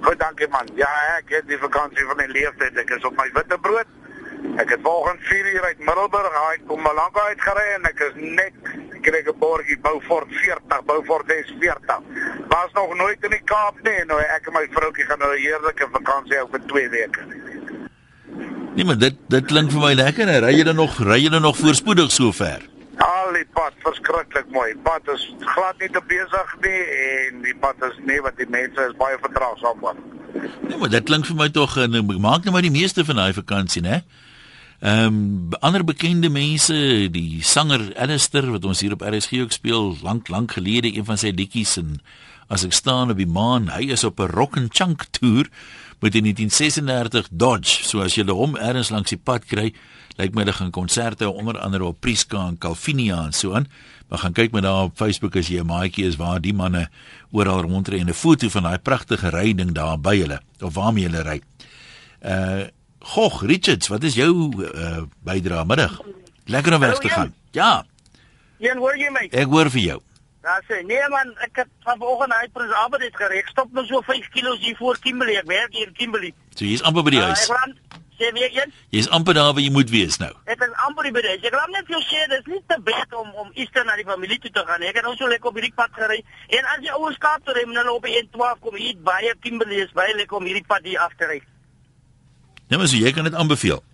Goed, 0.00 0.18
dankie 0.18 0.48
man. 0.48 0.68
Ja, 0.78 0.90
ek 1.18 1.32
het 1.34 1.48
die 1.50 1.58
vakansie 1.60 2.06
van 2.08 2.16
my 2.20 2.26
leeftyd. 2.32 2.78
Ek 2.80 2.92
is 2.96 3.04
op 3.08 3.18
my 3.20 3.26
witbrood. 3.34 3.90
Ek 4.60 4.70
het 4.72 4.80
volgens 4.82 5.20
4 5.28 5.50
uur 5.54 5.64
uit 5.64 5.82
Middelburg 5.84 6.36
uit 6.48 6.62
kom 6.68 6.80
Malanga 6.80 7.26
uitgery 7.28 7.66
en 7.74 7.84
ek 7.90 8.00
is 8.06 8.16
net 8.16 8.56
kry 9.04 9.20
'n 9.20 9.36
borgie 9.38 9.76
Beaufort 9.84 10.32
40, 10.32 10.84
Beaufort 10.88 11.28
S40. 11.28 12.00
Was 12.48 12.72
nog 12.72 12.94
nooit 12.96 13.24
in 13.24 13.30
die 13.36 13.44
Kaap 13.44 13.76
nie. 13.82 14.04
Nou 14.06 14.20
ek 14.20 14.46
en 14.46 14.52
my 14.52 14.66
vroukie 14.70 15.04
gaan 15.04 15.18
nou 15.18 15.32
'n 15.34 15.42
heerlike 15.44 15.88
vakansie 15.92 16.36
hou 16.36 16.48
vir 16.50 16.66
2 16.66 16.88
weke. 16.88 17.22
Nee, 18.74 18.84
maar 18.84 18.98
dit 18.98 19.16
dit 19.28 19.44
klink 19.44 19.70
vir 19.70 19.80
my 19.80 19.94
lekker. 19.94 20.26
Ry 20.40 20.56
jy 20.56 20.64
dan 20.64 20.76
nog 20.76 20.98
ry 20.98 21.20
jy 21.24 21.30
dan 21.30 21.42
nog 21.42 21.56
voorspoedig 21.56 22.10
so 22.10 22.32
ver? 22.32 22.60
Al 23.00 23.32
die 23.32 23.46
pad 23.56 23.76
verskriklik 23.84 24.48
mooi. 24.52 24.74
Pad 24.84 25.08
is 25.14 25.26
glad 25.54 25.78
nie 25.80 25.88
te 25.92 26.02
besig 26.08 26.56
nie 26.64 26.80
en 27.04 27.44
die 27.46 27.56
pad 27.60 27.80
is 27.88 28.00
nie 28.08 28.18
wat 28.24 28.36
die 28.40 28.48
mense 28.52 28.88
is 28.90 28.96
baie 29.00 29.18
vertraagsaam 29.22 29.80
man. 29.84 30.02
Nee, 30.68 30.76
maar 30.78 30.92
dit 30.92 31.06
klink 31.08 31.28
vir 31.28 31.38
my 31.38 31.48
tog 31.54 31.76
en 31.80 31.96
eh, 31.96 32.18
maak 32.18 32.44
net 32.44 32.54
maar 32.54 32.66
die 32.66 32.74
meeste 32.74 33.04
van 33.04 33.22
daai 33.22 33.32
vakansie, 33.36 33.82
né? 33.84 34.02
Ehm 34.80 35.06
um, 35.06 35.56
ander 35.60 35.84
bekende 35.84 36.30
mense, 36.32 36.74
die 37.12 37.42
sanger 37.44 37.82
Alistair 38.00 38.46
wat 38.48 38.64
ons 38.64 38.80
hier 38.80 38.94
op 38.96 39.02
RSG 39.04 39.42
ook 39.44 39.52
speel, 39.52 39.96
lank 40.02 40.28
lank 40.32 40.56
gelede 40.56 40.88
een 40.94 41.04
van 41.04 41.20
sy 41.20 41.34
liedjies 41.36 41.76
en 41.76 41.98
as 42.50 42.64
ek 42.66 42.74
staan 42.74 43.12
op 43.12 43.20
die 43.20 43.30
maan, 43.30 43.70
hy 43.70 43.92
is 43.94 44.04
op 44.04 44.20
'n 44.20 44.34
rock 44.34 44.56
and 44.56 44.74
chunk 44.74 45.06
toer 45.14 45.46
met 46.00 46.14
'n 46.14 46.22
1936 46.22 47.28
Dodge. 47.30 47.84
So 47.84 48.00
as 48.02 48.14
jy 48.14 48.24
hom 48.26 48.56
ergens 48.56 48.90
langs 48.90 49.10
die 49.10 49.18
pad 49.18 49.46
kry, 49.46 49.72
lyk 50.16 50.34
my 50.34 50.42
hulle 50.42 50.52
gaan 50.52 50.70
konserte 50.70 51.30
onder 51.30 51.58
andere 51.58 51.84
op 51.84 52.00
Priska 52.00 52.46
en 52.48 52.58
Calvinia 52.58 53.24
en 53.24 53.32
so 53.32 53.54
aan. 53.54 53.68
Maar 54.08 54.18
gaan 54.18 54.32
kyk 54.32 54.52
met 54.52 54.62
daar 54.62 54.82
op 54.82 54.96
Facebook 54.96 55.36
as 55.36 55.48
jy 55.48 55.60
'n 55.60 55.66
maatjie 55.66 56.06
is 56.06 56.16
waar 56.16 56.40
die 56.40 56.52
manne 56.52 56.88
oral 57.30 57.62
rondry 57.62 58.00
en 58.00 58.08
'n 58.08 58.14
foto 58.14 58.48
van 58.48 58.62
daai 58.62 58.78
pragtige 58.78 59.28
ryding 59.28 59.72
daar 59.72 60.00
by 60.00 60.18
hulle 60.18 60.40
of 60.60 60.74
waarmee 60.74 61.08
hulle 61.08 61.22
ry. 61.22 61.40
Uh 62.22 62.66
Gog 63.02 63.42
Richards, 63.42 63.88
wat 63.88 64.02
is 64.02 64.14
jou 64.14 64.52
uh 64.74 65.02
bydrae 65.24 65.64
middag? 65.64 66.00
Lekker 66.44 66.74
om 66.74 66.80
weg 66.80 66.98
te 66.98 67.08
gaan. 67.08 67.34
Ja. 67.50 67.84
Een 68.58 68.76
hoor 68.76 68.96
jy 68.98 69.08
my? 69.10 69.28
Ek 69.30 69.46
hoor 69.46 69.70
vir 69.70 69.80
jou. 69.80 70.00
Ja, 70.42 70.56
sê 70.64 70.80
nee 70.88 71.08
man, 71.12 71.34
ek 71.44 71.58
het 71.60 71.68
vanoggend 71.84 72.32
uit 72.32 72.52
Prins 72.52 72.72
Albert 72.72 73.16
gereg. 73.16 73.48
Stop 73.52 73.72
nou 73.76 73.84
so 73.86 74.00
5 74.00 74.28
kg 74.32 74.54
hier 74.58 74.76
voor 74.76 74.96
Kimberley. 74.98 75.36
Ek 75.36 75.48
werk 75.50 75.74
hier 75.76 75.86
in 75.86 75.92
Kimberley. 75.92 76.32
So 76.56 76.64
jy's 76.64 76.80
amper 76.82 77.04
by 77.04 77.12
die 77.12 77.20
huis. 77.20 77.42
Uh, 77.44 77.44
ek 77.44 77.58
ran 77.58 77.74
sê 78.16 78.30
weer 78.36 78.54
een. 78.56 78.72
Jy's 78.96 79.10
amper 79.12 79.36
daar 79.36 79.50
waar 79.52 79.60
jy 79.60 79.72
moet 79.74 79.92
wees 79.92 80.16
nou. 80.22 80.30
Ek 80.48 80.64
is 80.64 80.72
amper 80.86 81.10
by 81.12 81.24
die 81.26 81.34
huis. 81.34 81.44
Ek 81.44 81.58
raam 81.58 81.76
net 81.76 81.84
vir 81.90 81.98
jou 81.98 82.00
sê 82.06 82.24
dis 82.32 82.48
nie 82.54 82.62
te 82.72 82.80
bad 82.88 83.18
om 83.20 83.28
om 83.44 83.52
Easter 83.52 83.84
na 83.84 83.98
die 84.00 84.08
familie 84.08 84.40
toe 84.40 84.54
te 84.56 84.64
gaan. 84.70 84.86
Ek 84.88 84.96
het 85.02 85.08
nou 85.10 85.12
so 85.20 85.28
lekker 85.28 85.52
op 85.52 85.60
hierdie 85.60 85.76
pad 85.76 85.92
gery. 86.00 86.22
En 86.48 86.72
as 86.72 86.80
jy 86.88 86.96
ouers 86.96 87.20
Kaap 87.20 87.44
toe 87.44 87.58
ry, 87.58 87.68
moet 87.68 87.82
hulle 87.82 87.98
op 88.00 88.08
die 88.08 88.16
N12 88.24 88.64
kom 88.64 88.80
hier 88.80 88.96
baie 89.12 89.36
Kimberley 89.44 89.84
is 89.84 89.94
baie 90.00 90.16
lekker 90.16 90.40
om 90.40 90.48
hierdie 90.48 90.64
pad 90.72 90.88
hier 90.88 91.04
af 91.04 91.12
te 91.20 91.28
ry. 91.28 91.42
Ja, 92.72 92.78
maar 92.80 92.88
so 92.88 92.96
jy 92.96 93.12
kan 93.12 93.28
dit 93.28 93.36
aanbeveel. 93.36 93.84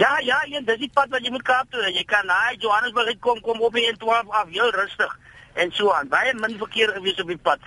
Ja, 0.00 0.16
ja, 0.24 0.40
ja, 0.48 0.64
dis 0.64 0.80
die 0.80 0.92
pad 0.96 1.12
wat 1.12 1.20
jy 1.20 1.36
moet 1.36 1.44
Kaap 1.44 1.68
toe. 1.68 1.84
Jy 1.92 2.08
kan 2.08 2.24
na 2.24 2.46
Johannesburg 2.56 3.20
kom 3.20 3.44
kom 3.44 3.60
op 3.60 3.76
die 3.76 3.90
N12 3.92 4.32
af, 4.32 4.48
heel 4.48 4.72
rustig 4.72 5.18
en 5.58 5.72
so 5.74 5.92
aan. 5.92 6.08
Baie 6.08 6.34
min 6.38 6.56
verkeer 6.58 6.94
gewees 6.96 7.20
op 7.20 7.28
die 7.28 7.40
pad. 7.42 7.58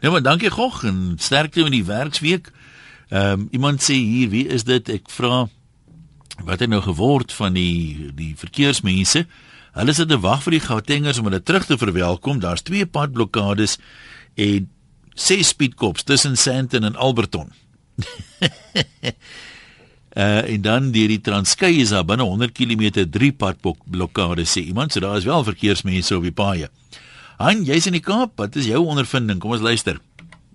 Ja, 0.00 0.10
maar 0.10 0.22
dankie 0.22 0.50
Gog 0.50 0.84
en 0.84 1.16
sterkte 1.18 1.62
met 1.66 1.74
die 1.74 1.84
werksweek. 1.84 2.52
Ehm 3.08 3.40
um, 3.40 3.48
iemand 3.50 3.82
sê 3.82 3.96
hier, 3.96 4.28
wie 4.28 4.46
is 4.46 4.64
dit? 4.68 4.88
Ek 4.88 5.10
vra 5.10 5.48
wat 6.44 6.60
het 6.60 6.70
nou 6.70 6.82
geword 6.84 7.32
van 7.32 7.56
die 7.56 8.12
die 8.14 8.34
verkeersmense? 8.36 9.24
Hulle 9.78 9.94
sit 9.94 10.08
te 10.08 10.18
wag 10.20 10.42
vir 10.44 10.58
die 10.58 10.64
Gautengers 10.64 11.18
om 11.18 11.28
hulle 11.30 11.42
terug 11.42 11.66
te 11.66 11.78
verwelkom. 11.78 12.40
Daar's 12.42 12.62
twee 12.62 12.86
padblokkades 12.86 13.78
en 14.34 14.68
ses 15.14 15.48
speedkops 15.54 16.02
tussen 16.02 16.36
Sandton 16.36 16.84
en 16.84 16.96
Alberton. 16.96 17.52
uh 20.16 20.42
en 20.52 20.60
dan 20.62 20.90
deur 20.90 21.08
die 21.08 21.20
Transkei 21.20 21.80
is 21.80 21.94
daar 21.94 22.04
binne 22.04 22.22
100 22.22 22.52
km 22.52 23.06
drie 23.10 23.32
padblokkades 23.32 24.52
sê 24.56 24.66
iemand. 24.66 24.92
So 24.92 25.00
daar 25.00 25.16
is 25.16 25.24
wel 25.24 25.44
verkeersmense 25.44 26.16
op 26.16 26.22
die 26.22 26.34
paaie. 26.34 26.70
Han, 27.38 27.62
jy's 27.62 27.86
in 27.86 27.94
die 27.94 28.02
Kaap. 28.02 28.32
Wat 28.40 28.56
is 28.58 28.66
jou 28.66 28.80
ondervinding? 28.90 29.38
Kom 29.38 29.52
ons 29.54 29.62
luister. 29.62 30.00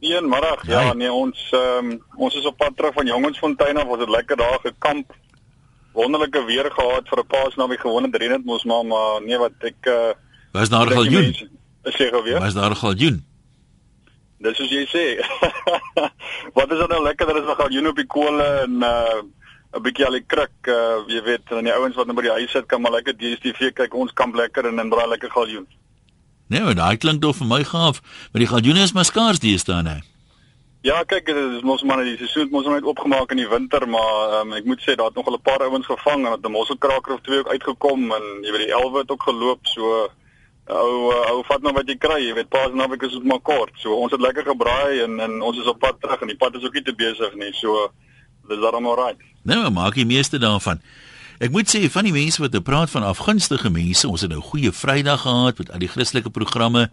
Goeiemiddag. 0.04 0.66
Ja, 0.68 0.90
nee, 0.94 1.12
ons 1.12 1.40
ehm 1.56 1.92
um, 1.94 2.00
ons 2.26 2.36
is 2.36 2.48
op 2.50 2.58
pad 2.60 2.76
terug 2.76 2.92
van 2.98 3.08
Jongensfontein 3.08 3.78
af. 3.80 3.88
Ons 3.88 4.02
het 4.04 4.10
lekker 4.12 4.40
daar 4.42 4.58
gekamp. 4.64 5.14
Wonderlike 5.96 6.42
weer 6.50 6.68
gehad 6.72 7.08
vir 7.08 7.20
'n 7.22 7.28
paasnaweek 7.28 7.86
gewone 7.86 8.10
drie 8.12 8.30
net 8.30 8.44
mos 8.46 8.64
maar 8.64 8.84
maar 8.86 9.22
nee 9.22 9.38
wat 9.38 9.56
ek 9.62 9.88
uh 9.88 10.12
Was 10.52 10.70
daar 10.70 10.92
galjoen? 10.92 11.32
Is 11.84 11.96
jy 11.98 12.10
gou 12.10 12.24
weer? 12.24 12.40
Was 12.40 12.54
daar 12.54 12.76
galjoen? 12.76 13.24
Dis 14.40 14.58
soos 14.58 14.70
jy 14.70 14.84
sê. 14.92 15.06
wat 16.58 16.72
is 16.72 16.84
nou 16.88 17.04
lekker 17.04 17.26
dat 17.28 17.48
ons 17.48 17.56
galjoen 17.62 17.88
op 17.88 17.96
die 17.96 18.08
kole 18.08 18.44
en 18.66 18.84
uh 18.84 19.24
'n 19.74 19.82
bietjie 19.82 20.06
al 20.06 20.20
die 20.20 20.28
kruk, 20.28 20.68
uh 20.68 21.00
jy 21.08 21.24
weet, 21.24 21.48
en 21.52 21.64
die 21.64 21.74
ouens 21.74 21.96
wat 21.96 22.06
nou 22.06 22.16
by 22.16 22.28
die 22.28 22.38
huis 22.44 22.52
sit 22.52 22.66
kan 22.66 22.82
maar 22.82 22.92
lekker 22.92 23.16
DStv 23.16 23.72
kyk. 23.74 23.94
Ons 23.94 24.14
kamp 24.14 24.36
lekker 24.36 24.66
en 24.66 24.80
in 24.80 24.90
braai 24.90 25.08
lekker 25.08 25.32
galjoen. 25.32 25.68
Nee, 26.54 26.62
maar 26.62 26.76
daai 26.78 26.98
klink 27.02 27.22
tog 27.22 27.40
vir 27.40 27.48
my 27.50 27.64
gaaf, 27.66 28.02
maar 28.32 28.42
die 28.44 28.50
galjoene 28.50 28.84
is 28.86 28.92
maar 28.94 29.08
skaars 29.10 29.40
die 29.42 29.58
staan 29.58 29.88
hè. 29.90 30.00
Ja, 30.86 31.00
kyk, 31.08 31.26
dit 31.26 31.56
is 31.58 31.64
mos 31.66 31.82
maar 31.88 32.04
die 32.06 32.18
seisoen 32.20 32.52
mos 32.52 32.68
net 32.70 32.86
opgemaak 32.92 33.32
in 33.34 33.40
die 33.42 33.48
winter, 33.50 33.88
maar 33.90 34.36
um, 34.42 34.52
ek 34.54 34.68
moet 34.70 34.84
sê 34.86 34.94
daar 35.00 35.10
het 35.10 35.18
nog 35.18 35.32
'n 35.32 35.42
paar 35.42 35.64
ouens 35.66 35.88
gevang 35.90 36.26
en 36.26 36.32
het 36.36 36.46
'n 36.46 36.52
mosselkraker 36.52 37.14
of 37.14 37.22
twee 37.26 37.40
ook 37.40 37.50
uitgekom 37.56 38.12
en 38.12 38.26
jy 38.46 38.52
weet 38.52 38.66
die 38.68 38.76
elwe 38.76 39.00
het 39.02 39.12
ook 39.12 39.24
geloop, 39.24 39.66
so 39.66 40.10
ou 40.68 40.92
ou 41.32 41.44
vat 41.48 41.62
nou 41.62 41.74
wat 41.74 41.88
jy 41.88 41.98
kry, 41.98 42.20
jy 42.22 42.34
weet 42.34 42.50
paas 42.50 42.72
naweek 42.74 43.02
is 43.02 43.18
dit 43.18 43.24
maar 43.24 43.42
kort. 43.42 43.74
So 43.82 43.96
ons 43.96 44.12
het 44.12 44.22
lekker 44.22 44.44
gebraai 44.44 45.02
en 45.02 45.20
en 45.20 45.42
ons 45.42 45.58
is 45.58 45.66
op 45.66 45.80
pad 45.80 45.98
terug 46.02 46.22
en 46.22 46.28
die 46.28 46.38
pad 46.38 46.56
is 46.56 46.64
ook 46.64 46.74
nie 46.74 46.84
te 46.84 46.96
besig 46.96 47.34
nie. 47.36 47.54
So 47.54 47.90
dis 48.48 48.60
daarom 48.60 48.94
reg. 48.94 49.18
Nee, 49.44 49.58
maar 49.58 49.72
maak 49.72 49.94
die 49.94 50.06
meeste 50.06 50.38
daarvan. 50.38 50.82
Ek 51.42 51.50
moet 51.50 51.70
sê 51.70 51.82
van 51.90 52.06
die 52.06 52.14
mense 52.14 52.42
wat 52.42 52.54
nou 52.54 52.62
praat 52.62 52.92
van 52.94 53.06
afgunstige 53.08 53.72
mense, 53.74 54.06
ons 54.08 54.22
het 54.22 54.30
nou 54.30 54.42
goeie 54.42 54.72
Vrydag 54.72 55.24
gehad 55.26 55.58
met 55.58 55.72
al 55.74 55.82
die 55.82 55.90
Christelike 55.90 56.30
programme. 56.30 56.90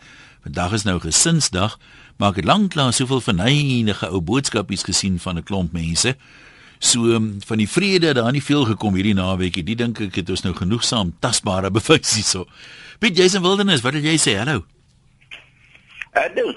Vandag 0.47 0.73
is 0.79 0.87
nou 0.89 0.97
gesinsdag, 1.03 1.77
maar 2.17 2.33
ek 2.33 2.41
het 2.41 2.49
lanklaas 2.49 3.01
soveel 3.03 3.21
verneinige 3.21 4.09
ou 4.09 4.23
boodskapies 4.25 4.87
gesien 4.89 5.19
van 5.21 5.37
'n 5.37 5.45
klomp 5.45 5.73
mense. 5.73 6.17
So 6.81 7.13
um, 7.13 7.37
van 7.45 7.59
die 7.59 7.69
vrede 7.69 8.15
daar 8.15 8.33
nie 8.33 8.43
veel 8.43 8.65
gekom 8.65 8.95
hierdie 8.95 9.15
naweekie. 9.15 9.63
Die 9.63 9.77
dink 9.77 10.01
ek 10.01 10.15
het 10.15 10.31
ons 10.31 10.43
nou 10.43 10.55
genoegsaam 10.55 11.13
tasbare 11.21 11.71
bewys 11.77 12.15
hierso. 12.15 12.47
Piet 12.99 13.17
jy's 13.17 13.35
in 13.35 13.43
wildernis, 13.43 13.83
wat 13.83 13.93
wil 13.93 14.03
jy 14.03 14.17
sê? 14.17 14.39
Hallo. 14.39 14.65
Hallo. 16.13 16.55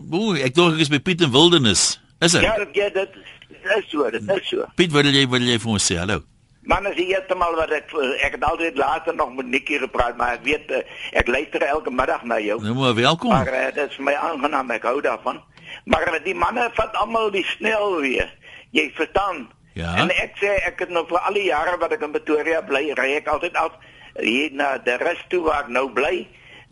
Boe, 0.00 0.38
ek 0.38 0.54
dink 0.54 0.74
ek 0.74 0.80
is 0.80 0.88
by 0.88 0.98
Piet 0.98 1.20
in 1.20 1.30
wildernis. 1.30 1.98
Is 2.20 2.32
dit? 2.32 2.42
Ja, 2.42 2.54
ja, 2.72 2.88
dit 2.90 3.10
is 3.18 3.90
so, 3.90 4.10
dit 4.10 4.22
is 4.22 4.48
so. 4.48 4.64
Piet, 4.76 4.92
wat 4.92 5.04
wil 5.04 5.12
jy 5.12 5.26
wat 5.26 5.40
wil 5.40 5.50
jy 5.50 5.58
vir 5.58 5.72
ons 5.72 5.90
sê? 5.90 5.98
Hallo. 5.98 6.22
Man, 6.66 6.86
as 6.90 6.96
jy 6.98 7.12
eerste 7.14 7.36
maal 7.38 7.54
wat 7.54 7.70
ek 7.70 7.92
ek 8.26 8.32
het 8.34 8.44
altyd 8.44 8.78
later 8.80 9.14
nog 9.14 9.36
met 9.38 9.46
Nikki 9.46 9.78
gepraat, 9.78 10.16
maar 10.18 10.32
ek 10.34 10.42
weet 10.42 10.70
eh, 10.74 10.80
ek 11.14 11.28
luister 11.30 11.62
elke 11.62 11.92
middag 11.94 12.24
na 12.26 12.40
jou. 12.42 12.56
Nou 12.62 12.74
maar 12.74 12.94
welkom. 12.94 13.30
Maar 13.30 13.52
uh, 13.54 13.66
dit 13.74 13.92
is 13.92 13.98
my 14.02 14.14
aangenaam, 14.18 14.72
ek 14.74 14.88
hou 14.88 14.98
daarvan. 15.00 15.38
Maar 15.86 16.10
die 16.24 16.34
manne 16.34 16.64
vat 16.74 16.96
almal 16.98 17.30
die 17.30 17.44
snel 17.46 18.00
weer. 18.02 18.32
Jy 18.74 18.88
verstaan? 18.98 19.44
Ja. 19.78 19.92
En 20.02 20.10
ek 20.10 20.34
sê 20.42 20.56
ek 20.66 20.82
het 20.82 20.90
nou 20.90 21.04
vir 21.06 21.22
al 21.22 21.38
die 21.38 21.46
jare 21.46 21.76
wat 21.78 21.94
ek 21.94 22.02
in 22.02 22.16
Pretoria 22.16 22.64
bly, 22.66 22.82
ry 22.98 23.12
ek 23.20 23.30
altyd 23.30 23.54
af 23.62 23.76
hier 24.18 24.50
na 24.50 24.72
die 24.82 24.98
rus 25.04 25.22
toe 25.30 25.44
waar 25.46 25.68
ek 25.68 25.70
nou 25.76 25.86
bly. 25.94 26.24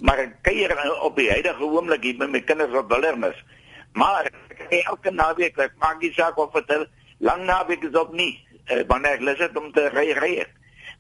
Maar 0.03 0.25
ek 0.25 0.41
kuier 0.49 0.75
op 1.07 1.15
die 1.21 1.31
huidige 1.31 1.71
oomblik 1.71 2.03
hier 2.03 2.19
met 2.19 2.35
my 2.35 2.43
kinders 2.43 2.75
op 2.75 2.91
Wildernis. 2.91 3.39
Maar 3.95 4.27
elke 4.75 5.15
naweek, 5.15 5.55
ek 5.55 5.79
maak 5.79 6.03
nie 6.03 6.11
saak 6.19 6.35
of 6.43 6.51
dit 6.67 6.91
lang 7.23 7.47
naweek 7.47 7.87
is 7.87 7.95
of 7.95 8.11
nie 8.11 8.43
uh, 8.71 8.83
wanneer 8.91 9.19
ek 9.19 9.27
lus 9.27 9.43
het 9.43 9.57
om 9.59 9.73
te 9.73 9.89
ry 9.95 10.13
ry 10.19 10.33
ek. 10.45 10.53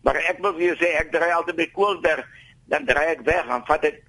Maar 0.04 0.20
ek 0.30 0.42
wil 0.44 0.56
vir 0.58 0.66
jou 0.70 0.76
sê 0.82 0.92
ek 1.00 1.14
ry 1.16 1.30
altyd 1.36 1.60
by 1.62 1.68
Koelsberg, 1.76 2.26
dan 2.72 2.88
ry 2.88 3.06
ek 3.14 3.24
weg 3.28 3.48
en 3.48 3.64
vat 3.68 3.88
ek 3.88 4.02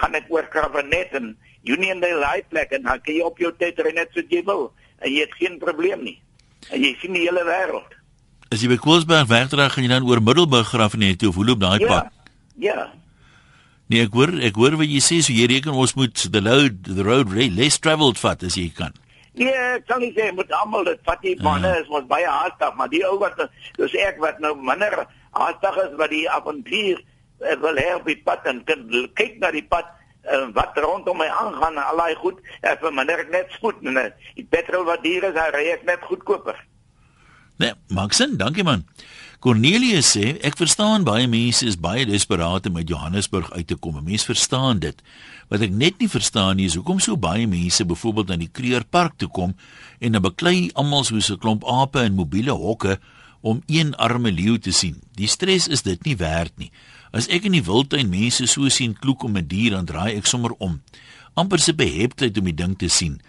gaan 0.00 0.18
ek 0.18 0.30
oor 0.32 0.48
Kravenet 0.50 1.14
en 1.18 1.32
Uniondale 1.68 2.24
High 2.24 2.48
plek 2.50 2.72
en 2.74 2.86
dan 2.88 3.02
kan 3.04 3.14
jy 3.14 3.24
op 3.26 3.38
jou 3.38 3.52
tyd 3.60 3.78
ry 3.84 3.92
net 3.94 4.12
so 4.14 4.24
jy 4.26 4.42
wil 4.46 4.70
en 5.00 5.12
jy 5.12 5.24
het 5.24 5.34
geen 5.38 5.58
probleem 5.62 6.04
nie. 6.04 6.18
En 6.68 6.82
jy 6.82 6.94
sien 7.00 7.16
die 7.16 7.24
hele 7.24 7.44
wêreld. 7.46 7.96
As 8.50 8.62
jy 8.64 8.70
by 8.72 8.80
Koelsberg 8.82 9.28
wegdraag 9.30 9.76
gaan 9.76 9.86
jy 9.86 9.92
dan 9.92 10.08
oor 10.08 10.22
Middelburg 10.24 10.72
Graafnet 10.72 11.20
toe 11.20 11.30
of 11.30 11.38
hoe 11.38 11.46
loop 11.46 11.60
daai 11.62 11.78
ja, 11.84 11.88
pad? 11.88 12.32
Ja. 12.60 12.88
Nee, 13.90 14.04
ek 14.06 14.14
hoor 14.14 14.32
ek 14.46 14.58
hoor 14.58 14.76
wat 14.80 14.90
jy 14.90 15.00
sê, 15.02 15.20
so 15.22 15.34
jy 15.34 15.48
reken 15.50 15.74
ons 15.74 15.96
moet 15.98 16.26
the 16.30 16.42
road 16.44 16.82
the 16.86 17.06
road 17.06 17.32
less 17.34 17.80
traveled 17.82 18.20
vat 18.22 18.42
as 18.46 18.58
jy 18.58 18.68
kan. 18.74 18.94
Nee, 19.38 19.52
ek 19.76 19.86
sal 19.86 20.02
nie 20.02 20.10
sê 20.16 20.30
moet 20.34 20.50
almal 20.58 20.88
dit 20.88 21.06
vat 21.06 21.22
nie, 21.22 21.36
manne 21.44 21.70
is 21.78 21.88
mos 21.92 22.06
baie 22.10 22.26
haastig, 22.26 22.74
maar 22.76 22.90
die 22.90 23.04
ou 23.06 23.14
wat 23.20 23.38
dis 23.78 23.94
ek 24.02 24.18
wat 24.22 24.40
nou 24.42 24.56
minder 24.58 25.04
haastig 25.38 25.78
is 25.84 25.94
wat 26.00 26.10
die 26.10 26.26
avontuur 26.30 26.98
wil 27.62 27.78
hê 27.80 27.92
op 27.94 28.08
die 28.10 28.18
pad 28.24 28.46
en 28.50 28.64
kan 28.68 28.82
kyk 29.16 29.38
na 29.40 29.52
die 29.54 29.64
pad 29.64 29.86
uh, 30.28 30.48
wat 30.56 30.76
rondom 30.82 31.22
my 31.22 31.28
aangaan 31.30 31.78
en 31.78 31.84
al 31.84 32.02
daai 32.02 32.18
goed, 32.20 32.42
ek 32.66 32.82
verminder 32.82 33.22
ek 33.22 33.30
net 33.32 33.54
spoed 33.56 33.80
en 33.86 34.02
uh, 34.02 34.10
die 34.36 34.46
petrol 34.50 34.84
wat 34.88 35.04
duur 35.06 35.30
is, 35.30 35.38
hy 35.38 35.48
ry 35.54 35.64
ek 35.76 35.86
net 35.88 36.04
goedkoper. 36.10 36.58
Nee, 37.60 37.76
Maxen, 37.92 38.38
dankie 38.40 38.64
man. 38.64 38.86
Cornelius 39.40 40.10
sê 40.16 40.34
ek 40.44 40.58
verstaan 40.60 41.04
baie 41.04 41.28
mense 41.28 41.64
is 41.64 41.78
baie 41.80 42.06
desperaat 42.08 42.66
om 42.68 42.76
uit 42.76 42.88
Johannesburg 42.88 43.48
uit 43.52 43.66
te 43.68 43.76
kom. 43.76 43.96
Mense 44.04 44.28
verstaan 44.28 44.80
dit. 44.84 45.00
Wat 45.50 45.64
ek 45.66 45.72
net 45.74 45.98
nie 45.98 46.08
verstaan 46.08 46.60
nie 46.60 46.68
is 46.70 46.76
hoekom 46.78 47.00
so 47.02 47.18
baie 47.18 47.48
mense 47.50 47.84
byvoorbeeld 47.84 48.28
na 48.30 48.36
die 48.38 48.52
Kreerpark 48.54 49.16
toe 49.18 49.28
kom 49.28 49.56
en 49.98 50.14
dan 50.14 50.22
beklei 50.22 50.70
almal 50.78 51.02
soos 51.04 51.30
'n 51.30 51.42
klomp 51.42 51.64
ape 51.66 52.04
in 52.06 52.14
mobiele 52.14 52.54
hokke 52.54 52.98
om 53.40 53.62
een 53.66 53.94
arme 53.94 54.30
leeu 54.30 54.58
te 54.58 54.70
sien. 54.70 55.02
Die 55.16 55.26
stres 55.26 55.68
is 55.68 55.82
dit 55.82 56.04
nie 56.04 56.16
werd 56.16 56.52
nie. 56.58 56.70
As 57.12 57.26
ek 57.28 57.44
in 57.44 57.52
die 57.52 57.64
wildtuin 57.64 58.08
mense 58.08 58.46
so 58.46 58.68
sien 58.68 58.94
kloek 58.94 59.24
om 59.24 59.36
'n 59.36 59.46
dier 59.46 59.70
dan 59.70 59.86
draai 59.86 60.16
ek 60.16 60.26
sommer 60.26 60.52
om. 60.58 60.80
amper 61.34 61.58
se 61.58 61.74
beheptheid 61.74 62.38
om 62.38 62.44
die 62.44 62.54
ding 62.54 62.76
te 62.78 62.88
sien. 62.88 63.20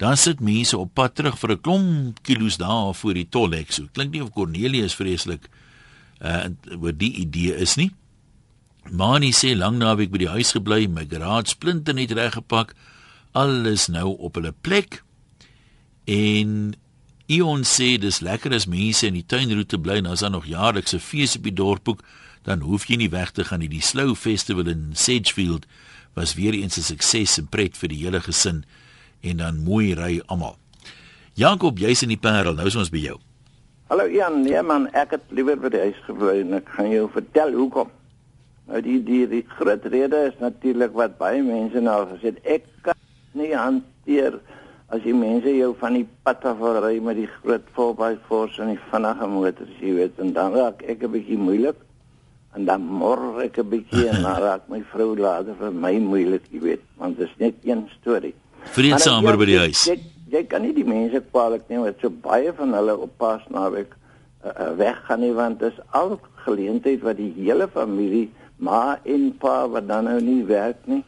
Dan 0.00 0.16
sit 0.16 0.40
mense 0.40 0.78
op 0.78 0.94
pad 0.94 1.14
terug 1.14 1.38
vir 1.38 1.50
'n 1.52 1.60
klomp 1.60 2.22
kilos 2.22 2.56
daar 2.56 2.94
voor 2.94 3.14
die 3.14 3.28
tollhek. 3.28 3.72
So 3.72 3.88
klink 3.92 4.12
nie 4.12 4.22
of 4.22 4.32
Cornelius 4.32 4.94
vreeslik 4.94 5.48
uh 6.20 6.48
oor 6.80 6.92
die 6.96 7.12
idee 7.12 7.56
is 7.56 7.76
nie. 7.76 7.90
Mani 8.90 9.30
sê 9.32 9.54
lank 9.56 9.78
naweek 9.78 10.10
by 10.10 10.18
die 10.18 10.32
huis 10.32 10.52
gebly, 10.52 10.86
my 10.88 11.04
garage 11.06 11.54
splinter 11.54 11.94
net 11.94 12.12
reggepak. 12.12 12.74
Alles 13.32 13.88
nou 13.88 14.16
op 14.18 14.34
hulle 14.36 14.52
plek. 14.52 15.02
En 16.10 16.74
Ion 17.30 17.62
sê 17.64 17.94
dis 17.96 18.20
lekker 18.20 18.52
as 18.52 18.66
mense 18.66 19.06
in 19.06 19.14
die 19.14 19.24
tuinroete 19.24 19.78
bly 19.80 20.00
en 20.02 20.10
as 20.10 20.24
daar 20.24 20.34
nog 20.34 20.48
jaarlikse 20.50 20.98
fees 21.00 21.36
op 21.38 21.46
die 21.46 21.54
dorphoek, 21.54 22.02
dan 22.42 22.66
hoef 22.66 22.88
jy 22.90 22.98
nie 22.98 23.12
weg 23.12 23.30
te 23.30 23.46
gaan 23.46 23.62
nie. 23.62 23.70
Die 23.70 23.84
Slow 23.84 24.16
Festival 24.18 24.68
in 24.68 24.90
Sedgefield 24.98 25.64
was 26.18 26.34
weer 26.34 26.52
eens 26.54 26.76
'n 26.76 26.82
sukses 26.82 27.38
en 27.38 27.46
pret 27.46 27.76
vir 27.76 27.88
die 27.88 28.02
hele 28.04 28.20
gesin 28.20 28.64
en 29.22 29.36
dan 29.36 29.64
mooi 29.64 29.94
ry 29.94 30.20
almal. 30.26 30.58
Jakob, 31.34 31.78
jy's 31.78 32.02
in 32.02 32.08
die 32.08 32.20
Parel, 32.20 32.54
nou 32.54 32.66
is 32.66 32.76
ons 32.76 32.90
by 32.90 32.98
jou. 32.98 33.18
Hallo 33.88 34.08
Jan, 34.08 34.42
nee 34.42 34.62
man, 34.62 34.86
ek 34.92 35.10
het 35.10 35.22
liewer 35.28 35.56
by 35.56 35.68
die 35.68 35.80
huis 35.80 36.00
gebly 36.06 36.40
en 36.40 36.52
ek 36.52 36.68
gaan 36.68 36.90
jou 36.90 37.08
vertel 37.12 37.52
hoekom. 37.52 37.88
Nou 38.70 38.80
die 38.84 38.98
die 39.02 39.26
die 39.28 39.44
groot 39.56 39.84
rede 39.90 40.26
is 40.30 40.38
natuurlik 40.40 40.94
wat 40.98 41.18
baie 41.18 41.42
mense 41.42 41.80
nou 41.82 42.00
gesê 42.14 42.30
het, 42.32 42.42
ek 42.44 42.68
kan 42.86 42.98
nie 43.38 43.52
hanteer 43.54 44.38
as 44.92 45.00
die 45.06 45.14
mense 45.16 45.50
jou 45.56 45.72
van 45.80 45.96
die 45.96 46.06
pad 46.26 46.44
af 46.46 46.60
ry 46.84 46.98
met 47.00 47.16
die 47.16 47.28
groot 47.40 47.64
volby 47.76 48.12
force 48.28 48.60
en 48.62 48.74
die 48.74 48.82
vinnige 48.90 49.28
motors, 49.28 49.72
jy 49.80 49.94
weet, 49.96 50.20
en 50.20 50.34
dan 50.36 50.52
raak 50.54 50.84
ek 50.84 51.02
'n 51.02 51.12
bietjie 51.16 51.38
moeilik 51.40 51.78
en 52.54 52.66
dan 52.68 52.84
mor 52.84 53.40
ek 53.42 53.58
'n 53.58 53.70
bietjie 53.70 54.08
en 54.12 54.22
dan 54.22 54.38
raak 54.46 54.68
my 54.68 54.82
vrou 54.92 55.16
later 55.16 55.56
vir 55.58 55.72
my 55.72 55.94
moeilik, 55.98 56.44
jy 56.52 56.60
weet, 56.60 56.82
want 56.98 57.18
dit 57.18 57.28
is 57.28 57.36
net 57.38 57.54
een 57.64 57.88
storie. 58.00 58.34
Vreedsamer 58.76 59.36
by 59.36 59.46
die 59.48 59.58
huis. 59.58 59.86
Jy, 59.88 59.98
jy 60.30 60.44
kan 60.44 60.62
nie 60.62 60.74
die 60.76 60.84
mense 60.84 61.20
kwaliek 61.32 61.64
neem 61.68 61.82
wat 61.88 61.98
so 62.00 62.10
baie 62.10 62.52
van 62.52 62.74
hulle 62.76 62.94
op 62.96 63.16
pas 63.18 63.42
naweek 63.48 63.96
uh, 64.44 64.52
uh, 64.52 64.70
weggaan 64.76 65.20
nie 65.20 65.32
want 65.32 65.58
dit 65.60 65.72
is 65.72 65.80
al 65.90 66.20
geleentheid 66.44 67.02
wat 67.02 67.16
die 67.16 67.32
hele 67.36 67.68
familie 67.68 68.28
ma 68.62 68.98
en 69.04 69.30
pa 69.42 69.56
wat 69.68 69.88
dan 69.90 70.08
nou 70.10 70.20
nie 70.22 70.42
werk 70.46 70.86
nie 70.90 71.02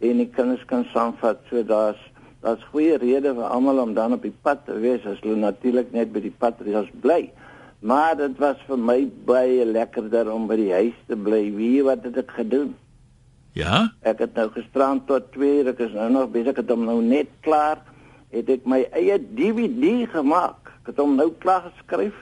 en 0.00 0.22
die 0.22 0.30
kinders 0.36 0.62
kan 0.70 0.86
saamvat 0.94 1.42
so 1.50 1.62
daar's 1.66 2.00
daar's 2.40 2.62
goeie 2.72 2.96
redes 3.00 3.36
vir 3.36 3.48
almal 3.52 3.82
om 3.82 3.94
dan 3.94 4.16
op 4.16 4.22
die 4.24 4.36
pad 4.46 4.64
te 4.64 4.78
wees 4.80 5.04
as 5.06 5.20
hulle 5.24 5.36
natuurlik 5.40 5.92
net 5.92 6.12
by 6.14 6.22
die 6.24 6.36
pad 6.42 6.60
reis 6.64 6.88
bly. 7.04 7.26
Maar 7.80 8.16
dit 8.16 8.38
was 8.40 8.60
vir 8.68 8.80
my 8.80 8.98
baie 9.28 9.64
lekkerder 9.64 10.30
om 10.32 10.46
by 10.48 10.56
die 10.60 10.72
huis 10.72 10.96
te 11.08 11.16
bly. 11.16 11.42
Wie 11.56 11.82
wat 11.84 12.04
het 12.08 12.16
ek 12.20 12.32
gedoen? 12.38 12.72
Ja? 13.56 13.90
Ek 14.06 14.22
het 14.24 14.36
nou 14.36 14.48
gisterand 14.54 15.06
tot 15.08 15.30
2 15.36 15.60
uur, 15.60 15.70
ek 15.74 15.84
is 15.88 15.94
nou 15.96 16.08
nog 16.12 16.32
besig 16.32 16.60
om 16.72 16.84
nou 16.88 17.00
net 17.04 17.28
klaar 17.44 17.80
het 18.30 18.50
ek 18.52 18.66
my 18.68 18.84
eie 18.96 19.18
DVD 19.18 20.06
gemaak. 20.12 20.72
Ek 20.80 20.92
het 20.92 21.00
hom 21.02 21.16
nou 21.18 21.30
klaar 21.42 21.66
geskryf. 21.68 22.16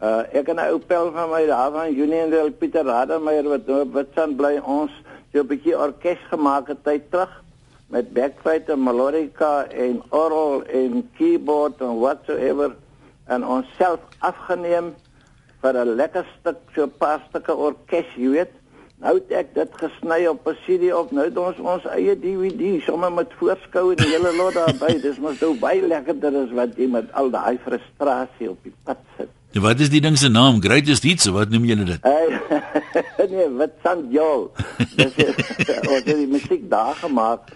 Uh 0.00 0.22
ek 0.32 0.48
en 0.48 0.56
'n 0.56 0.72
ou 0.72 0.78
pel 0.78 1.10
van 1.12 1.28
my 1.30 1.46
daar 1.46 1.72
van 1.72 1.92
Union 1.92 2.30
Del 2.30 2.50
Pieter 2.50 2.84
Rademeier 2.84 3.48
wat 3.48 3.66
nou 3.66 3.80
op 3.80 3.92
Witstrand 3.92 4.36
bly 4.36 4.56
ons 4.64 4.90
so 5.32 5.40
'n 5.40 5.46
bietjie 5.46 5.76
orkes 5.76 6.22
gemaak 6.30 6.68
het 6.68 6.84
tyd 6.84 7.10
terug 7.10 7.42
met 7.90 8.12
backflute, 8.12 8.76
melodica 8.76 9.66
en 9.68 10.02
oral 10.08 10.62
en 10.62 11.10
keyboard 11.18 11.80
en 11.80 11.98
whatsoever 11.98 12.76
en 13.26 13.44
ons 13.46 13.66
self 13.76 14.00
afgeneem 14.18 14.94
vir 15.60 15.74
'n 15.74 15.94
lekker 16.00 16.26
stuk 16.38 16.58
so 16.74 16.82
'n 16.82 16.96
paar 16.98 17.20
stukke 17.28 17.54
orkes, 17.54 18.08
jy 18.16 18.28
weet. 18.28 18.52
Nou 19.00 19.14
het 19.14 19.30
ek 19.32 19.54
dit 19.54 19.70
gesny 19.82 20.26
op 20.26 20.48
'n 20.48 20.56
CD 20.64 20.92
op. 20.92 21.10
Nou 21.10 21.24
het 21.24 21.36
ons 21.36 21.58
ons 21.58 21.84
eie 21.84 22.18
DVD 22.20 22.82
sommer 22.82 23.12
met 23.12 23.32
voorskou 23.38 23.90
en 23.90 23.96
die 23.96 24.14
hele 24.14 24.36
lot 24.36 24.54
daarby. 24.54 25.00
Dis 25.00 25.18
mos 25.18 25.40
nou 25.40 25.58
baie 25.58 25.86
lekkerder 25.86 26.34
as 26.42 26.50
wat 26.50 26.76
jy 26.76 26.88
met 26.88 27.12
al 27.12 27.30
daai 27.30 27.58
frustrasie 27.58 28.50
op 28.50 28.58
die 28.62 28.74
pad 28.84 28.96
wat 29.58 29.80
is 29.80 29.90
die 29.90 30.00
ding 30.00 30.18
se 30.18 30.28
naam? 30.28 30.60
Greatest 30.62 31.02
Hits, 31.02 31.26
wat 31.34 31.50
noem 31.50 31.64
julle 31.64 31.84
dit? 31.84 32.04
Nee, 33.30 33.48
wat 33.58 33.74
Sant 33.82 34.10
Jol. 34.12 34.48
Dis 34.96 35.14
ons 35.90 36.06
het 36.06 36.06
die 36.06 36.28
musiek 36.30 36.70
daar 36.70 36.94
gemaak 36.98 37.50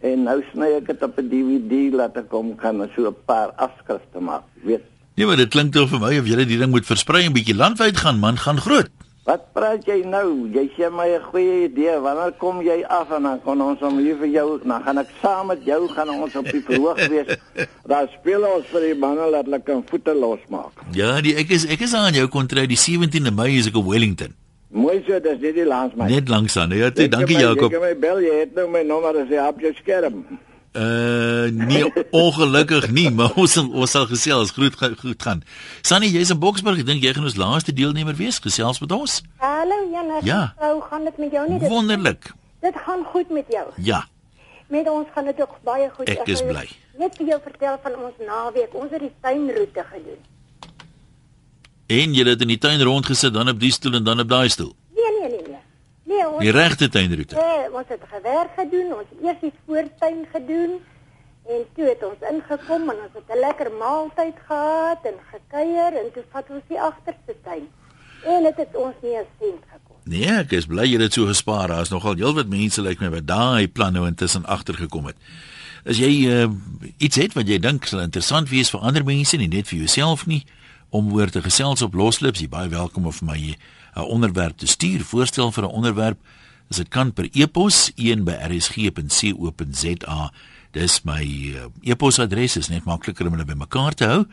en 0.00 0.24
nou 0.24 0.38
sny 0.50 0.70
ek 0.78 0.86
dit 0.88 1.02
op 1.04 1.18
'n 1.20 1.28
DVD 1.28 1.92
laat 1.92 2.16
ek 2.16 2.30
kom 2.32 2.54
kan 2.56 2.80
so 2.94 3.10
'n 3.10 3.16
paar 3.26 3.52
afskrifte 3.56 4.20
maak, 4.20 4.46
weet. 4.64 4.84
Nee, 5.16 5.26
maar 5.26 5.36
dit 5.36 5.50
klink 5.50 5.72
tog 5.72 5.90
vir 5.90 6.00
my 6.00 6.18
of 6.18 6.26
jy 6.26 6.44
die 6.44 6.58
ding 6.58 6.70
moet 6.70 6.86
versprei 6.86 7.26
en 7.26 7.32
bietjie 7.36 7.54
landwyd 7.54 7.96
gaan, 7.96 8.18
man, 8.18 8.38
gaan 8.38 8.58
groot. 8.58 8.88
Wat 9.28 9.42
praat 9.52 9.84
jy 9.84 9.98
nou? 10.08 10.48
Jy 10.48 10.64
sê 10.76 10.88
my 10.90 11.06
'n 11.12 11.22
goeie 11.30 11.64
idee. 11.68 12.00
Wanneer 12.00 12.32
kom 12.38 12.62
jy 12.62 12.82
af 12.88 13.10
en 13.12 13.22
dan 13.22 13.40
kan 13.44 13.60
ons 13.60 13.82
om 13.82 13.98
hier 13.98 14.16
vir 14.16 14.28
jou, 14.28 14.58
dan 14.64 14.82
gaan 14.82 14.98
ek 14.98 15.10
saam 15.20 15.46
met 15.46 15.64
jou 15.64 15.88
gaan 15.88 16.08
ons 16.08 16.36
op 16.36 16.44
die 16.44 16.62
verhoog 16.62 17.08
wees. 17.08 17.36
Daar 17.86 18.08
speel 18.08 18.42
ons 18.42 18.66
vir 18.72 18.80
die 18.80 18.94
manne 18.94 19.30
laat 19.30 19.44
hulle 19.44 19.60
kan 19.60 19.84
voete 19.86 20.14
losmaak. 20.14 20.72
Ja, 20.92 21.20
die 21.20 21.36
ek 21.36 21.50
is 21.50 21.66
ek 21.66 21.80
is 21.80 21.94
aan 21.94 22.14
jou 22.14 22.28
kontrak 22.28 22.68
die 22.68 22.80
17de 22.80 23.30
Mei 23.30 23.58
is 23.58 23.66
ek 23.68 23.76
op 23.76 23.86
Wellington. 23.86 24.34
Mooi 24.70 25.02
so, 25.06 25.18
dis 25.20 25.40
net 25.40 25.54
die 25.54 25.66
langs 25.66 25.94
my. 25.94 26.06
Net 26.08 26.28
langs 26.28 26.56
aan. 26.56 26.70
Ja, 26.70 26.90
te, 26.90 27.08
dankie 27.08 27.36
Jakob. 27.38 27.72
Ek 27.72 27.80
het 27.80 27.82
my 27.82 27.94
bel, 27.98 28.20
jy 28.22 28.34
het 28.40 28.54
nou 28.54 28.68
my 28.70 28.82
nommer 28.82 29.16
as 29.18 29.28
jy 29.28 29.42
op 29.48 29.60
jou 29.60 29.72
skerm. 29.74 30.24
Uh 30.72 31.50
nee, 31.50 31.82
ongelukkig 32.14 32.90
nie, 32.94 33.08
maar 33.10 33.32
ons 33.34 33.56
ons 33.58 33.90
sal 33.90 34.06
gesels, 34.06 34.52
groet 34.54 34.76
goed 34.78 35.22
gaan. 35.22 35.42
Sunny, 35.82 36.06
jy's 36.06 36.30
in 36.30 36.38
Boksburg, 36.38 36.78
ek 36.78 36.86
dink 36.86 37.02
jy 37.02 37.10
gaan 37.16 37.26
ons 37.26 37.34
laaste 37.40 37.72
deelnemer 37.74 38.14
wees, 38.14 38.38
gesels 38.38 38.78
met 38.80 38.92
ons. 38.94 39.16
Hallo 39.42 39.80
Janus. 39.90 40.22
Ja. 40.24 40.54
Hoe 40.62 40.82
gaan 40.90 41.04
dit 41.10 41.18
met 41.18 41.32
jou 41.34 41.48
nie? 41.50 41.58
Dit, 41.58 41.68
Wonderlik. 41.68 42.30
dit 42.62 42.74
gaan 42.86 43.02
goed 43.10 43.30
met 43.34 43.46
jou. 43.50 43.66
Ja, 43.82 44.04
Met 44.70 44.86
ons 44.88 45.08
gaan 45.14 45.24
dit 45.26 45.40
ook 45.42 45.56
baie 45.66 45.88
goed. 45.96 46.06
Ek 46.08 46.28
is 46.30 46.44
wil 46.46 46.52
bly. 46.54 46.68
Net 46.98 47.16
vir 47.18 47.26
jou 47.32 47.40
vertel 47.42 47.78
van 47.82 47.96
ons 47.98 48.14
naweek. 48.22 48.70
Ons 48.78 48.92
het 48.94 49.00
die 49.02 49.10
tuinroete 49.20 49.82
gedoen. 49.90 50.20
en 51.90 52.14
jy 52.14 52.24
het 52.28 52.40
in 52.46 52.48
die 52.54 52.58
tuin 52.62 52.78
rondgesit, 52.86 53.34
dan 53.34 53.48
op 53.50 53.58
die 53.58 53.72
stoel 53.74 53.94
en 53.98 54.04
dan 54.06 54.20
op 54.22 54.28
daai 54.30 54.48
stoel. 54.48 54.70
Nee, 54.94 55.10
nee, 55.18 55.28
nee, 55.30 55.42
nee. 55.48 55.58
Nee, 56.06 56.22
ons 56.28 56.29
Die 56.40 56.50
regte 56.50 56.88
tuinroete. 56.88 57.36
Nee, 57.36 57.66
ons 57.72 57.88
het 57.88 58.04
gewerk 58.12 58.54
gedoen. 58.56 58.94
Ons 58.96 59.10
het 59.12 59.26
eers 59.26 59.42
die 59.42 59.52
voortuin 59.66 60.24
gedoen 60.32 60.78
en 61.50 61.66
toe 61.74 61.86
het 61.88 62.02
ons 62.06 62.24
ingekom 62.30 62.90
en 62.92 63.02
ons 63.04 63.14
het 63.18 63.28
'n 63.36 63.40
lekker 63.40 63.70
maaltyd 63.78 64.36
gehad 64.46 65.00
en 65.10 65.16
gekuier 65.32 65.92
en 66.02 66.08
toe 66.14 66.24
vat 66.32 66.46
ons 66.50 66.66
die 66.68 66.80
agterste 66.80 67.34
tuin. 67.44 67.66
En 68.24 68.42
dit 68.42 68.56
het 68.56 68.76
ons 68.76 68.94
nie 69.02 69.16
'n 69.16 69.26
sent 69.40 69.64
gekos. 69.72 70.00
Nee, 70.04 70.30
ek 70.30 70.52
is 70.52 70.66
bly 70.66 70.84
jy 70.84 71.00
het 71.00 71.12
so 71.12 71.26
gespaar. 71.26 71.68
Daar's 71.68 71.88
nogal 71.88 72.14
heelwat 72.14 72.48
mense 72.48 72.82
lyk 72.82 72.88
like 72.88 73.04
my 73.04 73.10
wat 73.10 73.26
daai 73.26 73.68
plan 73.68 73.92
nou 73.92 74.06
intussen 74.06 74.46
agtergekom 74.46 75.06
het. 75.06 75.16
As 75.84 75.98
jy 75.98 76.28
uh, 76.28 76.48
iets 76.96 77.16
het 77.16 77.32
wat 77.32 77.48
jy 77.48 77.58
dink 77.58 77.84
sal 77.84 78.00
interessant 78.00 78.48
wees 78.48 78.70
vir 78.70 78.80
ander 78.80 79.04
mense, 79.04 79.36
nie 79.36 79.48
net 79.48 79.68
vir 79.68 79.78
jouself 79.78 80.26
nie, 80.26 80.44
om 80.90 81.12
oor 81.12 81.30
te 81.30 81.42
gesels 81.42 81.82
op 81.82 81.94
loslips, 81.94 82.40
jy 82.40 82.48
baie 82.48 82.68
welkom 82.68 83.06
om 83.06 83.12
vir 83.12 83.26
my 83.26 83.56
'n 83.94 84.00
onderwerp 84.00 84.56
te 84.56 84.66
stuur, 84.66 85.04
voorstel 85.04 85.52
vir 85.52 85.64
'n 85.64 85.70
onderwerp. 85.70 86.18
As 86.70 86.76
dit 86.76 86.88
kan 86.88 87.12
per 87.12 87.28
e-pos 87.32 87.92
1 87.94 88.24
by 88.24 88.32
rsg.co.za. 88.32 90.32
Dis 90.70 91.02
my 91.02 91.24
uh, 91.24 91.66
e-posadres 91.82 92.56
is 92.56 92.68
net 92.68 92.84
makliker 92.84 93.26
om 93.26 93.32
hulle 93.32 93.44
bymekaar 93.44 93.94
te 93.94 94.06
hou. 94.06 94.24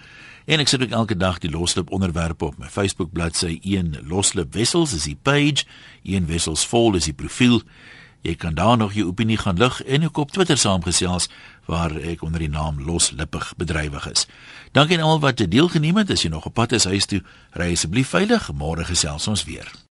En 0.45 0.59
ek 0.59 0.67
sit 0.67 0.81
ook 0.81 0.95
elke 0.95 1.17
dag 1.17 1.39
die 1.43 1.51
loslip 1.51 1.91
onderwerpe 1.91 2.45
op 2.45 2.57
my 2.57 2.69
Facebook 2.71 3.11
bladsy 3.11 3.59
1 3.63 3.97
loslip 4.07 4.53
wessels 4.53 4.93
is 4.93 5.09
die 5.09 5.17
page, 5.21 5.65
1 6.03 6.29
wessels 6.29 6.65
vol 6.65 6.95
is 6.95 7.09
die 7.09 7.17
profiel. 7.17 7.61
Jy 8.21 8.35
kan 8.35 8.53
daar 8.53 8.77
nog 8.77 8.93
jou 8.93 9.07
opinie 9.07 9.37
gaan 9.37 9.57
lig 9.57 9.81
en 9.83 10.03
ook 10.03 10.17
op 10.17 10.31
Twitter 10.31 10.57
saamgesels 10.57 11.29
waar 11.65 11.95
ek 11.99 12.23
onder 12.23 12.39
die 12.39 12.49
naam 12.49 12.79
Loslippig 12.85 13.53
bedrywig 13.57 14.07
is. 14.11 14.27
Dankie 14.77 14.97
aan 14.97 15.03
almal 15.03 15.19
wat 15.19 15.41
deelgeneem 15.49 15.97
het. 15.97 16.11
As 16.13 16.21
jy 16.21 16.29
nog 16.29 16.45
op 16.45 16.53
pad 16.53 16.75
is 16.77 16.85
huis 16.85 17.09
toe, 17.09 17.23
ry 17.57 17.71
asseblief 17.73 18.13
veilig. 18.13 18.51
Môre 18.53 18.85
gesels 18.85 19.25
ons 19.27 19.41
weer. 19.49 19.65